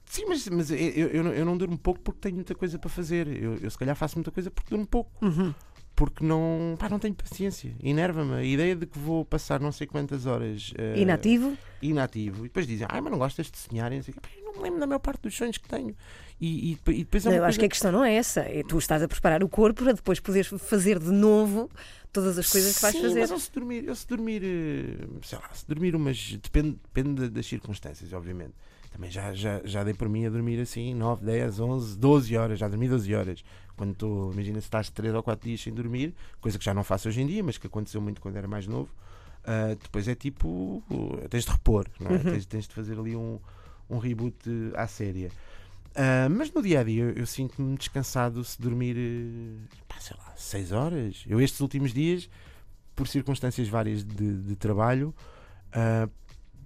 sim, 0.06 0.24
mas, 0.26 0.48
mas 0.48 0.70
eu, 0.70 0.76
eu, 0.78 1.24
não, 1.24 1.32
eu 1.32 1.44
não 1.44 1.56
durmo 1.56 1.76
pouco 1.76 2.00
porque 2.00 2.20
tenho 2.20 2.36
muita 2.36 2.54
coisa 2.54 2.78
para 2.78 2.88
fazer. 2.88 3.26
Eu, 3.28 3.56
eu 3.56 3.70
se 3.70 3.76
calhar 3.78 3.94
faço 3.96 4.16
muita 4.16 4.30
coisa 4.30 4.50
porque 4.50 4.70
durmo 4.70 4.86
pouco. 4.86 5.10
Uhum. 5.24 5.52
Porque 5.96 6.22
não, 6.22 6.76
pá, 6.78 6.88
não 6.90 6.98
tenho 6.98 7.14
paciência. 7.14 7.74
Enerva-me 7.82 8.34
a 8.34 8.44
ideia 8.44 8.76
de 8.76 8.84
que 8.84 8.98
vou 8.98 9.24
passar 9.24 9.58
não 9.60 9.72
sei 9.72 9.86
quantas 9.86 10.26
horas 10.26 10.72
eh, 10.76 11.00
Inativo? 11.00 11.56
inativo. 11.80 12.40
E 12.40 12.48
depois 12.48 12.66
dizem, 12.66 12.86
ai, 12.90 13.00
mas 13.00 13.10
não 13.10 13.18
gostas 13.18 13.50
de 13.50 13.56
sonhar? 13.56 13.90
E 13.92 13.96
eu 13.96 14.04
não 14.44 14.52
me 14.52 14.62
lembro 14.62 14.78
da 14.80 14.86
maior 14.86 14.98
parte 14.98 15.22
dos 15.22 15.34
sonhos 15.34 15.56
que 15.56 15.66
tenho. 15.66 15.96
E, 16.38 16.72
e, 16.72 16.78
e 16.90 16.98
depois 16.98 17.24
Não, 17.24 17.32
eu 17.32 17.38
acho 17.44 17.44
coisa- 17.46 17.58
que 17.60 17.64
a 17.64 17.68
questão 17.70 17.90
não 17.92 18.04
é 18.04 18.14
essa. 18.14 18.40
É 18.42 18.62
tu 18.62 18.76
estás 18.78 19.02
a 19.02 19.08
preparar 19.08 19.42
o 19.42 19.48
corpo 19.48 19.84
para 19.84 19.94
depois 19.94 20.20
poderes 20.20 20.48
fazer 20.48 20.98
de 20.98 21.10
novo 21.10 21.70
todas 22.12 22.36
as 22.38 22.46
coisas 22.50 22.76
que 22.76 22.82
vais 22.82 22.94
Sim, 22.94 23.00
fazer. 23.02 23.20
Mas 23.20 23.30
eu 23.30 23.38
se 23.38 23.50
dormir, 23.52 23.84
eu 23.86 23.94
se 23.94 24.06
dormir, 24.06 24.42
eh, 24.44 25.06
sei 25.22 25.38
lá, 25.38 25.48
se 25.54 25.66
dormir 25.66 25.96
umas. 25.96 26.32
Depende, 26.42 26.78
depende 26.92 27.22
da- 27.22 27.28
das 27.28 27.46
circunstâncias, 27.46 28.12
obviamente. 28.12 28.52
Também 28.96 29.10
já, 29.10 29.34
já, 29.34 29.60
já 29.62 29.84
dei 29.84 29.92
por 29.92 30.08
mim 30.08 30.24
a 30.24 30.30
dormir 30.30 30.58
assim 30.58 30.94
9, 30.94 31.22
10, 31.22 31.60
11, 31.60 31.98
12 31.98 32.36
horas. 32.36 32.58
Já 32.58 32.66
dormi 32.66 32.88
12 32.88 33.14
horas. 33.14 33.44
Quando 33.76 33.92
estou, 33.92 34.32
imagina 34.32 34.58
se 34.58 34.68
estás 34.68 34.88
3 34.88 35.14
ou 35.14 35.22
4 35.22 35.46
dias 35.46 35.60
sem 35.60 35.74
dormir, 35.74 36.14
coisa 36.40 36.58
que 36.58 36.64
já 36.64 36.72
não 36.72 36.82
faço 36.82 37.06
hoje 37.06 37.20
em 37.20 37.26
dia, 37.26 37.44
mas 37.44 37.58
que 37.58 37.66
aconteceu 37.66 38.00
muito 38.00 38.22
quando 38.22 38.36
era 38.36 38.48
mais 38.48 38.66
novo. 38.66 38.88
ah, 39.44 39.76
depois 39.80 40.08
é 40.08 40.14
tipo. 40.14 40.82
uh, 40.90 41.28
tens 41.28 41.44
de 41.44 41.50
repor, 41.50 41.86
é? 42.00 42.04
Uhum. 42.10 42.18
Tens, 42.22 42.46
tens 42.46 42.66
de 42.66 42.74
fazer 42.74 42.98
ali 42.98 43.14
um, 43.14 43.38
um 43.90 43.98
reboot 43.98 44.34
à 44.74 44.86
séria. 44.86 45.30
Ah, 45.94 46.28
mas 46.30 46.50
no 46.50 46.62
dia 46.62 46.80
a 46.80 46.82
dia 46.82 47.04
eu, 47.04 47.10
eu 47.10 47.26
sinto-me 47.26 47.76
descansado 47.76 48.42
se 48.44 48.58
dormir, 48.58 48.96
eh, 48.96 49.76
pá, 49.86 50.00
sei 50.00 50.16
lá, 50.16 50.32
6 50.36 50.72
horas. 50.72 51.24
Eu 51.26 51.38
estes 51.38 51.60
últimos 51.60 51.92
dias, 51.92 52.30
por 52.94 53.06
circunstâncias 53.06 53.68
várias 53.68 54.02
de, 54.02 54.38
de 54.42 54.56
trabalho, 54.56 55.14
ah, 55.72 56.08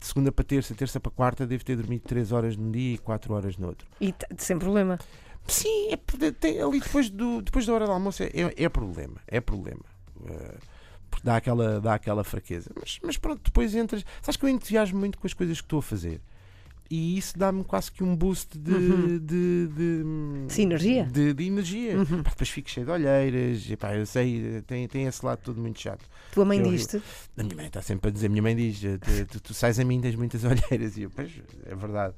de 0.00 0.06
segunda 0.06 0.32
para 0.32 0.44
terça, 0.44 0.74
terça 0.74 0.98
para 0.98 1.12
quarta, 1.12 1.46
devo 1.46 1.64
ter 1.64 1.76
dormido 1.76 2.02
3 2.08 2.32
horas 2.32 2.56
num 2.56 2.70
dia 2.70 2.94
e 2.94 2.98
4 2.98 3.32
horas 3.34 3.56
no 3.58 3.68
outro. 3.68 3.86
E 4.00 4.14
sem 4.38 4.58
problema. 4.58 4.98
Sim, 5.46 5.90
é, 5.90 6.30
tem- 6.32 6.60
ali 6.62 6.80
depois, 6.80 7.10
do, 7.10 7.42
depois 7.42 7.66
da 7.66 7.72
hora 7.74 7.86
do 7.86 7.92
almoço 7.92 8.22
é, 8.22 8.26
é, 8.28 8.64
é 8.64 8.68
problema. 8.68 9.16
É 9.26 9.40
problema. 9.40 9.84
Ah, 10.26 10.56
porque 11.10 11.24
dá 11.26 11.36
aquela, 11.36 11.80
dá 11.80 11.94
aquela 11.94 12.24
fraqueza. 12.24 12.70
Mas, 12.78 12.98
mas 13.02 13.16
pronto, 13.16 13.42
depois 13.44 13.74
entras. 13.74 14.04
Sabes 14.22 14.36
que 14.36 14.44
eu 14.44 14.48
entusiasmo 14.48 14.98
muito 14.98 15.18
com 15.18 15.26
as 15.26 15.34
coisas 15.34 15.60
que 15.60 15.66
estou 15.66 15.80
a 15.80 15.82
fazer. 15.82 16.20
E 16.90 17.16
isso 17.16 17.38
dá-me 17.38 17.62
quase 17.62 17.92
que 17.92 18.02
um 18.02 18.16
boost 18.16 18.58
de. 18.58 18.72
Uhum. 18.72 19.18
de, 19.18 19.68
de, 19.68 20.04
Sim, 20.52 20.62
energia. 20.62 21.04
De, 21.04 21.32
de 21.32 21.44
energia. 21.44 21.96
Uhum. 21.96 22.20
Pá, 22.24 22.30
depois 22.30 22.48
fico 22.50 22.68
cheio 22.68 22.84
de 22.84 22.90
olheiras. 22.90 23.70
E, 23.70 23.76
pá, 23.76 23.94
eu 23.94 24.04
sei, 24.04 24.60
tem, 24.66 24.88
tem 24.88 25.06
esse 25.06 25.24
lado 25.24 25.38
todo 25.38 25.60
muito 25.60 25.80
chato. 25.80 26.04
Tua 26.32 26.44
mãe 26.44 26.60
diz-te. 26.60 27.00
A 27.38 27.42
minha 27.44 27.54
mãe 27.54 27.66
está 27.66 27.80
sempre 27.80 28.08
a 28.08 28.12
dizer, 28.12 28.28
minha 28.28 28.42
mãe 28.42 28.56
diz, 28.56 28.80
tu, 28.80 29.26
tu, 29.30 29.40
tu 29.40 29.54
sais 29.54 29.78
a 29.78 29.84
mim, 29.84 30.00
tens 30.00 30.16
muitas 30.16 30.42
olheiras. 30.44 30.96
E 30.96 31.02
eu, 31.02 31.10
pois, 31.10 31.30
é 31.64 31.74
verdade. 31.76 32.14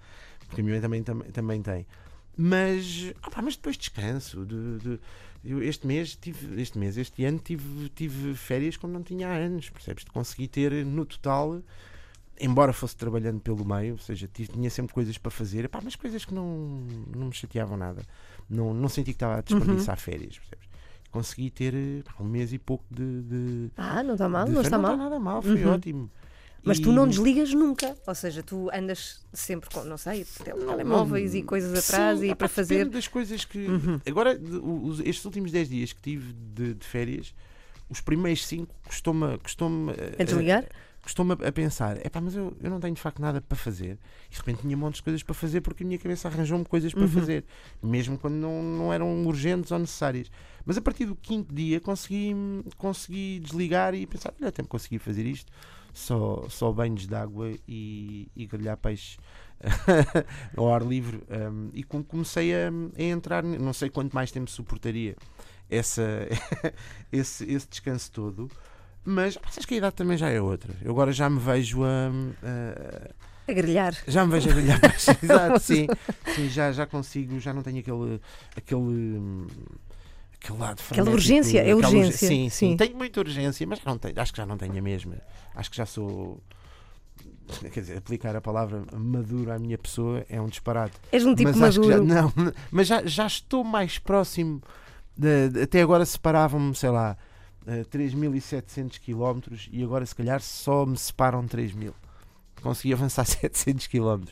Porque 0.46 0.62
a 0.62 0.64
minha 0.64 0.74
mãe 0.74 0.80
também, 0.80 1.02
também, 1.02 1.30
também 1.30 1.62
tem. 1.62 1.86
Mas, 2.34 3.12
mas 3.42 3.56
depois 3.56 3.76
descanso. 3.76 4.46
De, 4.46 4.78
de- 4.78 5.00
este 5.66 5.86
mês, 5.86 6.16
tive, 6.16 6.60
este 6.62 6.78
mês, 6.78 6.96
este 6.96 7.24
ano, 7.24 7.38
tive, 7.38 7.88
tive 7.90 8.34
férias 8.34 8.76
como 8.76 8.92
não 8.92 9.02
tinha 9.02 9.28
há 9.28 9.34
anos, 9.34 9.68
percebes? 9.68 10.04
De 10.04 10.10
conseguir 10.10 10.48
ter 10.48 10.86
no 10.86 11.04
total, 11.04 11.60
embora 12.44 12.72
fosse 12.72 12.96
trabalhando 12.96 13.40
pelo 13.40 13.64
meio, 13.64 13.92
ou 13.94 13.98
seja, 13.98 14.28
tinha 14.32 14.68
sempre 14.70 14.92
coisas 14.92 15.16
para 15.18 15.30
fazer, 15.30 15.64
epá, 15.64 15.80
mas 15.82 15.96
coisas 15.96 16.24
que 16.24 16.34
não, 16.34 16.80
não 17.14 17.26
me 17.28 17.32
chateavam 17.32 17.76
nada. 17.76 18.02
Não, 18.50 18.74
não 18.74 18.88
senti 18.88 19.06
que 19.12 19.16
estava 19.16 19.36
a 19.38 19.40
desperdiçar 19.40 19.98
férias, 19.98 20.38
percebes? 20.38 20.68
Consegui 21.10 21.50
ter 21.50 21.74
pá, 22.04 22.14
um 22.20 22.24
mês 22.26 22.52
e 22.52 22.58
pouco 22.58 22.84
de. 22.90 23.22
de 23.22 23.70
Ah, 23.76 24.02
não 24.02 24.14
está 24.14 24.28
mal, 24.28 24.48
não 24.48 24.60
está 24.62 24.78
mal. 24.78 24.96
nada 24.96 25.18
mal, 25.18 25.42
foi 25.42 25.62
Uhum. 25.64 25.72
ótimo. 25.74 26.10
Mas 26.64 26.78
E- 26.78 26.82
tu 26.82 26.92
não 26.92 27.08
desligas 27.08 27.52
nunca. 27.52 27.96
Ou 28.06 28.14
seja, 28.14 28.40
tu 28.42 28.70
andas 28.72 29.20
sempre 29.32 29.68
com, 29.68 29.82
não 29.84 29.96
sei, 29.98 30.24
tel- 30.44 30.56
Não, 30.56 30.68
telemóveis 30.68 31.32
não- 31.32 31.40
e 31.40 31.42
coisas 31.42 31.70
atrás 31.76 32.20
Sim, 32.20 32.30
e 32.30 32.34
para 32.36 32.48
fazer. 32.48 32.88
das 32.88 33.08
coisas 33.08 33.44
que. 33.44 33.58
Uhum. 33.66 34.00
Agora, 34.06 34.38
os- 34.40 35.00
estes 35.00 35.24
últimos 35.24 35.50
10 35.50 35.68
dias 35.68 35.92
que 35.92 36.00
tive 36.00 36.32
de, 36.32 36.74
de 36.74 36.86
férias, 36.86 37.34
os 37.90 38.00
primeiros 38.00 38.46
5 38.46 38.72
custou-me. 38.86 39.36
Custou 39.38 39.68
A 40.18 40.22
desligar? 40.24 40.64
Custou-me 41.02 41.32
a 41.32 41.50
pensar, 41.52 41.98
é 42.04 42.08
pá, 42.08 42.20
mas 42.20 42.36
eu, 42.36 42.56
eu 42.60 42.70
não 42.70 42.78
tenho 42.78 42.94
de 42.94 43.00
facto 43.00 43.20
nada 43.20 43.40
para 43.40 43.58
fazer. 43.58 43.98
E 44.28 44.32
de 44.32 44.36
repente 44.38 44.60
tinha 44.60 44.76
montes 44.76 44.98
de 44.98 45.02
coisas 45.02 45.22
para 45.22 45.34
fazer 45.34 45.60
porque 45.60 45.82
a 45.82 45.86
minha 45.86 45.98
cabeça 45.98 46.28
arranjou-me 46.28 46.64
coisas 46.64 46.94
para 46.94 47.02
Uhum. 47.02 47.08
fazer, 47.08 47.44
mesmo 47.82 48.16
quando 48.16 48.34
não, 48.34 48.62
não 48.62 48.92
eram 48.92 49.26
urgentes 49.26 49.72
ou 49.72 49.78
necessárias. 49.80 50.30
Mas 50.64 50.76
a 50.78 50.80
partir 50.80 51.06
do 51.06 51.16
quinto 51.16 51.52
dia 51.52 51.80
consegui, 51.80 52.32
consegui 52.76 53.40
desligar 53.40 53.94
e 53.94 54.06
pensar, 54.06 54.32
olha, 54.40 54.48
até 54.48 54.62
me 54.62 54.68
consegui 54.68 54.98
fazer 55.00 55.26
isto. 55.26 55.50
só, 55.92 56.46
só 56.48 56.70
banhos 56.72 57.06
de 57.06 57.14
água 57.14 57.50
e, 57.68 58.28
e 58.36 58.46
grelhar 58.46 58.76
peixe 58.76 59.18
ao 60.56 60.72
ar 60.72 60.82
livre. 60.82 61.20
Um, 61.30 61.70
e 61.72 61.82
com- 61.82 62.02
comecei 62.02 62.54
a, 62.54 62.70
a 62.96 63.02
entrar, 63.02 63.42
não 63.42 63.72
sei 63.72 63.90
quanto 63.90 64.12
mais 64.14 64.30
tempo 64.30 64.50
suportaria 64.50 65.16
essa, 65.68 66.02
esse, 67.10 67.44
esse 67.50 67.68
descanso 67.68 68.10
todo. 68.12 68.50
Mas 69.04 69.36
pá, 69.36 69.48
acho 69.56 69.66
que 69.66 69.74
a 69.74 69.78
idade 69.78 69.94
também 69.96 70.16
já 70.16 70.28
é 70.30 70.40
outra. 70.40 70.74
Eu 70.82 70.92
agora 70.92 71.12
já 71.12 71.28
me 71.28 71.38
vejo 71.38 71.82
a. 71.84 72.10
a- 72.42 73.10
A 73.48 73.52
grelhar. 73.52 73.96
já 74.06 74.24
me 74.24 74.32
vejo 74.32 74.50
a 74.50 74.52
grelhar. 74.52 74.80
Exato, 75.22 75.58
sim. 75.60 75.86
sim 76.34 76.48
já, 76.48 76.70
já 76.72 76.86
consigo, 76.86 77.38
já 77.40 77.52
não 77.52 77.62
tenho 77.62 77.78
aquele. 77.80 78.20
aquele 78.56 79.46
Aquele 80.42 80.58
lado 80.58 80.82
Aquela 80.90 81.10
urgência, 81.10 81.58
é 81.60 81.72
aquela 81.72 81.76
urgência, 81.76 82.28
Sim, 82.28 82.48
sim, 82.48 82.70
sim. 82.70 82.76
Tenho 82.76 82.96
muita 82.96 83.20
urgência, 83.20 83.64
mas 83.64 83.80
não 83.84 83.96
tenho, 83.96 84.20
acho 84.20 84.32
que 84.32 84.38
já 84.38 84.44
não 84.46 84.56
tenho 84.58 84.76
a 84.76 84.82
mesma. 84.82 85.16
Acho 85.54 85.70
que 85.70 85.76
já 85.76 85.86
sou. 85.86 86.42
Quer 87.72 87.80
dizer, 87.80 87.98
aplicar 87.98 88.34
a 88.34 88.40
palavra 88.40 88.82
maduro 88.92 89.52
à 89.52 89.58
minha 89.58 89.76
pessoa 89.78 90.24
é 90.28 90.40
um 90.40 90.46
disparate. 90.48 90.94
És 91.12 91.24
um 91.24 91.34
tipo 91.34 91.56
mas 91.56 91.76
que 91.78 91.84
já, 91.84 91.98
maduro. 91.98 92.04
não, 92.04 92.32
mas 92.72 92.86
já, 92.88 93.04
já 93.06 93.26
estou 93.26 93.62
mais 93.62 93.98
próximo. 93.98 94.60
de- 95.16 95.48
de- 95.50 95.62
até 95.62 95.82
agora 95.82 96.04
separavam-me, 96.04 96.74
sei 96.74 96.88
lá, 96.90 97.16
eh, 97.66 97.84
3.700 97.84 98.98
km 98.98 99.56
e 99.70 99.82
agora, 99.82 100.04
se 100.04 100.14
calhar, 100.14 100.40
só 100.40 100.86
me 100.86 100.96
separam 100.96 101.44
3.000. 101.46 101.92
Consegui 102.62 102.92
avançar 102.92 103.24
700 103.26 103.86
km 103.88 104.24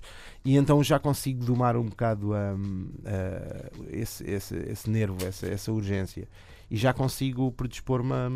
e 0.45 0.57
então 0.57 0.83
já 0.83 0.99
consigo 0.99 1.45
domar 1.45 1.77
um 1.77 1.87
bocado 1.87 2.33
hum, 2.33 2.91
eh, 3.05 3.71
esse, 3.91 4.25
esse, 4.25 4.55
esse 4.57 4.89
nervo, 4.89 5.25
essa, 5.27 5.47
essa 5.47 5.73
urgência 5.73 6.29
e 6.71 6.77
já 6.77 6.95
consigo 6.95 7.51
predispor-me 7.51 8.13
a, 8.13 8.31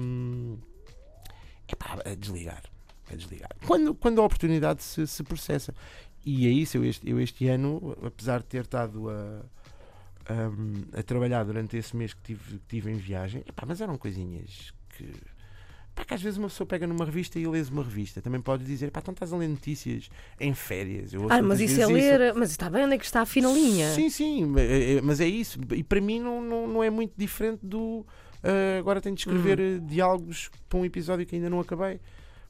epá, 1.68 2.02
a 2.04 2.14
desligar. 2.14 2.62
A 3.11 3.14
desligar. 3.14 3.50
Quando, 3.66 3.94
quando 3.94 4.20
a 4.20 4.24
oportunidade 4.24 4.83
se, 4.83 5.07
se 5.07 5.22
processa. 5.22 5.74
E 6.26 6.46
é 6.46 6.50
isso, 6.50 6.78
eu 6.78 6.85
este, 6.85 7.09
eu 7.09 7.20
este 7.20 7.46
ano, 7.48 7.96
apesar 8.02 8.40
de 8.40 8.46
ter 8.46 8.62
estado 8.62 9.11
a, 9.11 9.42
a, 10.26 10.98
a 11.00 11.02
trabalhar 11.02 11.44
durante 11.44 11.76
esse 11.76 11.94
mês 11.94 12.14
que 12.14 12.22
tive, 12.22 12.59
que 12.59 12.66
tive 12.66 12.90
em 12.90 12.96
viagem, 12.96 13.42
epá, 13.46 13.64
mas 13.66 13.80
eram 13.80 13.98
coisinhas 13.98 14.72
que. 14.96 15.09
Pá, 15.94 16.04
que 16.04 16.12
às 16.12 16.20
vezes 16.20 16.38
uma 16.38 16.48
pessoa 16.48 16.66
pega 16.66 16.88
numa 16.88 17.04
revista 17.04 17.38
e 17.38 17.46
lê 17.46 17.62
uma 17.70 17.85
revista. 17.85 18.20
Também 18.20 18.40
pode 18.40 18.64
dizer, 18.64 18.90
pá, 18.90 18.98
então 19.00 19.12
estás 19.12 19.33
a 19.33 19.37
ler 19.37 19.46
notícias 19.48 20.09
em 20.40 20.52
férias. 20.52 21.12
Ah, 21.30 21.40
mas 21.40 21.61
isso 21.61 21.80
é 21.80 21.87
ler. 21.87 22.35
Mas 22.35 22.50
está 22.50 22.68
bem, 22.68 22.85
onde 22.85 22.94
é 22.94 22.98
que 22.98 23.04
está 23.04 23.20
a 23.20 23.26
fina 23.26 23.48
linha? 23.52 23.88
Sim, 23.92 24.11
sim, 24.11 24.52
é- 24.59 24.94
é- 24.94 25.00
mas 25.00 25.20
é 25.20 25.26
isso. 25.28 25.61
E 25.72 25.85
para 25.85 26.00
mim 26.00 26.18
não, 26.18 26.42
não, 26.42 26.66
não 26.66 26.83
é 26.83 26.90
muito 26.90 27.12
diferente 27.16 27.61
do. 27.64 28.04
ah, 28.42 28.78
agora 28.78 29.00
tenho 29.00 29.14
de 29.14 29.20
escrever 29.20 29.61
Uhum. 29.61 29.87
diálogos 29.87 30.50
para 30.68 30.78
um 30.80 30.85
episódio 30.85 31.24
que 31.24 31.37
ainda 31.37 31.48
não 31.48 31.61
acabei. 31.61 32.00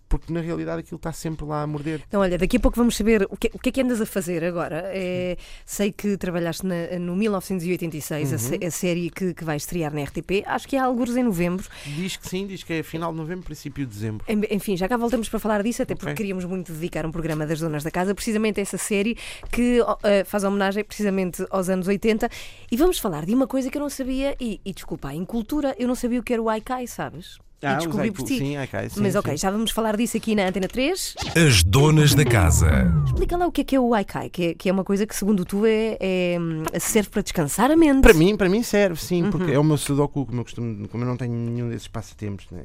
Porque 0.08 0.32
na 0.32 0.40
realidade 0.40 0.80
aquilo 0.80 0.96
está 0.96 1.12
sempre 1.12 1.44
lá 1.44 1.62
a 1.62 1.66
morder. 1.66 2.00
Então, 2.06 2.20
olha, 2.20 2.38
daqui 2.38 2.56
a 2.56 2.60
pouco 2.60 2.76
vamos 2.76 2.96
saber 2.96 3.26
o 3.30 3.36
que, 3.36 3.50
o 3.52 3.58
que 3.58 3.68
é 3.70 3.72
que 3.72 3.80
andas 3.80 4.00
a 4.00 4.06
fazer 4.06 4.44
agora. 4.44 4.82
É, 4.94 5.36
sei 5.66 5.90
que 5.90 6.16
trabalhaste 6.16 6.64
na- 6.66 6.98
no 7.00 7.16
1986, 7.16 8.28
a, 8.30 8.32
Uhum. 8.32 8.38
sé- 8.38 8.66
a 8.66 8.70
série 8.70 9.10
que, 9.10 9.34
que 9.34 9.44
vai 9.44 9.56
estrear 9.56 9.92
na 9.92 10.02
RTP. 10.02 10.44
Acho 10.46 10.68
que 10.68 10.76
há 10.76 10.84
alguns 10.84 11.16
em 11.16 11.22
novembro. 11.22 11.66
Diz 11.84 12.16
que 12.16 12.28
sim, 12.28 12.46
diz 12.46 12.62
que 12.62 12.72
é 12.74 12.82
final 12.82 13.10
de 13.12 13.18
novembro, 13.18 13.44
princípio 13.44 13.84
de 13.86 13.92
dezembro. 13.92 14.24
Em- 14.28 14.54
Enfim, 14.54 14.76
já 14.76 14.88
cá 14.88 14.96
voltamos 14.96 15.28
para 15.28 15.38
falar 15.40 15.62
disso, 15.62 15.82
até 15.82 15.94
porque 15.94 16.10
Ok. 16.12 16.16
queríamos 16.16 16.44
muito 16.44 16.72
dedicar 16.72 17.04
um 17.06 17.10
programa 17.10 17.46
das 17.46 17.58
Donas 17.60 17.82
da 17.82 17.90
Casa, 17.90 18.14
precisamente 18.14 18.60
a 18.60 18.62
essa 18.62 18.78
série 18.78 19.16
que 19.50 19.80
eh, 20.04 20.24
faz 20.24 20.44
homenagem 20.44 20.84
precisamente 20.84 21.44
aos 21.50 21.68
anos 21.68 21.88
80. 21.88 22.28
E 22.70 22.76
vamos 22.76 22.98
falar 22.98 23.24
de 23.26 23.34
uma 23.34 23.46
coisa 23.46 23.70
que 23.70 23.76
eu 23.78 23.82
não 23.82 23.90
sabia, 23.90 24.36
e, 24.40 24.60
e 24.64 24.72
desculpa, 24.72 25.12
em 25.12 25.24
cultura, 25.24 25.74
eu 25.78 25.88
não 25.88 25.94
sabia 25.94 26.20
o 26.20 26.22
que 26.22 26.32
era 26.32 26.42
o 26.42 26.48
Aikai, 26.48 26.86
sabes? 26.86 27.38
E 27.64 27.66
Ah, 27.66 27.74
descobri 27.76 28.00
usei 28.10 28.12
por 28.12 28.24
ti. 28.26 28.38
Sim, 28.38 28.58
ok, 28.58 28.88
sim, 28.90 29.00
Mas 29.00 29.14
ok, 29.16 29.32
sim. 29.32 29.36
já 29.38 29.50
vamos 29.50 29.70
falar 29.70 29.96
disso 29.96 30.16
aqui 30.16 30.34
na 30.34 30.46
Antena 30.48 30.68
3. 30.68 31.14
As 31.34 31.62
donas 31.64 32.14
da 32.14 32.24
casa. 32.24 32.92
Explica 33.06 33.36
lá 33.36 33.46
o 33.46 33.52
que 33.52 33.62
é 33.62 33.64
que 33.64 33.74
é 33.76 33.80
o 33.80 33.94
Aikai, 33.94 34.28
que 34.28 34.44
é, 34.44 34.54
que 34.54 34.68
é 34.68 34.72
uma 34.72 34.84
coisa 34.84 35.06
que, 35.06 35.16
segundo 35.16 35.44
tu, 35.44 35.64
é, 35.64 35.96
é, 36.00 36.36
hum, 36.38 36.62
serve 36.78 37.08
para 37.10 37.22
descansar 37.22 37.70
a 37.70 37.76
mente. 37.76 38.02
Para 38.02 38.14
mim, 38.14 38.36
para 38.36 38.48
mim 38.48 38.62
serve, 38.62 39.00
sim, 39.00 39.22
Uhum. 39.24 39.30
porque 39.30 39.50
é 39.52 39.58
o 39.58 39.64
meu 39.64 39.76
sudoku, 39.78 40.26
como 40.26 40.40
eu 40.40 40.44
costumo, 40.44 40.88
como 40.88 41.02
eu 41.04 41.08
não 41.08 41.16
tenho 41.16 41.32
nenhum 41.32 41.68
desses 41.68 41.88
passatempos, 41.88 42.46
né? 42.50 42.62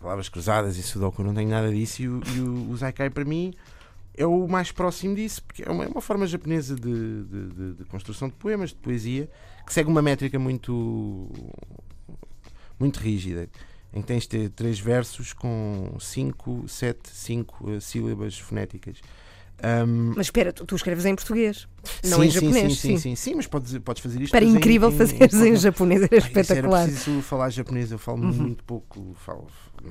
palavras 0.00 0.28
cruzadas 0.28 0.76
e 0.76 0.82
sudoku, 0.82 1.22
eu 1.22 1.26
não 1.26 1.34
tenho 1.34 1.48
nada 1.48 1.70
disso, 1.72 2.02
e 2.02 2.08
o, 2.08 2.20
e 2.34 2.40
o, 2.40 2.70
o 2.70 2.76
Zaikai 2.76 3.08
para 3.08 3.24
mim 3.24 3.54
é 4.16 4.26
o 4.26 4.48
mais 4.48 4.72
próximo 4.72 5.14
disso, 5.14 5.42
porque 5.44 5.62
é 5.62 5.70
uma, 5.70 5.84
é 5.84 5.88
uma 5.88 6.00
forma 6.00 6.26
japonesa 6.26 6.74
de, 6.74 7.22
de- 7.22 7.48
de- 7.48 7.72
de 7.74 7.84
construção 7.84 8.28
de 8.28 8.34
poemas, 8.34 8.70
de 8.70 8.76
poesia, 8.76 9.28
que 9.64 9.72
segue 9.72 9.88
uma 9.88 10.02
métrica 10.02 10.38
muito, 10.38 11.30
muito 12.78 12.98
rígida, 12.98 13.48
em 13.96 14.00
que 14.02 14.06
tens 14.06 14.24
de 14.24 14.28
ter 14.28 14.50
três 14.50 14.78
versos 14.78 15.32
com 15.32 15.96
cinco, 15.98 16.68
sete, 16.68 17.08
cinco 17.10 17.70
eh, 17.72 17.80
sílabas 17.80 18.38
fonéticas. 18.38 19.00
Ahm, 19.62 20.12
Mas 20.14 20.26
espera, 20.26 20.52
tu, 20.52 20.66
tu 20.66 20.76
escreves 20.76 21.06
em 21.06 21.14
português, 21.14 21.66
não 22.04 22.22
sim, 22.22 22.26
em 22.26 22.30
sim, 22.30 22.40
japonês. 22.40 22.72
Sim, 22.78 22.96
sim, 22.96 22.96
sim, 22.98 23.16
sim, 23.16 23.34
mas 23.34 23.46
podes, 23.46 23.78
podes 23.78 24.02
fazer 24.02 24.20
isto 24.20 24.36
em- 24.36 24.56
incrível 24.56 24.88
em- 24.90 24.92
fazeres 24.92 25.32
em, 25.32 25.54
em- 25.54 25.56
japonês, 25.56 26.02
era 26.02 26.16
isso 26.16 26.26
espetacular. 26.26 26.82
Era 26.82 26.92
preciso 26.92 27.22
falar 27.22 27.48
japonês, 27.50 27.90
eu 27.90 27.98
falo 27.98 28.18
Uhum. 28.18 28.32
muito 28.32 28.64
pouco, 28.64 29.14
falo, 29.24 29.46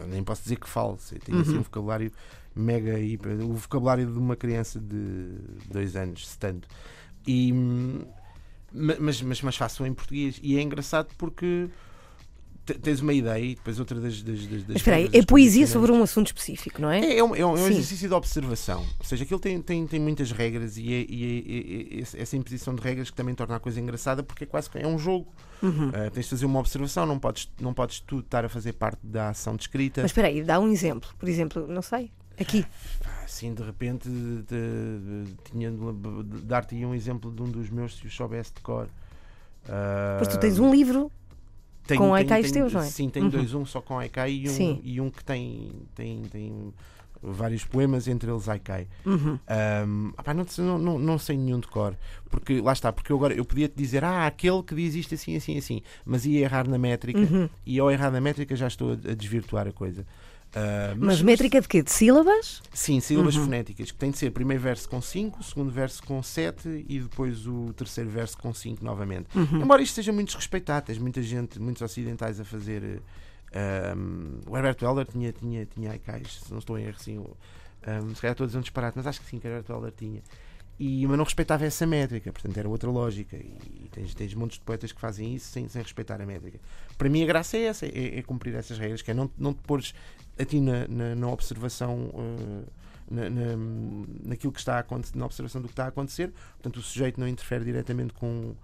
nem 0.08 0.24
posso 0.24 0.44
dizer 0.44 0.58
que 0.58 0.70
falo, 0.70 0.98
sei, 1.00 1.18
tenho 1.18 1.42
assim 1.42 1.54
Uhum. 1.54 1.62
um 1.62 1.64
vocabulário 1.64 2.12
mega 2.56 3.00
hiper, 3.00 3.42
o 3.42 3.54
vocabulário 3.56 4.06
de 4.06 4.18
uma 4.20 4.36
criança 4.36 4.80
de 4.80 5.36
dois 5.72 5.96
anos, 5.96 6.28
se 6.28 6.38
tanto. 6.38 6.68
E, 7.26 7.52
hum, 7.52 8.06
ma- 8.72 8.96
mas, 9.00 9.22
mas, 9.22 9.42
mas 9.42 9.56
faço 9.58 9.86
em 9.86 9.94
português 9.94 10.40
e 10.44 10.58
é 10.58 10.62
engraçado 10.62 11.08
porque 11.18 11.70
tens 12.74 13.00
uma 13.00 13.14
ideia 13.14 13.44
e 13.44 13.56
depois 13.56 13.80
outra 13.80 14.00
das. 14.00 14.22
das, 14.22 14.40
das, 14.40 14.50
das 14.50 14.64
Mas 14.68 14.76
espera 14.78 14.98
aí, 14.98 15.10
é 15.14 15.24
poesia 15.24 15.68
sobre 15.68 15.92
um 15.92 16.02
assunto 16.02 16.28
específico, 16.28 16.82
não 16.82 16.90
é? 16.90 17.00
é, 17.00 17.18
é 17.20 17.24
um, 17.24 17.36
é 17.36 17.46
um- 17.46 17.58
é 17.58 17.70
exercício 17.70 18.08
de 18.08 18.14
observação. 18.14 18.86
Ou 19.00 19.06
seja, 19.06 19.24
aquilo 19.24 19.40
tem, 19.40 19.62
tem, 19.62 19.86
tem 19.86 20.00
muitas 20.00 20.32
regras 20.32 20.78
e, 20.78 20.94
é, 20.94 21.06
e 21.08 21.96
é- 21.96 21.98
é- 21.98 22.00
é 22.02 22.22
essa 22.22 22.36
imposição 22.36 22.74
de 22.76 22.82
regras 22.82 23.10
que 23.10 23.16
também 23.16 23.36
torna 23.36 23.56
a 23.56 23.60
coisa 23.60 23.80
engraçada 23.80 24.24
porque 24.24 24.44
é 24.44 24.48
quase 24.48 24.70
que 24.70 24.78
é 24.78 24.88
um 24.88 24.98
jogo. 24.98 25.28
Uhum. 25.64 25.90
Uh, 25.90 26.12
tens 26.12 26.24
de 26.26 26.30
fazer 26.30 26.46
uma 26.46 26.60
observação, 26.60 27.06
não 27.06 27.18
podes, 27.18 27.50
não 27.60 27.74
podes 27.74 28.00
tu 28.02 28.20
estar 28.20 28.44
a 28.46 28.50
fazer 28.50 28.74
parte 28.74 29.00
da 29.04 29.30
ação 29.30 29.56
descrita. 29.56 30.02
Mas 30.02 30.12
espera 30.12 30.28
aí, 30.28 30.44
dá 30.44 30.60
um 30.60 30.72
exemplo. 30.72 31.10
Por 31.18 31.30
exemplo, 31.30 31.66
não 31.68 31.82
sei, 31.82 32.12
aqui. 32.40 32.66
Assim, 33.24 33.54
de 33.54 33.64
repente, 33.64 34.08
de, 34.10 34.44
de- 34.44 35.34
tinha 35.52 35.72
de, 35.72 35.78
de 36.24 36.42
dar-te 36.46 36.76
um 36.86 36.94
exemplo 36.94 37.32
de 37.32 37.42
um 37.42 37.46
dos 37.46 37.70
meus, 37.70 37.96
se 37.98 38.06
o 38.06 38.12
soubesse 38.12 38.54
de 38.54 38.62
cor. 38.62 38.86
Uh, 39.66 40.18
Pois 40.20 40.28
tu 40.28 40.40
tens 40.40 40.60
um 40.60 40.70
livro. 40.72 41.12
Tenho- 41.88 42.02
com 42.02 42.16
tenho- 42.48 42.54
teus, 42.54 42.74
não 42.74 42.82
é? 42.82 42.86
Sim, 42.86 43.10
tenho 43.10 43.26
Uhum. 43.26 43.32
dois, 43.32 43.54
um 43.54 43.66
só 43.66 43.82
com 43.82 43.98
haikai 44.00 44.32
e 44.32 44.48
Sim. 44.50 44.74
um, 44.74 44.82
e 44.84 45.02
um 45.02 45.10
que 45.10 45.24
tem, 45.24 45.72
tem, 45.96 46.22
tem 46.24 46.74
vários 47.22 47.64
poemas, 47.66 48.08
entre 48.08 48.30
eles 48.30 48.48
haikai. 48.48 48.88
Uhum. 49.06 49.40
Um, 49.88 50.14
não, 50.60 50.78
não, 50.78 51.00
não 51.00 51.18
sei 51.18 51.38
nenhum 51.38 51.60
de 51.60 51.68
cor, 51.68 51.98
porque 52.30 52.62
lá 52.62 52.74
está, 52.74 52.92
porque 52.94 53.12
eu 53.12 53.16
agora 53.18 53.34
eu 53.34 53.44
podia 53.46 53.68
te 53.68 53.76
dizer, 53.76 54.04
ah, 54.04 54.28
aquele 54.28 54.62
que 54.62 54.76
diz 54.76 54.94
isto 54.96 55.16
assim, 55.16 55.36
assim, 55.36 55.58
assim, 55.58 55.82
mas 56.06 56.26
ia 56.26 56.42
errar 56.42 56.68
na 56.68 56.78
métrica 56.78 57.20
Uhum. 57.20 57.50
e 57.66 57.80
ao 57.80 57.90
errar 57.92 58.12
na 58.12 58.22
métrica 58.22 58.56
já 58.56 58.68
estou 58.68 58.92
a, 58.92 59.12
a 59.12 59.16
desvirtuar 59.16 59.68
a 59.68 59.72
coisa. 59.72 60.06
Uh, 60.54 60.96
Mas 60.98 61.22
métrica 61.22 61.60
de 61.60 61.68
quê? 61.68 61.82
De 61.84 61.92
sílabas? 61.92 62.62
Sim, 62.74 63.00
sílabas 63.02 63.36
Uhum. 63.36 63.44
fonéticas, 63.44 63.92
que 63.92 63.98
tem 63.98 64.10
de 64.12 64.18
ser 64.18 64.32
primeiro 64.32 64.64
verso 64.64 64.88
com 64.88 65.02
5, 65.02 65.44
segundo 65.44 65.70
verso 65.70 66.02
com 66.04 66.24
7 66.24 66.86
e 66.88 67.00
depois 67.02 67.46
o 67.46 67.74
terceiro 67.74 68.10
verso 68.10 68.38
com 68.38 68.54
5 68.54 68.84
novamente. 68.84 69.28
Uhum. 69.36 69.62
Embora 69.64 69.82
isto 69.82 69.96
seja 69.96 70.14
muito 70.14 70.28
desrespeitado, 70.28 70.86
tens 70.86 70.98
muita 70.98 71.22
gente, 71.22 71.60
muitos 71.60 71.82
ocidentais 71.82 72.40
a 72.40 72.46
fazer. 72.46 73.02
eh, 73.52 73.94
um, 73.98 74.40
o 74.48 74.56
Herbert 74.58 74.78
Weller 74.82 75.06
tinha, 75.06 75.32
tinha, 75.34 75.66
tinha 75.66 75.92
haikais, 75.92 76.42
se 76.46 76.52
não 76.52 76.60
estou 76.60 76.78
em 76.80 76.86
erro, 76.86 77.00
sim. 77.00 77.18
Um, 77.20 78.16
se 78.16 78.22
calhar 78.22 78.32
estou 78.34 78.46
a 78.46 78.48
dizer 78.48 78.58
um 78.58 78.62
disparate, 78.62 78.98
mas 78.98 79.06
acho 79.08 79.20
que 79.22 79.30
sim, 79.30 79.40
que 79.40 79.48
o 79.48 79.52
Herbert 79.52 79.76
Weller 79.76 79.94
tinha. 79.98 80.22
E, 80.78 81.08
mas 81.08 81.18
não 81.18 81.24
respeitava 81.24 81.66
essa 81.66 81.86
métrica, 81.86 82.34
portanto 82.34 82.58
era 82.58 82.68
outra 82.68 82.90
lógica. 82.90 83.38
E 83.38 83.90
tens, 83.92 84.14
tens 84.14 84.34
montes 84.34 84.58
de 84.58 84.66
poetas 84.66 84.92
que 84.92 85.00
fazem 85.00 85.36
isso 85.36 85.52
sem, 85.52 85.68
sem 85.70 85.82
respeitar 85.82 86.22
a 86.22 86.26
métrica. 86.26 86.60
Para 86.98 87.10
mim 87.10 87.24
a 87.24 87.26
graça 87.26 87.58
é 87.58 87.64
essa, 87.64 87.86
é, 87.86 88.20
é 88.20 88.22
cumprir 88.22 88.54
essas 88.56 88.78
regras, 88.78 89.02
que 89.02 89.12
é 89.12 89.14
não, 89.14 89.30
não 89.38 89.54
te 89.54 89.62
pôres 89.62 89.94
a 90.38 90.44
ti 90.44 90.60
na, 90.60 90.88
na, 90.88 91.16
na 91.16 91.28
observação. 91.30 92.12
eh, 92.14 92.86
na, 93.10 93.30
na, 93.30 93.56
naquilo 94.24 94.52
que 94.52 94.60
está 94.60 94.78
a 94.78 94.80
acontecer, 94.80 95.16
na 95.16 95.26
observação 95.26 95.62
do 95.62 95.68
que 95.68 95.74
está 95.74 95.86
a 95.86 95.90
acontecer, 95.90 96.34
portanto 96.54 96.78
o 96.78 96.82
sujeito 96.82 97.20
não 97.20 97.28
interfere 97.28 97.64
diretamente 97.64 98.14
com, 98.14 98.56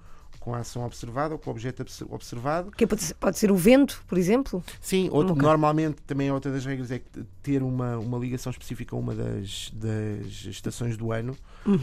com 0.41 0.53
a 0.55 0.57
ação 0.57 0.83
observada 0.83 1.35
ou 1.35 1.39
com 1.39 1.49
o 1.49 1.53
objeto 1.53 1.83
obs- 1.83 2.01
observado. 2.09 2.71
Que 2.71 2.85
pode, 2.87 3.03
ser, 3.03 3.13
pode 3.13 3.37
ser 3.37 3.51
o 3.51 3.55
vento, 3.55 4.03
por 4.07 4.17
exemplo? 4.17 4.61
Sim, 4.81 5.07
outro, 5.11 5.35
normalmente 5.35 6.01
também 6.01 6.27
é 6.29 6.33
outra 6.33 6.51
das 6.51 6.65
regras 6.65 6.91
é 6.91 6.99
ter 7.43 7.61
uma, 7.63 7.97
uma 7.99 8.17
ligação 8.17 8.49
específica 8.51 8.95
a 8.95 8.99
uma 8.99 9.13
das, 9.15 9.69
das 9.73 10.25
estações 10.45 10.97
do 10.97 11.11
ano. 11.13 11.37
Uhum. 11.65 11.77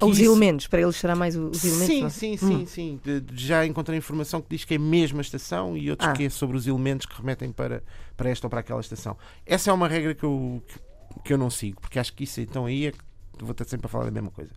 Ou 0.00 0.10
os 0.10 0.18
isso- 0.18 0.30
elementos, 0.30 0.66
para 0.68 0.80
eles 0.82 0.94
será 0.96 1.16
mais 1.16 1.34
os 1.36 1.64
elementos? 1.64 1.86
Sim, 1.86 2.00
não 2.00 2.06
é? 2.06 2.10
sim, 2.10 2.36
sim, 2.36 2.54
Hum. 2.62 2.66
sim. 2.66 3.00
De- 3.02 3.20
de- 3.20 3.44
Já 3.46 3.66
encontrei 3.66 3.98
informação 3.98 4.40
que 4.40 4.48
diz 4.50 4.64
que 4.64 4.74
é 4.74 4.78
a 4.78 5.20
estação 5.20 5.76
e 5.76 5.90
outros 5.90 6.08
Ah. 6.08 6.12
que 6.12 6.24
é 6.24 6.30
sobre 6.30 6.56
os 6.56 6.66
elementos 6.68 7.06
que 7.06 7.16
remetem 7.16 7.50
para, 7.50 7.82
para 8.16 8.30
esta 8.30 8.46
ou 8.46 8.50
para 8.50 8.60
aquela 8.60 8.80
estação. 8.80 9.16
Essa 9.44 9.70
é 9.70 9.72
uma 9.72 9.88
regra 9.88 10.14
que 10.14 10.22
eu, 10.24 10.62
que, 10.66 10.78
que 11.24 11.32
eu 11.32 11.38
não 11.38 11.50
sigo, 11.50 11.80
porque 11.80 11.98
acho 11.98 12.12
que 12.12 12.22
isso 12.24 12.40
então 12.40 12.66
aí 12.66 12.86
é 12.86 12.92
que 12.92 12.98
vou 13.40 13.50
estar 13.52 13.64
sempre 13.64 13.86
a 13.86 13.88
falar 13.88 14.04
da 14.04 14.10
mesma 14.12 14.30
coisa. 14.30 14.52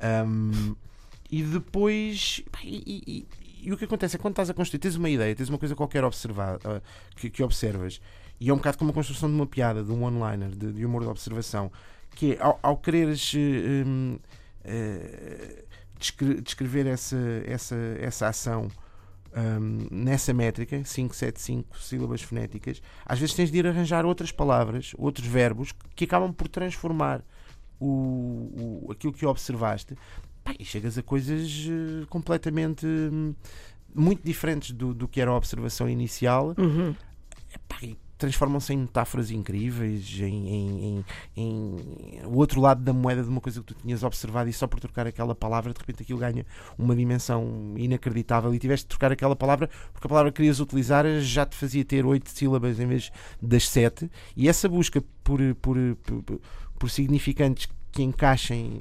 Ahm, 0.00 0.74
e 1.30 1.42
depois. 1.42 2.42
E, 2.62 2.82
e- 3.06 3.26
e- 3.62 3.72
o 3.72 3.76
que 3.78 3.84
acontece 3.86 4.16
é 4.16 4.18
quando 4.18 4.32
estás 4.32 4.50
a 4.50 4.54
construir, 4.54 4.78
tens 4.80 4.94
uma 4.94 5.08
ideia, 5.08 5.34
tens 5.34 5.48
uma 5.48 5.58
coisa 5.58 5.74
qualquer 5.74 6.04
observar, 6.04 6.58
ah, 6.64 6.82
que, 7.16 7.30
que 7.30 7.42
observas, 7.42 7.98
E 8.38 8.50
é 8.50 8.52
um 8.52 8.56
bocado 8.56 8.76
como 8.76 8.90
a 8.90 8.94
construção 8.94 9.28
de 9.28 9.34
uma 9.34 9.46
piada, 9.46 9.82
de 9.82 9.90
um 9.90 10.02
one-liner, 10.04 10.50
de, 10.50 10.72
de 10.72 10.84
humor 10.84 11.02
de 11.02 11.08
observação, 11.08 11.72
que 12.14 12.32
é 12.34 12.42
ao, 12.42 12.58
ao 12.62 12.76
quereres 12.76 13.32
uh, 13.32 13.38
um, 13.86 14.18
uh, 14.66 15.64
descre 15.98 16.40
descrever 16.42 16.86
essa, 16.86 17.16
essa, 17.46 17.76
essa 18.00 18.28
ação 18.28 18.68
um, 19.36 19.86
nessa 19.90 20.32
métrica, 20.32 20.84
5, 20.84 21.14
7, 21.14 21.40
5 21.40 21.78
sílabas 21.80 22.22
fonéticas, 22.22 22.82
às 23.04 23.18
vezes 23.18 23.34
tens 23.34 23.50
de 23.50 23.58
ir 23.58 23.66
arranjar 23.66 24.04
outras 24.04 24.30
palavras, 24.30 24.92
outros 24.98 25.26
verbos 25.26 25.72
que 25.96 26.04
acabam 26.04 26.32
por 26.32 26.48
transformar 26.48 27.22
o, 27.80 28.84
o 28.86 28.92
aquilo 28.92 29.12
que 29.12 29.26
observaste 29.26 29.96
pá, 30.44 30.54
e 30.58 30.64
chegas 30.64 30.98
a 30.98 31.02
coisas 31.02 31.66
uh, 31.66 32.06
completamente 32.08 32.86
um, 32.86 33.34
muito 33.94 34.22
diferentes 34.22 34.72
do, 34.72 34.92
do 34.92 35.08
que 35.08 35.20
era 35.20 35.30
a 35.30 35.36
observação 35.36 35.88
inicial. 35.88 36.54
Uhum. 36.58 36.94
Epá, 37.54 37.78
transformam-se 38.16 38.72
em 38.72 38.78
metáforas 38.78 39.30
incríveis, 39.30 40.18
em, 40.20 40.48
em, 40.48 40.84
em, 40.86 41.04
em, 41.36 42.26
o 42.26 42.36
outro 42.36 42.60
lado 42.60 42.82
da 42.82 42.92
moeda 42.92 43.22
de 43.22 43.28
uma 43.28 43.40
coisa 43.40 43.60
que 43.60 43.66
tu 43.66 43.74
tinhas 43.74 44.02
observado 44.02 44.48
e 44.48 44.52
só 44.52 44.66
por 44.66 44.80
trocar 44.80 45.06
aquela 45.06 45.34
palavra, 45.34 45.72
de 45.72 45.78
repente 45.78 46.02
aquilo 46.02 46.18
ganha 46.18 46.46
uma 46.78 46.94
dimensão 46.94 47.74
inacreditável 47.76 48.54
e 48.54 48.58
tiveste 48.58 48.84
de 48.84 48.88
trocar 48.90 49.12
aquela 49.12 49.34
palavra 49.34 49.68
porque 49.92 50.06
a 50.06 50.08
palavra 50.08 50.30
que 50.30 50.36
querias 50.36 50.60
utilizar 50.60 51.04
já 51.20 51.44
te 51.44 51.56
fazia 51.56 51.84
ter 51.84 52.06
oito 52.06 52.30
sílabas 52.30 52.78
em 52.78 52.86
vez 52.86 53.10
das 53.42 53.68
sete 53.68 54.10
e 54.36 54.48
essa 54.48 54.68
busca 54.68 55.02
por, 55.22 55.40
por, 55.56 55.76
por, 55.96 56.40
por 56.78 56.90
significantes 56.90 57.68
que 57.94 58.02
encaixem 58.02 58.80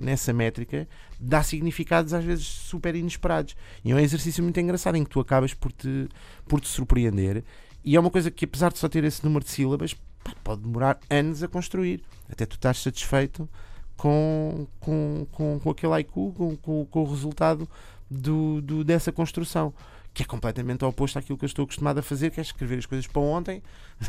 nessa 0.00 0.32
métrica 0.32 0.88
dá 1.18 1.42
significados 1.42 2.14
às 2.14 2.24
vezes 2.24 2.46
super 2.46 2.94
inesperados. 2.94 3.56
E 3.84 3.90
é 3.90 3.94
um 3.94 3.98
exercício 3.98 4.42
muito 4.42 4.58
engraçado 4.60 4.96
em 4.96 5.04
que 5.04 5.10
tu 5.10 5.20
acabas 5.20 5.52
por 5.52 5.72
te, 5.72 6.08
por 6.46 6.60
te 6.60 6.68
surpreender 6.68 7.44
e 7.84 7.96
é 7.96 8.00
uma 8.00 8.10
coisa 8.10 8.30
que, 8.30 8.44
apesar 8.44 8.72
de 8.72 8.78
só 8.78 8.88
ter 8.88 9.02
esse 9.04 9.24
número 9.24 9.44
de 9.44 9.50
sílabas, 9.50 9.96
pode 10.44 10.62
demorar 10.62 10.98
anos 11.10 11.42
a 11.42 11.48
construir. 11.48 12.02
Até 12.30 12.46
tu 12.46 12.54
estás 12.54 12.78
satisfeito 12.78 13.48
com, 13.96 14.66
com, 14.78 15.26
com, 15.32 15.58
com 15.58 15.70
aquele 15.70 15.92
haiku, 15.92 16.32
com, 16.32 16.56
com, 16.56 16.84
com 16.86 17.02
o 17.02 17.10
resultado 17.10 17.68
do, 18.08 18.62
do, 18.62 18.84
dessa 18.84 19.10
construção. 19.10 19.74
Que 20.14 20.22
é 20.22 20.26
completamente 20.26 20.84
oposto 20.84 21.18
àquilo 21.18 21.38
que 21.38 21.44
eu 21.44 21.48
estou 21.48 21.64
acostumado 21.64 21.98
a 21.98 22.02
fazer, 22.02 22.30
que 22.30 22.38
é 22.38 22.42
escrever 22.42 22.78
as 22.78 22.86
coisas 22.86 23.06
para 23.06 23.22
ontem. 23.22 23.62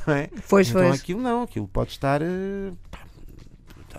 Não 0.06 0.14
é? 0.14 0.30
Pois, 0.50 0.70
então 0.70 0.82
pois. 0.82 1.00
aquilo 1.00 1.22
não, 1.22 1.44
aquilo 1.44 1.68
pode 1.68 1.92
estar. 1.92 2.22
eh, 2.22 2.74
pá, 2.92 3.00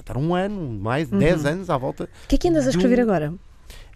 estar 0.00 0.16
um 0.16 0.34
ano, 0.34 0.78
mais, 0.80 1.08
dez 1.08 1.44
anos 1.44 1.70
à 1.70 1.76
volta. 1.76 2.04
O 2.24 2.28
que 2.28 2.34
é 2.34 2.38
que 2.38 2.48
andas 2.48 2.66
a 2.66 2.70
escrever 2.70 3.00
agora? 3.00 3.34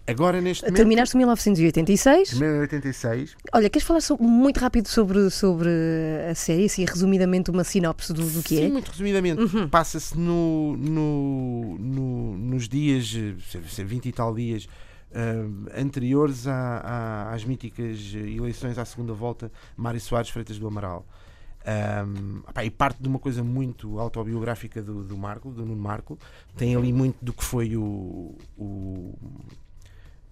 Agora, 0.07 0.41
neste 0.41 0.63
momento. 0.63 0.75
Terminaste 0.77 1.15
1986. 1.17 2.33
1986. 2.33 3.35
Olha, 3.53 3.69
queres 3.69 3.87
falar 3.87 4.01
so- 4.01 4.17
muito 4.19 4.59
rápido 4.59 4.87
sobre, 4.87 5.29
sobre 5.29 5.69
a 6.29 6.33
série, 6.33 6.65
assim, 6.65 6.83
resumidamente 6.83 7.51
uma 7.51 7.63
sinopse 7.63 8.11
do, 8.11 8.23
do 8.23 8.41
que 8.41 8.55
Sim, 8.57 8.65
é? 8.65 8.69
muito 8.69 8.89
resumidamente, 8.89 9.67
passa-se 9.69 10.17
no, 10.17 10.75
no, 10.77 11.77
no- 11.77 12.37
nos 12.37 12.67
dias, 12.67 13.13
eh, 13.15 13.35
sei- 13.51 13.61
sei, 13.69 13.85
20 13.85 14.07
e 14.07 14.11
tal 14.11 14.33
dias, 14.33 14.67
eh, 15.13 15.45
anteriores 15.79 16.47
à- 16.47 16.55
à- 17.29 17.33
às 17.35 17.45
míticas 17.45 17.99
eleições 18.15 18.79
à 18.79 18.85
segunda 18.85 19.13
volta, 19.13 19.51
Mário 19.77 19.99
Soares 20.01 20.29
Freitas 20.31 20.57
do 20.57 20.67
Amaral. 20.67 21.05
Um, 21.69 22.39
opá, 22.49 22.63
e 22.65 22.69
parte 22.71 23.01
de 23.01 23.07
uma 23.07 23.19
coisa 23.19 23.43
muito 23.43 23.99
autobiográfica 23.99 24.81
do, 24.81 25.03
do 25.03 25.15
Marco, 25.17 25.51
do 25.51 25.65
Nuno 25.65 25.79
Marco, 25.81 26.17
tem 26.57 26.75
ali 26.75 26.91
muito 26.91 27.17
do 27.21 27.31
que 27.33 27.43
foi 27.43 27.75
o, 27.77 28.35
o- 28.57 29.13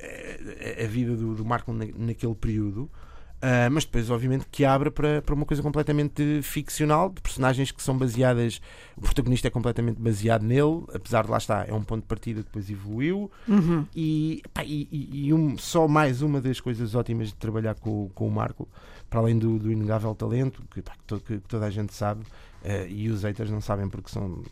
a, 0.01 0.83
a 0.83 0.87
vida 0.87 1.15
do, 1.15 1.35
do 1.35 1.45
Marco 1.45 1.71
na- 1.73 1.85
naquele 1.97 2.35
período. 2.35 2.89
Uh, 3.37 3.69
mas 3.71 3.85
depois, 3.85 4.09
obviamente, 4.09 4.47
que 4.51 4.65
abre 4.65 4.89
para, 4.89 5.21
para 5.21 5.35
uma 5.35 5.45
coisa 5.45 5.61
completamente 5.61 6.41
ficcional, 6.41 7.07
de 7.09 7.21
personagens 7.21 7.69
que 7.71 7.83
são 7.83 7.95
baseadas. 7.95 8.59
O 8.95 9.01
protagonista 9.01 9.47
é 9.47 9.51
completamente 9.51 10.01
baseado 10.01 10.41
nele, 10.41 10.83
apesar 10.91 11.23
de 11.23 11.29
lá 11.29 11.37
está, 11.37 11.63
é 11.67 11.71
um 11.71 11.83
ponto 11.83 12.01
de 12.01 12.07
partida 12.07 12.41
depois 12.41 12.67
evoluiu. 12.67 13.29
Uhum. 13.47 13.85
E, 13.95 14.41
pá, 14.51 14.63
e- 14.65 14.87
e- 14.91 15.27
e 15.27 15.33
um- 15.35 15.55
só 15.55 15.87
mais 15.87 16.23
uma 16.23 16.41
das 16.41 16.59
coisas 16.59 16.95
ótimas 16.95 17.27
de 17.27 17.35
trabalhar 17.35 17.75
com, 17.75 18.09
com 18.15 18.27
o 18.27 18.31
Marco, 18.31 18.67
para 19.09 19.19
além 19.19 19.37
do, 19.37 19.57
do 19.59 19.71
inegável 19.71 20.13
talento, 20.15 20.61
que, 20.71 20.81
pá, 20.81 20.93
que 20.93 21.03
to- 21.05 21.19
que 21.19 21.37
toda 21.39 21.65
a 21.65 21.69
gente 21.69 21.93
sabe, 21.93 22.21
uh, 22.21 22.87
e 22.89 23.09
os 23.09 23.23
haters 23.23 23.49
não 23.49 23.61
sabem 23.61 23.87
porque 23.89 24.09
são, 24.09 24.43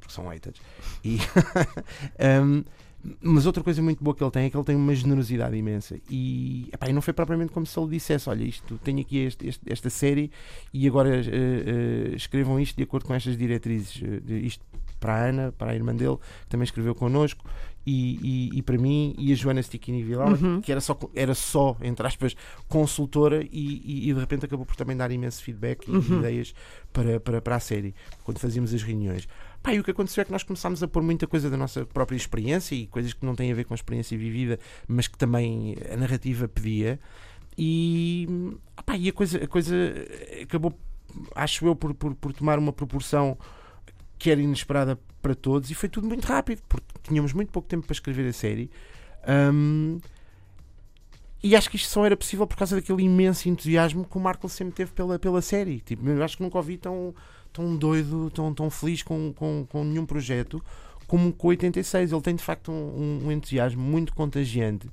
porque 0.00 0.12
são 0.12 0.28
haters. 0.28 0.60
E, 1.04 1.18
um, 2.42 2.64
mas 3.20 3.46
outra 3.46 3.62
coisa 3.64 3.82
muito 3.82 4.02
boa 4.02 4.14
que 4.14 4.22
ele 4.22 4.30
tem 4.30 4.44
é 4.46 4.50
que 4.50 4.56
ele 4.56 4.64
tem 4.64 4.76
uma 4.76 4.94
generosidade 4.94 5.56
imensa. 5.56 5.98
E, 6.08 6.68
epá, 6.72 6.88
e 6.88 6.92
não 6.92 7.02
foi 7.02 7.12
propriamente 7.12 7.52
como 7.52 7.66
se 7.66 7.78
ele 7.78 7.90
dissesse: 7.90 8.28
Olha, 8.28 8.44
isto 8.44 8.78
tenho 8.78 9.00
aqui 9.00 9.18
este- 9.18 9.48
este- 9.48 9.72
esta 9.72 9.90
série 9.90 10.30
e 10.72 10.86
agora 10.86 11.16
eh, 11.16 11.22
eh, 11.26 12.14
escrevam 12.14 12.60
isto 12.60 12.76
de 12.76 12.82
acordo 12.84 13.06
com 13.06 13.14
estas 13.14 13.36
diretrizes. 13.36 13.94
de 14.22 14.46
isto 14.46 14.64
para 15.00 15.14
a 15.14 15.24
Ana, 15.26 15.52
para 15.58 15.72
a 15.72 15.74
irmã 15.74 15.92
dele, 15.96 16.16
que 16.42 16.48
também 16.48 16.62
escreveu 16.64 16.94
connosco, 16.94 17.44
e, 17.86 18.50
e, 18.54 18.58
e 18.58 18.62
para 18.62 18.78
mim, 18.78 19.14
e 19.18 19.32
a 19.32 19.34
Joana 19.34 19.62
Stickini 19.62 20.02
Vilela, 20.02 20.36
Uhum. 20.36 20.60
que 20.60 20.70
era 20.70 20.80
só, 20.80 20.96
era 21.14 21.34
só, 21.34 21.76
entre 21.82 22.06
aspas, 22.06 22.34
consultora, 22.68 23.42
e, 23.42 23.48
e- 23.84 24.10
e 24.10 24.14
de 24.14 24.20
repente 24.20 24.44
acabou 24.44 24.64
por 24.64 24.76
também 24.76 24.96
dar 24.96 25.10
imenso 25.10 25.42
feedback 25.42 25.86
e 25.88 25.90
Uhum. 25.90 26.18
ideias 26.18 26.54
para, 26.92 27.18
para, 27.20 27.40
para 27.42 27.56
a 27.56 27.60
série, 27.60 27.94
quando 28.24 28.38
fazíamos 28.38 28.72
as 28.72 28.82
reuniões. 28.82 29.26
Pá, 29.62 29.72
e 29.74 29.80
o 29.80 29.84
que 29.84 29.90
aconteceu 29.90 30.22
é 30.22 30.24
que 30.24 30.32
nós 30.32 30.42
começámos 30.42 30.82
a 30.82 30.88
pôr 30.88 31.02
muita 31.02 31.26
coisa 31.26 31.48
da 31.50 31.56
nossa 31.56 31.84
própria 31.86 32.16
experiência 32.16 32.74
e 32.74 32.86
coisas 32.86 33.12
que 33.12 33.24
não 33.26 33.34
têm 33.34 33.50
a 33.52 33.54
ver 33.54 33.64
com 33.64 33.74
a 33.74 33.76
experiência 33.76 34.16
vivida, 34.18 34.58
mas 34.88 35.06
que 35.08 35.16
também 35.18 35.76
a 35.92 35.96
narrativa 35.96 36.48
pedia. 36.48 36.98
E, 37.56 38.26
pá, 38.84 38.96
e 38.96 39.08
a, 39.08 39.12
coisa, 39.12 39.38
a 39.44 39.46
coisa 39.46 39.74
acabou, 40.42 40.72
acho 41.34 41.66
eu, 41.66 41.76
por, 41.76 41.94
por, 41.94 42.14
por 42.14 42.32
tomar 42.32 42.58
uma 42.58 42.72
proporção 42.72 43.36
que 44.18 44.30
era 44.30 44.40
inesperada 44.40 44.98
para 45.20 45.34
todos 45.34 45.70
e 45.70 45.74
foi 45.74 45.88
tudo 45.88 46.08
muito 46.08 46.24
rápido, 46.24 46.62
porque 46.68 46.86
tínhamos 47.02 47.32
muito 47.32 47.50
pouco 47.50 47.68
tempo 47.68 47.86
para 47.86 47.92
escrever 47.92 48.28
a 48.28 48.32
série. 48.32 48.70
Hum, 49.52 49.98
e 51.42 51.56
acho 51.56 51.68
que 51.68 51.76
isto 51.76 51.88
só 51.88 52.06
era 52.06 52.16
possível 52.16 52.46
por 52.46 52.56
causa 52.56 52.76
daquele 52.76 53.02
imenso 53.02 53.48
entusiasmo 53.48 54.04
que 54.04 54.16
o 54.16 54.20
Marco 54.20 54.48
sempre 54.48 54.74
teve 54.74 54.92
pela, 54.92 55.18
pela 55.18 55.42
série. 55.42 55.80
Tipo, 55.80 56.08
eu 56.08 56.22
acho 56.22 56.36
que 56.36 56.42
nunca 56.42 56.56
ouvi 56.56 56.76
tão, 56.76 57.12
tão 57.52 57.76
doido, 57.76 58.30
tão, 58.30 58.54
tão 58.54 58.70
feliz 58.70 59.02
com, 59.02 59.32
com, 59.32 59.66
com 59.68 59.84
nenhum 59.84 60.06
projeto 60.06 60.62
como 61.12 61.32
com 61.32 61.48
o 61.48 61.50
86. 61.50 62.12
Ele 62.12 62.20
tem 62.22 62.34
de 62.34 62.42
facto 62.42 62.70
um, 62.70 63.26
um 63.26 63.32
entusiasmo 63.32 63.82
muito 63.82 64.14
contagiante. 64.14 64.88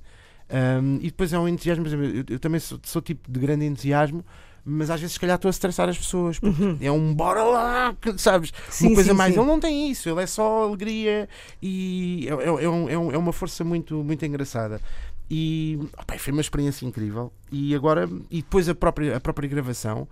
Um, 0.82 0.96
e 0.96 1.04
depois 1.04 1.32
é 1.32 1.38
um 1.38 1.46
entusiasmo, 1.48 1.86
eu, 1.86 2.24
eu 2.28 2.38
também 2.38 2.58
sou, 2.58 2.78
sou 2.82 3.00
tipo 3.00 3.30
de 3.30 3.38
grande 3.38 3.64
entusiasmo, 3.64 4.24
mas 4.70 4.90
às 4.90 5.00
vezes 5.00 5.14
se 5.14 5.20
calhar 5.20 5.36
estou 5.36 5.48
a 5.48 5.50
estressar 5.50 5.88
as 5.88 5.98
pessoas, 5.98 6.38
porque 6.38 6.76
é 6.80 6.90
um 6.92 7.14
bora 7.14 7.42
lá, 7.42 7.96
sabes? 8.16 8.52
Sim, 8.68 8.86
uma 8.88 8.94
coisa 8.94 9.10
sim, 9.10 9.16
mais. 9.16 9.34
sim. 9.34 9.40
Ele 9.40 9.48
não 9.48 9.60
tem 9.60 9.90
isso, 9.90 10.08
ele 10.08 10.22
é 10.22 10.26
só 10.26 10.64
alegria 10.64 11.28
e 11.62 12.26
é, 12.28 12.32
é, 12.32 12.64
é 12.64 12.68
um- 12.68 12.88
é 12.88 13.14
é 13.14 13.18
uma 13.18 13.32
força 13.32 13.64
muito, 13.64 14.02
muito 14.04 14.24
engraçada. 14.24 14.80
E 15.30 15.78
opá, 15.96 16.18
foi 16.18 16.32
uma 16.32 16.40
experiência 16.42 16.84
incrível. 16.86 17.32
E 17.52 17.74
agora, 17.74 18.08
e 18.30 18.36
depois 18.42 18.68
a 18.68 18.74
própria, 18.74 19.16
a 19.16 19.20
própria 19.20 19.48
gravação, 19.48 20.08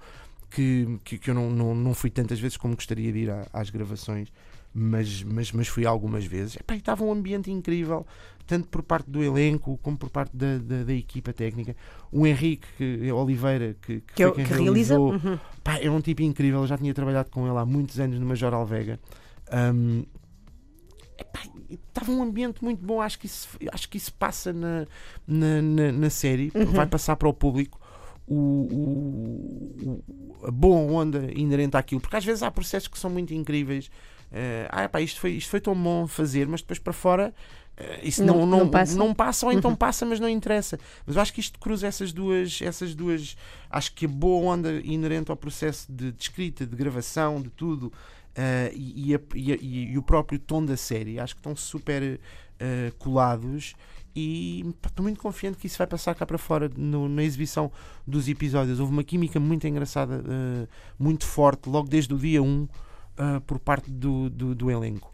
que, 0.51 0.99
que, 1.05 1.19
que 1.19 1.31
eu 1.31 1.35
não, 1.35 1.51
não, 1.51 1.75
não 1.75 1.95
fui 1.95 2.09
tantas 2.11 2.39
vezes 2.41 2.57
como 2.57 2.75
gostaria 2.75 3.13
de 3.13 3.19
ir 3.19 3.31
à- 3.31 3.47
às 3.53 3.69
gravações, 3.71 4.29
mas, 4.75 5.23
mas, 5.23 5.53
mas 5.53 5.69
fui 5.69 5.85
algumas 5.87 6.25
vezes. 6.25 6.57
Epá, 6.57 6.75
e 6.75 6.79
estava 6.79 7.05
um 7.05 7.13
ambiente 7.13 7.51
incrível, 7.51 8.07
tanto 8.47 8.69
por 8.69 8.83
parte 8.83 9.11
do 9.11 9.23
elenco 9.23 9.79
como 9.83 9.97
por 9.97 10.11
parte 10.11 10.37
da, 10.37 10.59
da, 10.59 10.85
da 10.85 10.93
equipa 10.93 11.33
técnica. 11.33 11.75
O 12.13 12.27
Henrique 12.27 12.67
que- 12.77 13.11
Oliveira, 13.13 13.77
que, 13.83 14.01
que, 14.01 14.15
Que, 14.15 14.23
é 14.23 14.31
que 14.31 14.43
realiza. 14.43 14.63
realizou, 14.97 15.13
Uhum. 15.13 15.39
Pá, 15.65 15.79
é 15.79 15.91
um 15.91 16.01
tipo 16.01 16.23
incrível, 16.23 16.61
eu 16.61 16.67
já 16.67 16.79
tinha 16.79 16.95
trabalhado 16.95 17.31
com 17.31 17.47
ele 17.47 17.59
há 17.59 17.65
muitos 17.67 17.99
anos 18.01 18.19
no 18.19 18.27
Major 18.27 18.55
Alvega. 18.55 18.99
Um, 19.53 20.05
epá, 21.19 21.41
Estava 21.71 22.11
um 22.13 22.23
ambiente 22.23 22.65
muito 22.65 22.83
bom, 22.83 23.03
acho 23.03 23.19
que 23.19 23.27
isso, 23.27 23.49
acho 23.73 23.89
que 23.91 23.99
isso 23.99 24.13
passa 24.15 24.53
na, 24.55 24.87
na, 25.27 25.61
na, 25.61 25.93
na 25.93 26.09
série, 26.11 26.51
Uhum. 26.55 26.65
vai 26.67 26.87
passar 26.87 27.15
para 27.17 27.29
o 27.29 27.35
público 27.35 27.79
o, 28.27 28.35
o- 28.35 30.03
o- 30.41 30.47
a 30.47 30.51
boa 30.51 30.79
onda 30.79 31.29
inerente 31.35 31.77
àquilo, 31.77 32.01
porque 32.01 32.17
às 32.17 32.25
vezes 32.25 32.43
há 32.43 32.51
processos 32.51 32.89
que 32.89 32.99
são 32.99 33.11
muito 33.11 33.35
incríveis. 33.35 33.91
Eh, 34.33 34.69
ah, 34.71 34.85
epá, 34.85 35.01
isto, 35.01 35.21
foi, 35.21 35.33
isto 35.33 35.49
foi 35.51 35.61
tão 35.61 35.75
bom 35.75 36.07
fazer, 36.07 36.47
mas 36.47 36.61
depois 36.61 36.79
para 36.79 36.93
fora 36.93 37.35
eh, 37.77 38.01
isso 38.03 38.25
Não- 38.25 38.39
não, 38.41 38.47
não, 38.47 38.59
não 38.61 38.69
passa. 38.71 38.97
não 38.99 39.15
passa, 39.15 39.47
ou 39.47 39.53
então 39.53 39.71
Uhum. 39.71 39.77
passa, 39.77 40.05
mas 40.05 40.19
não 40.21 40.29
interessa. 40.29 40.79
Mas 41.07 41.15
eu 41.17 41.23
acho 41.23 41.33
que 41.33 41.41
isto 41.41 41.59
cruza 41.61 41.87
essas 41.87 42.13
duas, 42.13 42.61
essas 42.61 42.95
duas. 42.95 43.37
Acho 43.71 43.93
que 43.95 44.05
a 44.05 44.09
boa 44.09 44.53
onda 44.53 44.73
inerente 44.85 45.31
ao 45.31 45.37
processo 45.37 45.87
de, 45.91 46.11
de 46.13 46.23
escrita, 46.23 46.67
de 46.67 46.75
gravação, 46.77 47.41
de 47.41 47.51
tudo, 47.51 47.93
eh, 48.35 48.73
e, 48.75 49.11
e 49.13 49.15
a- 49.15 49.21
e 49.35 49.53
a- 49.53 49.59
e- 49.61 49.97
o 49.99 50.03
próprio 50.03 50.39
tom 50.41 50.65
da 50.65 50.77
série, 50.77 51.21
acho 51.21 51.35
que 51.35 51.41
estão 51.41 51.55
super 51.57 52.19
colados. 52.99 53.75
E 54.17 54.65
pá, 54.83 54.89
estou 54.89 55.03
muito 55.05 55.21
confiante 55.21 55.59
que 55.59 55.67
isso 55.69 55.79
vai 55.79 55.87
passar 55.87 56.15
cá 56.15 56.27
para 56.27 56.39
fora 56.39 56.69
no- 56.77 57.09
na 57.09 57.23
exibição 57.23 57.71
dos 58.07 58.29
episódios. 58.29 58.81
Houve 58.81 58.93
uma 58.93 59.05
química 59.05 59.39
muito 59.39 59.67
engraçada, 59.69 60.23
muito 60.99 61.25
forte, 61.25 61.69
logo 61.69 61.89
desde 61.89 62.13
o 62.13 62.19
dia 62.19 62.43
1, 62.43 62.67
eh, 63.19 63.41
por 63.47 63.59
parte 63.59 63.91
do, 63.91 64.31
do, 64.31 64.55
do 64.55 64.71
elenco. 64.71 65.13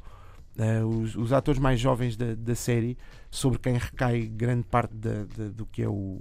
Eh, 0.56 0.84
os, 0.84 1.16
os 1.16 1.32
atores 1.32 1.58
mais 1.60 1.80
jovens 1.80 2.16
da, 2.16 2.34
da 2.34 2.54
série, 2.54 2.96
sobre 3.30 3.58
quem 3.58 3.76
recai 3.76 4.22
grande 4.26 4.62
parte 4.64 4.94
da- 4.94 5.24
da- 5.36 5.48
do 5.48 5.66
que 5.66 5.82
é 5.82 5.88
o, 5.88 6.20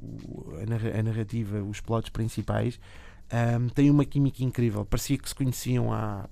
a, 0.61 0.65
narra- 0.65 0.99
a 0.99 1.03
narrativa, 1.03 1.61
os 1.63 1.79
plots 1.81 2.09
principais, 2.09 2.79
Ahm, 3.31 3.67
têm 3.69 3.89
uma 3.89 4.05
química 4.05 4.43
incrível. 4.43 4.85
Parecia 4.85 5.17
que 5.17 5.27
se 5.27 5.33
conheciam 5.33 5.91
há. 5.91 6.27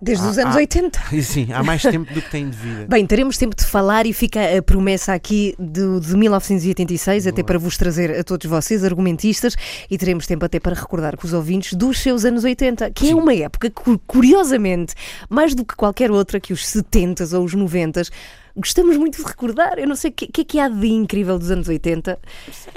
Desde 0.00 0.24
Ah, 0.24 0.30
os 0.30 0.38
anos 0.38 0.54
ah. 0.54 0.58
80. 0.58 1.00
Sim, 1.22 1.52
há 1.52 1.62
mais 1.62 1.82
tempo 1.82 2.12
do 2.14 2.22
que 2.22 2.30
têm 2.30 2.48
de 2.48 2.56
vida. 2.56 2.86
Bem, 2.88 3.04
teremos 3.04 3.36
tempo 3.36 3.56
de 3.56 3.64
falar 3.64 4.06
e 4.06 4.12
fica 4.12 4.40
a 4.56 4.62
promessa 4.62 5.12
aqui 5.12 5.54
do, 5.58 6.00
de 6.00 6.16
1986, 6.16 7.26
até 7.26 7.36
Boa. 7.36 7.46
para 7.46 7.58
vos 7.58 7.76
trazer 7.76 8.16
a 8.18 8.22
todos 8.22 8.48
vocês, 8.48 8.84
argumentistas, 8.84 9.56
e 9.90 9.98
teremos 9.98 10.26
tempo 10.26 10.44
até 10.44 10.60
para 10.60 10.74
recordar 10.74 11.16
com 11.16 11.26
os 11.26 11.32
ouvintes 11.32 11.72
dos 11.74 11.98
seus 12.00 12.24
anos 12.24 12.44
80, 12.44 12.90
que 12.92 13.06
é 13.06 13.08
Sim. 13.08 13.14
uma 13.14 13.34
época, 13.34 13.70
cu- 13.70 13.98
curiosamente, 14.06 14.94
mais 15.28 15.54
do 15.54 15.64
que 15.64 15.74
qualquer 15.74 16.10
outra 16.10 16.38
que 16.38 16.52
os 16.52 16.64
70s 16.64 17.36
ou 17.36 17.44
os 17.44 17.54
90s, 17.54 18.08
gostamos 18.58 18.96
muito 18.96 19.16
de 19.22 19.24
recordar. 19.26 19.78
Eu 19.78 19.86
não 19.86 19.96
sei 19.96 20.10
o 20.10 20.12
que, 20.12 20.26
que 20.26 20.40
é 20.42 20.44
que 20.44 20.58
há 20.60 20.68
de 20.68 20.86
incrível 20.88 21.38
dos 21.38 21.50
anos 21.50 21.68
80, 21.68 22.18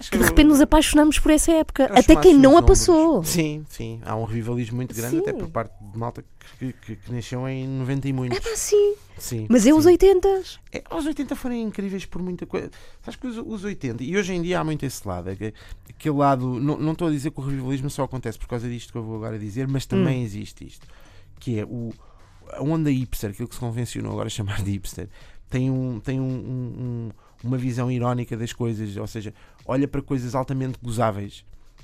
que 0.09 0.17
de 0.17 0.23
repente 0.23 0.47
nos 0.47 0.61
apaixonamos 0.61 1.19
por 1.19 1.31
essa 1.31 1.51
época, 1.51 1.85
até 1.85 2.15
quem 2.15 2.37
não 2.37 2.57
a 2.57 2.63
passou. 2.63 3.23
Sim, 3.23 3.65
sim. 3.69 3.99
Há 4.05 4.15
um 4.15 4.23
revivalismo 4.23 4.75
muito 4.77 4.95
grande, 4.95 5.15
Sim. 5.17 5.21
até 5.21 5.33
por 5.33 5.49
parte 5.49 5.73
de 5.81 5.97
malta 5.97 6.23
que, 6.59 6.73
que, 6.73 6.95
que 6.95 7.11
nasceu 7.13 7.47
em 7.47 7.67
90 7.67 8.07
e 8.07 8.13
muitos. 8.13 8.37
É 8.37 8.41
pá, 8.41 8.55
sim, 8.55 8.95
Sim, 9.17 9.45
mas 9.49 9.65
é 9.67 9.73
os 9.73 9.83
sim. 9.83 9.97
80s. 9.97 10.57
É, 10.71 10.83
os 10.95 11.05
80 11.05 11.35
foram 11.35 11.55
incríveis 11.55 12.05
por 12.05 12.21
muita 12.21 12.45
coisa. 12.45 12.71
Sabes 13.03 13.19
que 13.19 13.27
os, 13.27 13.37
os 13.37 13.63
80, 13.63 14.03
e 14.03 14.17
hoje 14.17 14.33
em 14.33 14.41
dia 14.41 14.59
há 14.59 14.63
muito 14.63 14.85
esse 14.85 15.07
lado, 15.07 15.29
é 15.29 15.35
que- 15.35 15.53
aquele 15.89 16.15
lado, 16.15 16.59
não, 16.59 16.77
não 16.77 16.91
estou 16.93 17.07
a 17.07 17.11
dizer 17.11 17.29
que 17.31 17.39
o 17.39 17.43
revivalismo 17.43 17.89
só 17.89 18.03
acontece 18.03 18.39
por 18.39 18.47
causa 18.47 18.67
disto 18.67 18.91
que 18.91 18.97
eu 18.97 19.03
vou 19.03 19.15
agora 19.17 19.37
dizer, 19.37 19.67
mas 19.67 19.85
também 19.85 20.23
existe 20.23 20.65
isto, 20.65 20.87
que 21.39 21.59
é 21.59 21.63
o, 21.65 21.91
a 22.53 22.63
onda 22.63 22.89
hipster, 22.89 23.29
aquilo 23.29 23.47
que 23.47 23.53
se 23.55 23.61
convencionou 23.61 24.11
agora 24.13 24.27
chamar 24.29 24.61
de 24.63 24.71
hipster, 24.71 25.07
tem, 25.51 25.69
um, 25.69 25.99
tem 25.99 26.19
um- 26.19 26.23
um- 26.23 26.83
um- 26.83 27.09
uma 27.43 27.57
visão 27.57 27.91
irónica 27.91 28.35
das 28.35 28.51
coisas, 28.53 28.97
ou 28.97 29.05
seja, 29.05 29.33
olha 29.65 29.87
para 29.87 30.01
coisas 30.01 30.33
altamente 30.33 30.79
gozáveis. 30.81 31.43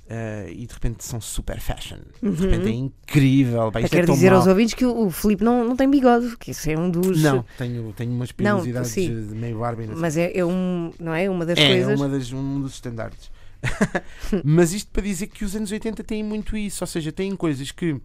eh, 0.09 0.53
e 0.55 0.65
de 0.65 0.73
repente 0.73 1.03
são 1.03 1.19
super 1.19 1.59
fashion. 1.59 1.97
De 2.23 2.29
repente 2.47 2.67
é 2.67 2.71
incrível. 2.71 3.69
Pá, 3.73 3.81
Eu 3.81 3.87
é 3.87 3.89
quero 3.89 4.05
tão 4.07 4.15
dizer 4.15 4.29
mau. 4.29 4.37
aos 4.39 4.47
ouvintes 4.47 4.73
que 4.73 4.85
o, 4.85 5.07
o 5.07 5.11
Filipe 5.11 5.43
não, 5.43 5.65
não 5.67 5.75
tem 5.75 5.89
bigode, 5.91 6.37
que 6.37 6.51
isso 6.51 6.69
é 6.69 6.77
um 6.79 6.89
dos. 6.89 7.21
Não, 7.21 7.43
tenho, 7.57 7.91
tenho 7.91 8.13
umas 8.13 8.31
perigosidades 8.31 8.89
sim. 8.91 9.07
de 9.27 9.35
meio 9.35 9.59
Barbie. 9.59 9.85
sei. 9.87 9.95
Mas 9.97 10.15
é, 10.15 10.31
é 10.33 10.45
um, 10.45 10.91
não 10.97 11.13
é? 11.13 11.29
Uma 11.29 11.45
das 11.45 11.59
É, 11.59 11.67
coisas. 11.67 11.99
uma 11.99 12.07
das, 12.07 12.31
um 12.31 12.61
dos 12.61 12.75
estandartes. 12.75 13.29
Mas 14.45 14.71
isto 14.71 14.89
para 14.91 15.01
dizer 15.03 15.27
que 15.27 15.43
os 15.43 15.53
anos 15.57 15.73
80 15.73 16.01
têm 16.05 16.23
muito 16.23 16.55
isso, 16.55 16.81
ou 16.83 16.87
seja, 16.87 17.11
têm 17.11 17.35
coisas 17.35 17.69
que 17.71 17.99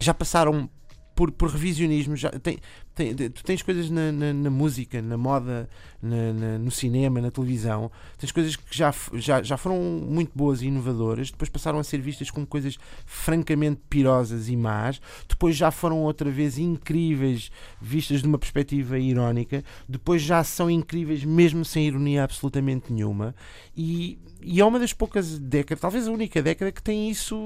já 0.00 0.12
passaram 0.12 0.68
por, 1.14 1.30
por 1.32 1.50
revisionismo. 1.50 2.16
Já, 2.16 2.30
tem, 2.30 2.58
tem- 2.94 3.14
tu 3.14 3.42
tens 3.44 3.62
coisas 3.62 3.90
na, 3.90 4.10
na- 4.12 4.32
na 4.32 4.50
música, 4.50 5.00
na 5.02 5.16
moda, 5.16 5.68
na- 6.02 6.32
na- 6.32 6.58
no 6.58 6.70
cinema, 6.70 7.20
na 7.20 7.30
televisão, 7.30 7.90
tens 8.18 8.30
coisas 8.32 8.56
que 8.56 8.76
já, 8.76 8.92
já, 9.14 9.42
já 9.42 9.56
foram 9.56 9.80
muito 9.80 10.32
boas 10.34 10.62
e 10.62 10.66
inovadoras, 10.66 11.30
depois 11.30 11.48
passaram 11.48 11.78
a 11.78 11.84
ser 11.84 11.98
vistas 12.00 12.30
como 12.30 12.46
coisas 12.46 12.76
francamente 13.06 13.80
pirosas 13.88 14.48
e 14.48 14.56
más, 14.56 15.00
depois 15.28 15.56
já 15.56 15.70
foram 15.70 16.02
outra 16.02 16.30
vez 16.30 16.58
incríveis, 16.58 17.50
vistas 17.80 18.20
de 18.22 18.28
uma 18.28 18.38
perspectiva 18.38 18.98
irónica, 18.98 19.64
depois 19.88 20.22
já 20.22 20.42
são 20.44 20.70
incríveis 20.70 21.24
mesmo 21.24 21.64
sem 21.64 21.86
ironia 21.86 22.24
absolutamente 22.24 22.92
nenhuma, 22.92 23.34
e, 23.76 24.18
e 24.42 24.60
é 24.60 24.64
uma 24.64 24.78
das 24.78 24.92
poucas 24.92 25.38
décadas, 25.38 25.80
talvez 25.80 26.06
a 26.06 26.10
única 26.12 26.42
década 26.42 26.70
que 26.72 26.82
tem 26.82 27.10
isso 27.10 27.36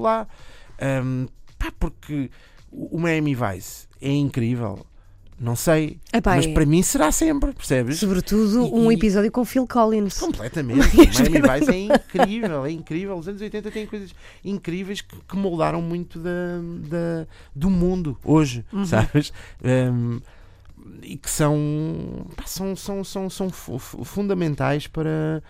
lá. 0.00 0.26
Ahm, 0.78 1.26
pá, 1.58 1.72
porque 1.78 2.30
o 2.76 2.98
Miami 2.98 3.34
Vice 3.34 3.86
é 4.00 4.12
incrível, 4.12 4.84
não 5.38 5.54
sei, 5.56 5.98
Epá, 6.12 6.36
mas 6.36 6.46
é. 6.46 6.52
para 6.52 6.64
mim 6.64 6.82
será 6.82 7.10
sempre, 7.12 7.52
percebes? 7.52 7.98
Sobretudo 7.98 8.66
E- 8.66 8.70
um 8.70 8.90
episódio 8.92 9.30
com 9.30 9.44
Phil 9.44 9.66
Collins. 9.66 10.18
Completamente. 10.18 10.78
Miami 10.96 11.40
Vice 11.60 11.70
é 11.70 11.78
incrível, 11.94 12.64
é 12.66 12.70
incrível. 12.70 13.16
Os 13.16 13.28
anos 13.28 13.40
80 13.42 13.70
têm 13.70 13.86
coisas 13.86 14.14
incríveis 14.44 15.00
que, 15.00 15.14
que 15.28 15.36
moldaram 15.36 15.80
muito 15.82 16.18
da, 16.18 16.30
da- 16.88 17.26
do 17.54 17.68
mundo 17.70 18.16
hoje, 18.24 18.64
sabes? 18.86 19.32
Um, 19.62 20.20
e 21.02 21.16
que 21.16 21.28
são, 21.30 21.56
são, 22.46 22.76
são, 22.76 23.02
são, 23.04 23.28
são 23.30 23.50
fu- 23.50 23.78
fu- 23.78 24.04
fundamentais 24.04 24.86
para. 24.86 25.42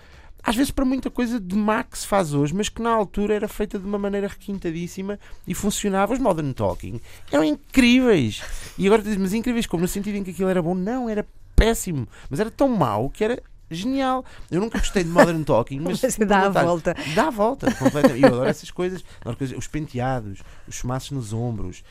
Às 0.47 0.55
vezes 0.55 0.71
para 0.71 0.85
muita 0.85 1.11
coisa 1.11 1.41
de 1.41 1.57
má 1.57 1.83
que 1.83 1.99
se 1.99 2.07
faz 2.07 2.33
hoje, 2.33 2.55
mas 2.55 2.69
que 2.69 2.81
na 2.81 2.91
altura 2.91 3.35
era 3.35 3.49
feita 3.49 3.79
de 3.81 3.85
uma 3.85 3.99
maneira 3.99 4.29
requintadíssima 4.29 5.19
e 5.47 5.55
funcionava. 5.55 6.13
Os 6.15 6.21
Modern 6.21 6.53
Talking 6.53 7.01
eram 7.33 7.43
incríveis. 7.45 8.43
E 8.79 8.87
agora 8.87 9.03
dizes, 9.03 9.19
mas 9.19 9.35
incríveis 9.35 9.67
como? 9.67 9.83
No 9.83 9.89
sentido 9.89 10.15
em 10.17 10.23
que 10.25 10.31
aquilo 10.31 10.49
era 10.49 10.63
bom? 10.63 10.75
Não, 10.75 11.09
era 11.09 11.27
péssimo. 11.57 12.07
Mas 12.31 12.39
era 12.41 12.51
tão 12.51 12.69
mau 12.69 13.11
que 13.11 13.25
era 13.25 13.43
genial. 13.69 14.25
Eu 14.49 14.61
nunca 14.61 14.79
gostei 14.79 15.03
de 15.03 15.11
Modern 15.11 15.43
Talking, 15.43 15.81
mas. 15.81 16.01
Mas 16.03 16.17
dá 16.17 16.43
a 16.47 16.49
volta. 16.51 16.95
Dá 17.17 17.27
a 17.27 17.31
volta, 17.31 17.75
completamente. 17.75 18.23
Eu 18.23 18.29
adoro 18.29 18.49
essas 18.49 18.71
coisas. 18.71 19.05
Adoro 19.23 19.37
coisas- 19.37 19.59
Os 19.59 19.67
penteados, 19.67 20.41
os 20.69 20.75
chumaços 20.77 21.11
nos 21.11 21.33
ombros. 21.33 21.83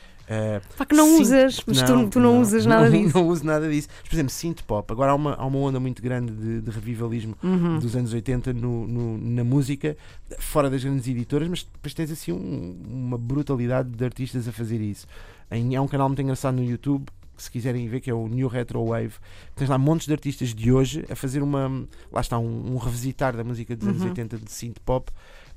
Pá, 0.78 0.86
que 0.86 0.96
não 0.96 1.08
cinto- 1.08 1.22
usas, 1.22 1.62
mas 1.68 1.82
tu, 1.84 2.10
tu 2.10 2.20
não, 2.20 2.42
usas 2.42 2.66
nada 2.66 2.90
não, 2.90 2.92
disso. 3.04 3.18
Não 3.18 3.28
uso 3.28 3.46
nada 3.46 3.70
disso. 3.70 3.88
Mas, 4.02 4.10
por 4.10 4.16
exemplo, 4.16 4.32
synth 4.32 4.62
pop. 4.64 4.92
Agora 4.92 5.12
há 5.12 5.16
uma, 5.16 5.34
há 5.36 5.46
uma 5.46 5.60
onda 5.60 5.80
muito 5.80 6.02
grande 6.02 6.32
de, 6.34 6.62
de 6.62 6.72
revivalismo 6.72 7.36
Uhum. 7.44 7.80
dos 7.80 7.96
anos 7.96 8.12
80 8.14 8.54
no, 8.54 8.88
no- 8.88 9.18
na 9.18 9.44
música, 9.44 9.96
fora 10.40 10.70
das 10.70 10.84
grandes 10.84 11.08
editoras, 11.08 11.48
mas 11.48 11.64
depois 11.64 11.94
tens 11.94 12.10
assim 12.12 12.32
um- 12.32 12.76
uma 12.88 13.18
brutalidade 13.18 13.90
de 13.90 14.04
artistas 14.04 14.48
a 14.48 14.52
fazer 14.52 14.82
isso. 14.82 15.06
Em- 15.52 15.76
há 15.76 15.82
um 15.82 15.88
canal 15.88 16.10
muito 16.10 16.22
engraçado 16.22 16.56
no 16.56 16.64
YouTube. 16.64 17.06
que 17.38 17.44
Se 17.44 17.52
quiserem 17.52 17.86
ver, 17.90 18.00
que 18.00 18.10
é 18.10 18.14
o 18.14 18.30
New 18.30 18.48
Retro 18.48 18.82
Wave, 18.86 19.12
tens 19.58 19.70
lá 19.70 19.78
montes 19.78 20.08
de 20.08 20.14
artistas 20.14 20.54
de 20.56 20.72
hoje 20.72 21.04
a 21.10 21.16
fazer 21.18 21.44
uma. 21.44 21.86
Lá 22.10 22.22
está, 22.22 22.40
um, 22.40 22.74
um 22.74 22.78
revisitar 22.78 23.36
da 23.36 23.44
música 23.44 23.76
dos 23.76 23.86
anos 23.90 24.02
Uhum. 24.04 24.08
80 24.08 24.38
de 24.38 24.50
synth 24.50 24.78
pop, 24.86 25.12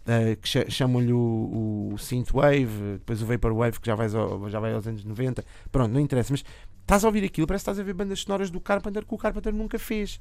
eh, 0.09 0.36
que 0.36 0.48
cha- 0.48 0.68
chamam-lhe 0.68 1.12
o, 1.12 1.90
o 1.92 1.98
synth 1.98 2.32
wave, 2.32 2.94
depois 2.94 3.22
o 3.22 3.26
vapor 3.26 3.52
wave, 3.52 3.78
que 3.78 3.86
já, 3.86 3.94
vais 3.94 4.14
ao- 4.14 4.48
já 4.50 4.59
vai 4.59 4.72
aos 4.72 4.86
anos 4.86 5.04
90. 5.04 5.44
Pronto, 5.70 5.92
não 5.92 6.00
interessa, 6.00 6.32
mas 6.32 6.44
estás 6.80 7.04
a 7.04 7.09
ouvir 7.09 7.22
aquilo, 7.24 7.46
parece 7.46 7.62
que 7.64 7.70
estás 7.70 7.78
a 7.78 7.82
ver 7.84 7.92
bandas 7.94 8.20
sonoras 8.20 8.50
do 8.50 8.61
Carpenter 8.61 9.04
que 9.04 9.14
o 9.14 9.18
Carpenter 9.18 9.52
nunca 9.54 9.78
fez. 9.78 10.20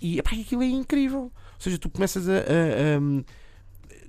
E 0.00 0.18
epá, 0.18 0.30
aquilo 0.30 0.62
é 0.62 0.66
incrível. 0.66 1.22
Ou 1.22 1.32
seja, 1.58 1.76
tu 1.78 1.90
começas 1.90 2.28
a. 2.28 2.32
a- 2.34 2.38
a- 2.38 3.24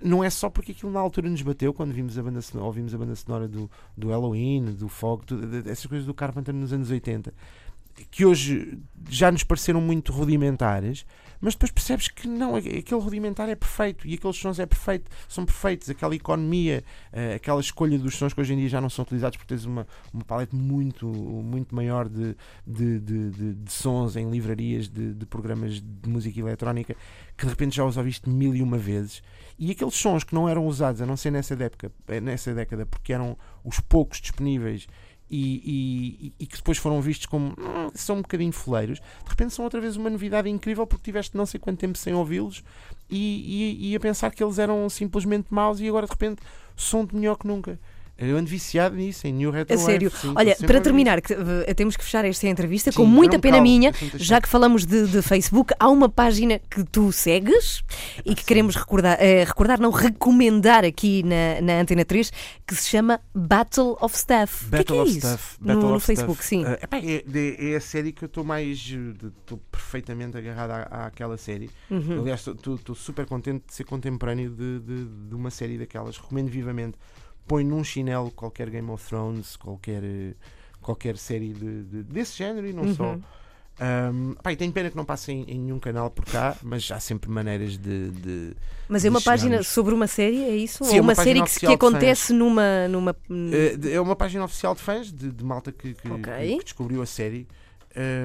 não 0.02 0.24
é 0.24 0.30
só 0.30 0.50
porque 0.50 0.72
aquilo 0.72 0.92
na 0.92 1.00
altura 1.00 1.30
nos 1.30 1.42
bateu 1.42 1.74
quando 1.74 1.92
vimos 1.92 2.18
a 2.18 2.24
banda 2.24 2.42
sonora, 2.42 2.68
ouvimos 2.68 2.94
a 2.94 2.98
banda 2.98 3.16
sonora 3.16 3.48
do, 3.50 3.70
do 3.98 4.08
Halloween, 4.10 4.66
do 4.72 4.88
Fog, 4.88 5.24
essas 5.66 5.86
coisas 5.88 6.08
do 6.08 6.14
Carpenter 6.14 6.54
nos 6.56 6.72
anos 6.72 6.90
80, 6.90 7.34
que 8.10 8.24
hoje 8.26 8.80
já 9.10 9.30
nos 9.30 9.44
pareceram 9.44 9.82
muito 9.82 10.14
rudimentares, 10.14 11.06
mas 11.42 11.54
depois 11.54 11.72
percebes 11.72 12.08
que 12.08 12.28
não, 12.28 12.56
a- 12.56 12.60
aquele 12.60 13.02
rudimentar 13.02 13.48
é 13.50 13.56
perfeito 13.56 14.08
e 14.08 14.14
aqueles 14.16 14.36
sons 14.38 14.60
é 14.60 14.66
perfeito, 14.66 15.10
são 15.28 15.46
perfeitos, 15.46 15.90
aquela 15.90 16.16
economia, 16.16 16.84
eh, 17.12 17.36
aquela 17.36 17.60
escolha 17.62 17.98
dos 17.98 18.16
sons 18.16 18.34
que 18.34 18.42
hoje 18.42 18.54
em 18.54 18.58
dia 18.58 18.70
já 18.70 18.82
não 18.82 18.90
são 18.90 19.04
utilizados 19.04 19.38
porque 19.38 19.54
tens 19.54 19.66
uma, 19.66 19.88
uma 20.14 20.24
paleta 20.24 20.56
muito, 20.56 21.08
muito 21.08 21.74
maior 21.76 22.08
de, 22.10 22.36
de, 22.66 23.00
de, 23.00 23.30
de- 23.32 23.54
de 23.56 23.72
sons 23.72 24.16
em 24.16 24.30
livrarias 24.30 24.88
de, 24.90 25.14
de 25.14 25.26
programas 25.26 25.82
de 25.82 26.10
música 26.10 26.40
eletrónica 26.40 26.96
que 27.38 27.46
de 27.46 27.50
repente 27.52 27.76
já 27.76 27.86
os 27.86 27.96
ouviste 27.98 28.30
mil 28.30 28.54
e 28.56 28.62
uma 28.62 28.78
vezes. 28.78 29.22
E 29.58 29.72
aqueles 29.72 29.96
sons 29.96 30.24
que 30.24 30.34
não 30.34 30.48
eram 30.48 30.66
usados 30.66 31.02
a 31.02 31.06
não 31.06 31.18
ser 31.18 31.32
nessa 31.32 31.56
década, 31.56 31.94
eh, 32.08 32.20
nessa 32.22 32.54
década 32.54 32.86
porque 32.86 33.14
eram 33.14 33.38
os 33.64 33.80
poucos 33.80 34.20
disponíveis 34.22 34.88
e, 35.30 36.24
e- 36.28 36.34
e 36.40 36.46
que 36.46 36.58
depois 36.58 36.78
foram 36.78 37.02
vistos 37.02 37.26
como 37.28 37.50
"Hum, 37.58 37.90
são 37.94 38.18
um 38.18 38.22
bocadinho 38.22 38.52
foleiros, 38.52 39.00
de 39.00 39.30
repente 39.30 39.54
são 39.54 39.64
outra 39.66 39.80
vez 39.80 39.96
uma 39.96 40.10
novidade 40.10 40.50
incrível 40.50 40.86
porque 40.88 41.04
tiveste 41.04 41.36
não 41.38 41.46
sei 41.46 41.60
quanto 41.60 41.80
tempo 41.80 41.98
sem 41.98 42.14
ouvi-los 42.14 42.64
e, 43.10 43.18
e- 43.18 43.92
e 43.92 43.96
a 43.96 44.00
pensar 44.00 44.32
que 44.32 44.44
eles 44.44 44.58
eram 44.60 44.90
simplesmente 44.90 45.48
maus 45.54 45.80
e 45.80 45.88
agora 45.88 46.06
de 46.08 46.12
repente 46.12 46.42
som 46.76 47.06
de 47.06 47.16
melhor 47.16 47.36
que 47.38 47.48
nunca. 47.48 47.80
Eu 48.20 48.38
ando 48.38 48.50
viciado 48.50 48.96
nisso, 48.96 49.26
em 49.28 49.34
New 49.34 49.52
Retro 49.52 49.76
A 49.76 49.78
sério. 49.80 50.12
Sim, 50.12 50.34
Olha, 50.36 50.56
para 50.56 50.82
terminar, 50.82 51.22
que, 51.22 51.34
eh, 51.34 51.74
temos 51.74 51.96
que 51.96 52.04
fechar 52.04 52.26
esta 52.26 52.48
entrevista 52.48 52.92
Sim, 52.92 52.98
com 52.98 53.06
muita 53.06 53.38
não 53.38 53.42
pena 53.42 53.58
calo, 53.58 53.64
minha, 53.70 53.94
já 54.16 54.42
que 54.42 54.48
falamos 54.50 54.86
de, 54.86 55.08
de 55.08 55.22
Facebook, 55.22 55.74
há 55.80 55.88
uma 55.90 56.10
página 56.10 56.60
que 56.70 56.84
tu 56.84 57.12
segues 57.12 57.84
e 58.26 58.36
que 58.36 58.44
queremos 58.44 58.76
recordar, 58.76 59.18
eh, 59.20 59.44
recordar, 59.44 59.80
não 59.80 59.92
recomendar 59.92 60.84
aqui 60.84 61.24
na, 61.24 61.62
na 61.62 61.82
Antena 61.82 62.04
3, 62.04 62.32
que 62.68 62.76
se 62.76 62.90
chama 62.90 63.20
Battle 63.34 63.98
of 64.02 64.16
Staff. 64.16 64.66
O 64.66 64.70
que 64.70 64.76
é 64.76 64.84
que 64.84 64.84
Battle 64.94 64.98
é 64.98 65.02
of 65.02 65.12
isso? 65.18 65.28
Stuff. 65.28 65.58
No, 65.62 65.68
Battle 65.76 65.92
no 65.92 66.00
Facebook, 66.00 66.44
Stuff. 66.44 66.48
sim. 66.50 66.66
Ah, 66.66 66.80
epá, 66.82 66.98
é, 66.98 67.72
é 67.72 67.76
a 67.76 67.82
série 67.82 68.12
que 68.12 68.24
eu 68.24 68.28
estou 68.28 68.44
mais. 68.44 68.78
eh, 68.94 69.30
Estou 69.40 69.58
perfeitamente 69.72 70.38
agarrado 70.38 70.72
à, 70.72 71.06
àquela 71.08 71.38
série. 71.38 71.70
Uhum. 71.90 72.20
Aliás, 72.22 72.46
estou 72.46 72.94
super 72.96 73.26
contente 73.26 73.64
de 73.68 73.74
ser 73.74 73.84
contemporâneo 73.84 74.50
de, 74.52 74.80
de, 74.80 75.06
de 75.06 75.36
uma 75.36 75.50
série 75.50 75.78
daquelas. 75.78 76.18
Recomendo 76.18 76.50
vivamente. 76.50 76.98
Põe 77.50 77.64
num 77.66 77.84
chinelo 77.84 78.32
qualquer 78.32 78.70
Game 78.70 78.90
of 78.92 79.06
Thrones, 79.06 79.58
qualquer, 79.58 80.04
eh, 80.04 80.34
qualquer 80.82 81.18
série 81.18 81.52
de, 81.52 81.84
de- 81.84 82.04
desse 82.04 82.38
género 82.38 82.66
e 82.68 82.72
não 82.72 82.84
Uhum. 82.84 82.96
só. 82.96 83.18
Um, 83.82 84.34
pá, 84.44 84.54
tenho 84.56 84.72
pena 84.74 84.90
que 84.90 84.96
não 84.98 85.06
passe 85.06 85.32
em, 85.32 85.44
em 85.44 85.58
nenhum 85.58 85.80
canal 85.80 86.10
por 86.12 86.26
cá, 86.26 86.56
mas 86.62 86.92
há 86.92 87.00
sempre 87.00 87.30
maneiras 87.30 87.78
de. 87.78 88.12
de- 88.12 88.56
Mas 88.90 89.04
é 89.06 89.10
uma 89.10 89.20
de 89.20 89.26
página 89.26 89.50
chegarmos. 89.52 89.68
sobre 89.70 89.94
uma 89.96 90.06
série, 90.06 90.44
é 90.44 90.56
isso? 90.56 90.84
Sim, 90.84 90.92
Ou 90.92 90.98
é 90.98 91.02
uma 91.02 91.08
uma 91.10 91.16
série 91.16 91.40
página 91.40 91.60
que, 91.60 91.66
que 91.66 91.74
acontece 91.74 92.34
numa. 92.34 92.88
numa 92.90 93.16
Eh, 93.54 93.78
de- 93.78 93.92
é 93.94 94.00
uma 94.02 94.16
página 94.18 94.44
oficial 94.44 94.76
de 94.76 94.82
fãs, 94.82 95.12
de, 95.12 95.32
de 95.32 95.44
malta 95.44 95.72
que, 95.72 95.94
que, 95.94 96.12
Ok. 96.12 96.58
que- 96.58 96.64
descobriu 96.64 97.02
a 97.02 97.06
série. 97.06 97.48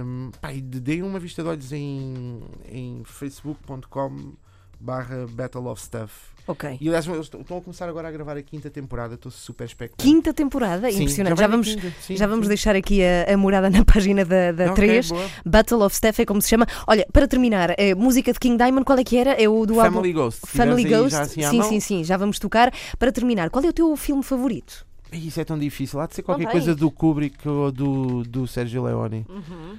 Um, 0.04 0.30
pá, 0.40 0.52
de- 0.52 0.60
deem 0.60 1.02
uma 1.02 1.18
vista 1.18 1.42
de 1.42 1.48
olhos 1.48 1.72
em, 1.72 2.42
em 2.68 3.02
facebook.com 3.04 4.34
barra 4.78 5.26
Battle 5.30 5.66
of 5.68 5.80
Stuff. 5.80 6.33
Ok. 6.46 6.76
E 6.80 6.88
aliás, 6.88 7.06
eles 7.06 7.26
estão 7.26 7.58
a 7.58 7.60
começar 7.60 7.88
agora 7.88 8.08
a 8.08 8.10
gravar 8.10 8.36
a 8.36 8.42
quinta 8.42 8.68
temporada, 8.68 9.14
estou 9.14 9.32
super 9.32 9.64
expectante. 9.64 10.02
Quinta 10.02 10.32
temporada, 10.34 10.90
Sim, 10.90 11.02
impressionante. 11.02 11.38
Já 11.38 11.46
vamos, 11.46 11.74
quinta, 11.74 11.92
sim, 12.00 12.16
já 12.16 12.26
vamos 12.26 12.44
sim. 12.44 12.48
deixar 12.48 12.76
aqui 12.76 13.00
a, 13.02 13.32
a 13.32 13.36
morada 13.36 13.70
na 13.70 13.84
página 13.84 14.24
da, 14.24 14.52
da 14.52 14.64
Ok, 14.72 14.74
3. 14.74 15.08
boa. 15.08 15.30
Battle 15.46 15.82
of 15.82 15.96
Steph 15.96 16.20
é 16.20 16.26
como 16.26 16.42
se 16.42 16.48
chama. 16.50 16.66
Olha, 16.86 17.06
para 17.12 17.26
terminar, 17.26 17.74
é, 17.78 17.94
música 17.94 18.32
de 18.32 18.38
King 18.38 18.56
Diamond, 18.58 18.84
qual 18.84 18.98
é 18.98 19.04
que 19.04 19.16
era? 19.16 19.32
É 19.32 19.48
o 19.48 19.64
do 19.64 19.80
álbum 19.80 19.96
Family 19.96 20.12
Ghost. 20.12 20.40
Se 20.46 20.56
Family 20.56 20.84
Ghost. 20.84 21.10
já 21.10 21.22
assim 21.22 21.42
sim, 21.42 21.62
sim, 21.62 21.80
sim, 21.80 22.04
já 22.04 22.16
vamos 22.16 22.38
tocar. 22.38 22.72
Para 22.98 23.10
terminar, 23.10 23.48
qual 23.48 23.64
é 23.64 23.68
o 23.68 23.72
teu 23.72 23.96
filme 23.96 24.22
favorito? 24.22 24.86
Isso 25.12 25.40
é 25.40 25.44
tão 25.44 25.58
difícil. 25.58 26.00
Há 26.00 26.06
de 26.06 26.14
ser 26.16 26.22
qualquer 26.22 26.50
coisa 26.50 26.74
do 26.74 26.90
Kubrick 26.90 27.48
ou 27.48 27.70
do, 27.70 28.22
do 28.24 28.46
Sergio 28.46 28.82
Leone. 28.84 29.24
Uhum. 29.28 29.78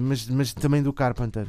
Mas, 0.00 0.28
mas 0.28 0.52
também 0.52 0.82
do 0.82 0.92
Carpenter. 0.92 1.46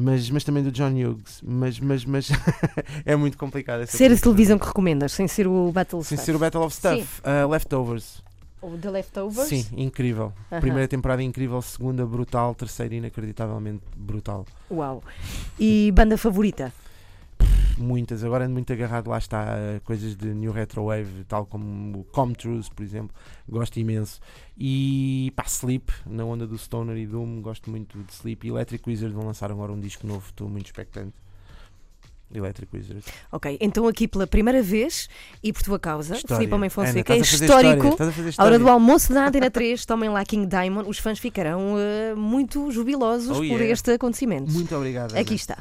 Mas, 0.00 0.30
mas 0.30 0.44
também 0.44 0.62
do 0.62 0.70
John 0.70 0.92
Hughes. 0.92 1.42
Mas, 1.42 1.80
mas, 1.80 2.04
mas 2.04 2.28
é 3.04 3.16
muito 3.16 3.36
complicado 3.36 3.84
de 3.84 3.90
pergunta. 3.90 4.22
televisão 4.22 4.56
que 4.56 4.66
recomendas, 4.66 5.10
sem 5.10 5.26
ser 5.26 5.48
o 5.48 5.72
Battle 5.72 5.98
of 5.98 6.08
Sem 6.08 6.16
Steph? 6.16 6.26
ser 6.26 6.36
o 6.36 6.38
Battle 6.38 6.62
of 6.62 6.76
Stuff. 6.76 7.20
Uh, 7.22 7.48
Leftovers. 7.48 8.22
Ou 8.62 8.78
The 8.78 8.90
Leftovers? 8.90 9.48
Sim, 9.48 9.66
incrível. 9.76 10.32
Aham. 10.52 10.60
Primeira 10.60 10.86
temporada 10.86 11.20
incrível, 11.20 11.60
segunda 11.62 12.06
brutal, 12.06 12.54
terceira 12.54 12.94
inacreditavelmente 12.94 13.82
brutal. 13.96 14.46
Uau. 14.70 15.02
E 15.58 15.90
banda 15.92 16.16
favorita? 16.16 16.72
Muitas, 17.78 18.24
agora 18.24 18.44
ando 18.44 18.54
muito 18.54 18.72
agarrado, 18.72 19.08
lá 19.08 19.18
está, 19.18 19.54
a 19.76 19.80
coisas 19.80 20.16
de 20.16 20.26
New 20.34 20.50
Retro 20.52 20.84
Wave, 20.86 21.24
tal 21.28 21.46
como 21.46 22.00
o 22.00 22.04
Come 22.04 22.34
Truth, 22.34 22.68
por 22.74 22.82
exemplo, 22.82 23.14
gosto 23.48 23.78
imenso. 23.78 24.20
E 24.58 25.32
pá, 25.36 25.44
Sleep, 25.46 25.92
na 26.06 26.24
onda 26.24 26.46
do 26.46 26.58
Stoner 26.58 26.96
e 26.96 27.06
Doom, 27.06 27.40
gosto 27.40 27.70
muito 27.70 27.98
de 28.02 28.12
Sleep. 28.12 28.46
E 28.46 28.50
Electric 28.50 28.88
Wizard 28.88 29.14
vão 29.14 29.24
lançar 29.24 29.50
agora 29.50 29.72
um 29.72 29.78
disco 29.80 30.06
novo, 30.06 30.24
estou 30.26 30.48
muito 30.48 30.66
expectante. 30.66 31.14
Electric 32.34 32.76
Wizard. 32.76 33.02
Ok, 33.32 33.56
então 33.58 33.88
aqui 33.88 34.06
pela 34.06 34.26
primeira 34.26 34.62
vez 34.62 35.08
e 35.42 35.50
por 35.50 35.62
tua 35.62 35.78
causa, 35.78 36.14
História. 36.14 36.36
Filipe 36.36 36.54
Homem 36.54 36.66
Ana, 36.66 36.70
Fonseca, 36.70 37.14
é 37.14 37.18
estás 37.18 37.42
a 37.42 37.48
fazer 37.48 37.62
histórico. 37.62 37.86
história, 37.94 38.34
a 38.36 38.44
hora 38.44 38.58
do 38.58 38.68
almoço 38.68 39.14
da 39.14 39.26
Antena 39.28 39.50
3, 39.50 39.86
tomem 39.86 40.10
lá 40.10 40.22
King 40.26 40.46
Diamond, 40.46 40.90
os 40.90 40.98
fãs 40.98 41.18
ficarão 41.18 41.76
eh, 41.78 42.14
muito 42.14 42.70
jubilosos 42.70 43.30
Oh, 43.30 43.34
por 43.36 43.44
yeah. 43.44 43.64
este 43.66 43.92
acontecimento. 43.92 44.50
Muito 44.52 44.76
obrigado. 44.76 45.12
Ana. 45.12 45.20
Aqui 45.20 45.34
está. 45.36 45.56